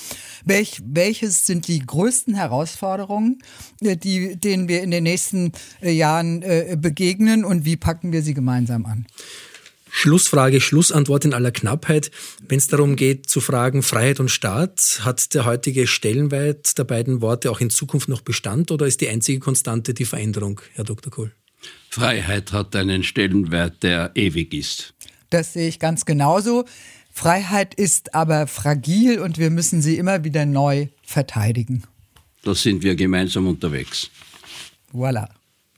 Welch, 0.44 0.80
welches 0.84 1.46
sind 1.46 1.68
die 1.68 1.80
größten 1.80 2.34
Herausforderungen, 2.34 3.42
äh, 3.82 3.96
die, 3.96 4.36
denen 4.36 4.68
wir 4.68 4.82
in 4.82 4.90
den 4.90 5.04
nächsten 5.04 5.52
äh, 5.82 5.90
Jahren 5.90 6.42
äh, 6.42 6.76
begegnen 6.80 7.44
und 7.44 7.64
wie 7.64 7.76
packen 7.76 8.12
wir 8.12 8.22
sie 8.22 8.34
gemeinsam 8.34 8.86
an. 8.86 9.06
Schlussfrage, 9.92 10.60
Schlussantwort 10.60 11.24
in 11.24 11.34
aller 11.34 11.50
Knappheit. 11.50 12.10
Wenn 12.46 12.58
es 12.58 12.68
darum 12.68 12.94
geht 12.94 13.28
zu 13.28 13.40
fragen 13.40 13.82
Freiheit 13.82 14.20
und 14.20 14.30
Staat, 14.30 15.00
hat 15.02 15.34
der 15.34 15.44
heutige 15.44 15.86
Stellenwert 15.86 16.78
der 16.78 16.84
beiden 16.84 17.20
Worte 17.20 17.50
auch 17.50 17.60
in 17.60 17.70
Zukunft 17.70 18.08
noch 18.08 18.20
Bestand 18.20 18.70
oder 18.70 18.86
ist 18.86 19.00
die 19.00 19.08
einzige 19.08 19.40
Konstante 19.40 19.92
die 19.92 20.04
Veränderung, 20.04 20.60
Herr 20.74 20.84
Dr. 20.84 21.12
Kohl? 21.12 21.32
Freiheit 21.90 22.52
hat 22.52 22.74
einen 22.76 23.02
Stellenwert, 23.02 23.82
der 23.82 24.12
ewig 24.14 24.54
ist. 24.54 24.94
Das 25.28 25.52
sehe 25.52 25.68
ich 25.68 25.78
ganz 25.78 26.04
genauso. 26.04 26.64
Freiheit 27.10 27.74
ist 27.74 28.14
aber 28.14 28.46
fragil 28.46 29.20
und 29.20 29.38
wir 29.38 29.50
müssen 29.50 29.82
sie 29.82 29.98
immer 29.98 30.24
wieder 30.24 30.46
neu 30.46 30.88
verteidigen. 31.02 31.82
Da 32.42 32.54
sind 32.54 32.82
wir 32.82 32.94
gemeinsam 32.94 33.46
unterwegs. 33.46 34.10
Voilà. 34.92 35.28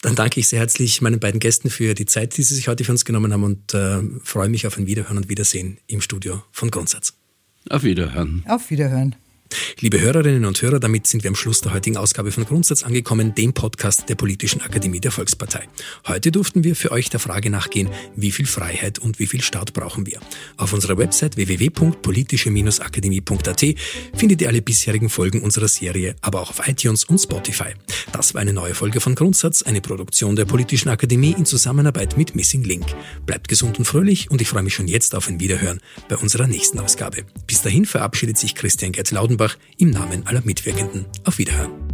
Dann 0.02 0.16
danke 0.16 0.40
ich 0.40 0.48
sehr 0.48 0.58
herzlich 0.58 1.00
meinen 1.00 1.20
beiden 1.20 1.38
Gästen 1.38 1.70
für 1.70 1.94
die 1.94 2.06
Zeit, 2.06 2.36
die 2.36 2.42
sie 2.42 2.54
sich 2.54 2.68
heute 2.68 2.84
für 2.84 2.92
uns 2.92 3.04
genommen 3.04 3.32
haben 3.32 3.44
und 3.44 3.72
äh, 3.72 4.00
freue 4.24 4.48
mich 4.48 4.66
auf 4.66 4.76
ein 4.76 4.86
Wiederhören 4.86 5.16
und 5.16 5.28
Wiedersehen 5.28 5.78
im 5.86 6.00
Studio 6.00 6.42
von 6.50 6.70
Grundsatz. 6.70 7.14
Auf 7.70 7.84
Wiederhören. 7.84 8.44
Auf 8.48 8.70
Wiederhören. 8.70 9.14
Liebe 9.80 10.00
Hörerinnen 10.00 10.44
und 10.44 10.62
Hörer, 10.62 10.80
damit 10.80 11.06
sind 11.06 11.24
wir 11.24 11.28
am 11.28 11.34
Schluss 11.34 11.60
der 11.60 11.74
heutigen 11.74 11.96
Ausgabe 11.96 12.30
von 12.30 12.44
Grundsatz 12.44 12.82
angekommen, 12.82 13.34
dem 13.34 13.52
Podcast 13.52 14.08
der 14.08 14.14
Politischen 14.14 14.62
Akademie 14.62 15.00
der 15.00 15.10
Volkspartei. 15.10 15.68
Heute 16.06 16.32
durften 16.32 16.64
wir 16.64 16.76
für 16.76 16.92
euch 16.92 17.10
der 17.10 17.20
Frage 17.20 17.50
nachgehen, 17.50 17.90
wie 18.16 18.30
viel 18.30 18.46
Freiheit 18.46 18.98
und 18.98 19.18
wie 19.18 19.26
viel 19.26 19.42
Staat 19.42 19.72
brauchen 19.72 20.06
wir. 20.06 20.20
Auf 20.56 20.72
unserer 20.72 20.98
Website 20.98 21.36
www.politische-akademie.at 21.36 23.64
findet 24.14 24.42
ihr 24.42 24.48
alle 24.48 24.62
bisherigen 24.62 25.08
Folgen 25.08 25.42
unserer 25.42 25.68
Serie, 25.68 26.14
aber 26.20 26.40
auch 26.40 26.50
auf 26.50 26.68
iTunes 26.68 27.04
und 27.04 27.18
Spotify. 27.18 27.74
Das 28.12 28.34
war 28.34 28.40
eine 28.40 28.52
neue 28.52 28.74
Folge 28.74 29.00
von 29.00 29.14
Grundsatz, 29.14 29.62
eine 29.62 29.80
Produktion 29.80 30.36
der 30.36 30.44
Politischen 30.44 30.90
Akademie 30.90 31.34
in 31.36 31.46
Zusammenarbeit 31.46 32.16
mit 32.16 32.34
Missing 32.34 32.64
Link. 32.64 32.86
Bleibt 33.26 33.48
gesund 33.48 33.78
und 33.78 33.84
fröhlich 33.84 34.30
und 34.30 34.40
ich 34.40 34.48
freue 34.48 34.62
mich 34.62 34.74
schon 34.74 34.88
jetzt 34.88 35.14
auf 35.14 35.28
ein 35.28 35.40
Wiederhören 35.40 35.80
bei 36.08 36.16
unserer 36.16 36.46
nächsten 36.46 36.78
Ausgabe. 36.78 37.24
Bis 37.46 37.62
dahin 37.62 37.84
verabschiedet 37.84 38.38
sich 38.38 38.54
Christian 38.54 38.92
Gerd 38.92 39.10
Laudenbach 39.10 39.41
im 39.78 39.90
Namen 39.90 40.26
aller 40.26 40.42
Mitwirkenden. 40.44 41.06
Auf 41.24 41.38
Wiederhören. 41.38 41.91